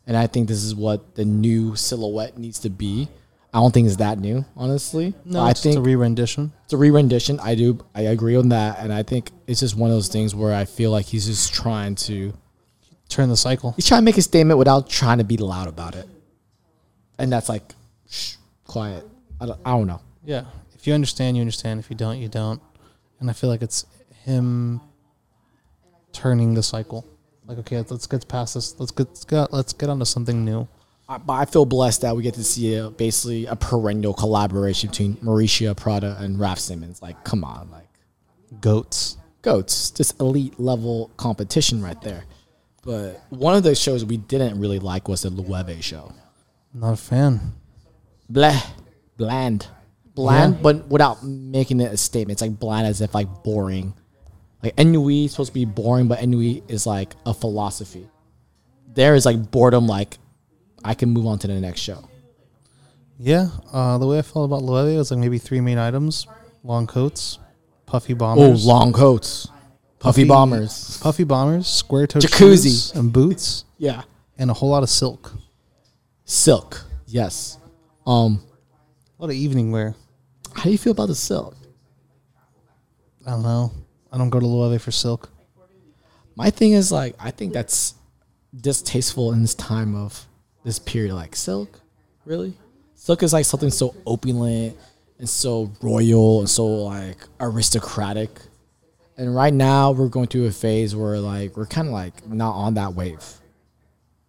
and 0.06 0.16
I 0.16 0.26
think 0.26 0.48
this 0.48 0.62
is 0.64 0.74
what 0.74 1.14
the 1.14 1.24
new 1.24 1.76
silhouette 1.76 2.38
needs 2.38 2.60
to 2.60 2.70
be. 2.70 3.08
I 3.54 3.60
don't 3.60 3.72
think 3.72 3.86
it's 3.86 3.96
that 3.96 4.18
new, 4.18 4.44
honestly. 4.56 5.14
No, 5.24 5.40
I 5.40 5.50
it's 5.50 5.60
just 5.60 5.74
think 5.74 5.78
a 5.78 5.80
re-rendition. 5.80 6.52
it's 6.64 6.72
a 6.72 6.76
re-rendition. 6.76 7.40
I 7.40 7.54
do. 7.54 7.78
I 7.94 8.02
agree 8.02 8.36
on 8.36 8.48
that, 8.50 8.80
and 8.80 8.92
I 8.92 9.02
think 9.02 9.30
it's 9.46 9.60
just 9.60 9.76
one 9.76 9.90
of 9.90 9.96
those 9.96 10.08
things 10.08 10.34
where 10.34 10.54
I 10.54 10.64
feel 10.66 10.90
like 10.90 11.06
he's 11.06 11.26
just 11.26 11.54
trying 11.54 11.94
to. 12.06 12.32
Turn 13.08 13.28
the 13.28 13.36
cycle. 13.36 13.72
He's 13.72 13.86
trying 13.86 14.00
to 14.00 14.04
make 14.04 14.18
a 14.18 14.22
statement 14.22 14.58
without 14.58 14.88
trying 14.88 15.18
to 15.18 15.24
be 15.24 15.36
loud 15.36 15.68
about 15.68 15.94
it, 15.94 16.08
and 17.18 17.32
that's 17.32 17.48
like, 17.48 17.62
shh, 18.08 18.34
quiet. 18.64 19.04
I 19.40 19.46
don't, 19.46 19.60
I 19.64 19.70
don't 19.70 19.86
know. 19.86 20.00
Yeah. 20.24 20.44
If 20.74 20.86
you 20.86 20.94
understand, 20.94 21.36
you 21.36 21.40
understand. 21.40 21.80
If 21.80 21.90
you 21.90 21.96
don't, 21.96 22.18
you 22.18 22.28
don't. 22.28 22.60
And 23.20 23.30
I 23.30 23.32
feel 23.32 23.48
like 23.50 23.62
it's 23.62 23.86
him 24.24 24.80
turning 26.12 26.54
the 26.54 26.62
cycle. 26.62 27.06
Like, 27.46 27.58
okay, 27.58 27.76
let's, 27.78 28.06
get 28.06 28.26
past 28.28 28.54
this. 28.54 28.78
Let's 28.78 28.90
get 28.90 29.08
let's 29.08 29.24
get, 29.24 29.52
let's 29.52 29.72
get 29.72 29.88
onto 29.88 30.04
something 30.04 30.44
new. 30.44 30.66
I, 31.08 31.18
but 31.18 31.34
I 31.34 31.44
feel 31.44 31.64
blessed 31.64 32.02
that 32.02 32.16
we 32.16 32.22
get 32.22 32.34
to 32.34 32.44
see 32.44 32.74
a, 32.74 32.90
basically 32.90 33.46
a 33.46 33.54
perennial 33.54 34.14
collaboration 34.14 34.90
between 34.90 35.16
Mauricia 35.16 35.76
Prada 35.76 36.16
and 36.18 36.40
Raf 36.40 36.58
Simons. 36.58 37.00
Like, 37.00 37.22
come 37.24 37.44
on, 37.44 37.70
like 37.70 37.88
Goats. 38.60 39.16
goats, 39.42 39.90
just 39.90 40.18
elite 40.20 40.58
level 40.58 41.10
competition 41.16 41.82
right 41.82 42.00
there. 42.02 42.24
But 42.86 43.20
one 43.30 43.54
of 43.56 43.62
the 43.64 43.74
shows 43.74 44.04
we 44.04 44.16
didn't 44.16 44.58
really 44.60 44.78
like 44.78 45.08
was 45.08 45.22
the 45.22 45.30
Loewe 45.30 45.82
show. 45.82 46.12
Not 46.72 46.92
a 46.92 46.96
fan. 46.96 47.52
blah, 48.28 48.60
bland, 49.16 49.66
bland, 50.14 50.54
Yeah. 50.54 50.60
but 50.62 50.88
without 50.88 51.22
making 51.24 51.80
it 51.80 51.92
a 51.92 51.96
statement. 51.96 52.32
It's 52.36 52.42
like 52.42 52.58
bland 52.58 52.86
as 52.86 53.00
if 53.00 53.14
like 53.14 53.42
boring. 53.44 53.92
Like 54.62 54.74
ennui 54.78 55.24
is 55.26 55.32
supposed 55.32 55.48
to 55.50 55.54
be 55.54 55.64
boring, 55.64 56.08
but 56.08 56.22
ennui 56.22 56.62
is 56.68 56.86
like 56.86 57.14
a 57.26 57.34
philosophy. 57.34 58.08
There 58.94 59.14
is 59.14 59.26
like 59.26 59.50
boredom. 59.50 59.86
Like 59.86 60.18
I 60.84 60.94
can 60.94 61.10
move 61.10 61.26
on 61.26 61.38
to 61.40 61.46
the 61.46 61.60
next 61.60 61.80
show. 61.80 62.08
Yeah. 63.18 63.48
Uh, 63.72 63.98
the 63.98 64.06
way 64.06 64.18
I 64.18 64.22
felt 64.22 64.44
about 64.46 64.62
Loewe 64.62 64.96
was 64.96 65.10
like 65.10 65.20
maybe 65.20 65.38
three 65.38 65.60
main 65.60 65.78
items: 65.78 66.26
long 66.64 66.86
coats, 66.86 67.38
puffy 67.86 68.14
bombers. 68.14 68.64
Oh, 68.64 68.68
long 68.68 68.92
coats, 68.92 69.48
puffy, 70.06 70.24
bombers. 70.24 70.98
puffy 71.02 71.24
bombers, 71.24 71.66
square 71.66 72.06
toe 72.06 72.18
Jacuzzi. 72.20 72.94
and 72.94 73.12
boots, 73.12 73.64
Yeah, 73.78 74.02
and 74.38 74.50
a 74.50 74.54
whole 74.54 74.70
lot 74.70 74.82
of 74.82 74.90
silk. 74.90 75.32
silk. 76.24 76.84
Yes. 77.06 77.58
Um, 78.06 78.40
A 79.18 79.22
lot 79.22 79.30
of 79.30 79.36
evening 79.36 79.70
wear. 79.72 79.94
how 80.54 80.64
do 80.64 80.70
you 80.70 80.78
feel 80.78 80.92
about 80.92 81.06
the 81.08 81.14
silk? 81.14 81.54
I 83.26 83.30
don't 83.30 83.42
know. 83.42 83.72
I 84.12 84.18
don't 84.18 84.30
go 84.30 84.38
to 84.40 84.46
Loewe 84.46 84.78
for 84.78 84.90
silk. 84.92 85.30
My 86.36 86.50
thing 86.50 86.72
is 86.72 86.92
like 86.92 87.14
I 87.18 87.30
think 87.30 87.52
that's 87.52 87.94
distasteful 88.58 89.32
in 89.32 89.42
this 89.42 89.54
time 89.54 89.94
of 89.94 90.26
this 90.64 90.78
period. 90.78 91.14
Like 91.14 91.34
silk, 91.36 91.80
really? 92.24 92.54
Silk 92.94 93.22
is 93.22 93.32
like 93.32 93.44
something 93.44 93.70
so 93.70 93.94
opulent 94.06 94.76
and 95.18 95.28
so 95.28 95.72
royal 95.82 96.40
and 96.40 96.48
so 96.50 96.66
like 96.66 97.16
aristocratic. 97.40 98.30
And 99.16 99.34
right 99.34 99.52
now 99.52 99.92
we're 99.92 100.08
going 100.08 100.26
through 100.26 100.46
a 100.46 100.52
phase 100.52 100.94
where 100.94 101.18
like 101.18 101.56
we're 101.56 101.66
kind 101.66 101.88
of 101.88 101.94
like 101.94 102.26
not 102.26 102.52
on 102.52 102.74
that 102.74 102.94
wave. 102.94 103.24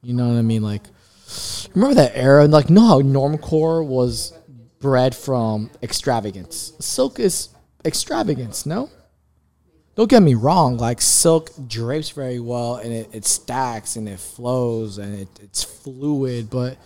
You 0.01 0.13
know 0.13 0.27
what 0.29 0.37
I 0.37 0.41
mean? 0.41 0.61
Like 0.61 0.83
remember 1.73 1.95
that 1.95 2.11
era? 2.15 2.47
Like 2.47 2.69
know 2.69 2.87
how 2.87 3.01
normcore 3.01 3.85
was 3.85 4.33
bred 4.79 5.15
from 5.15 5.69
extravagance. 5.83 6.73
Silk 6.79 7.19
is 7.19 7.49
extravagance, 7.85 8.65
no? 8.65 8.89
don't 9.97 10.09
get 10.11 10.21
me 10.21 10.35
wrong 10.35 10.77
like 10.77 11.01
silk 11.01 11.49
drapes 11.67 12.11
very 12.11 12.39
well 12.39 12.75
and 12.75 12.93
it, 12.93 13.09
it 13.11 13.25
stacks 13.25 13.95
and 13.95 14.07
it 14.07 14.19
flows 14.19 14.99
and 14.99 15.21
it, 15.21 15.27
it's 15.41 15.63
fluid 15.63 16.49
but 16.49 16.77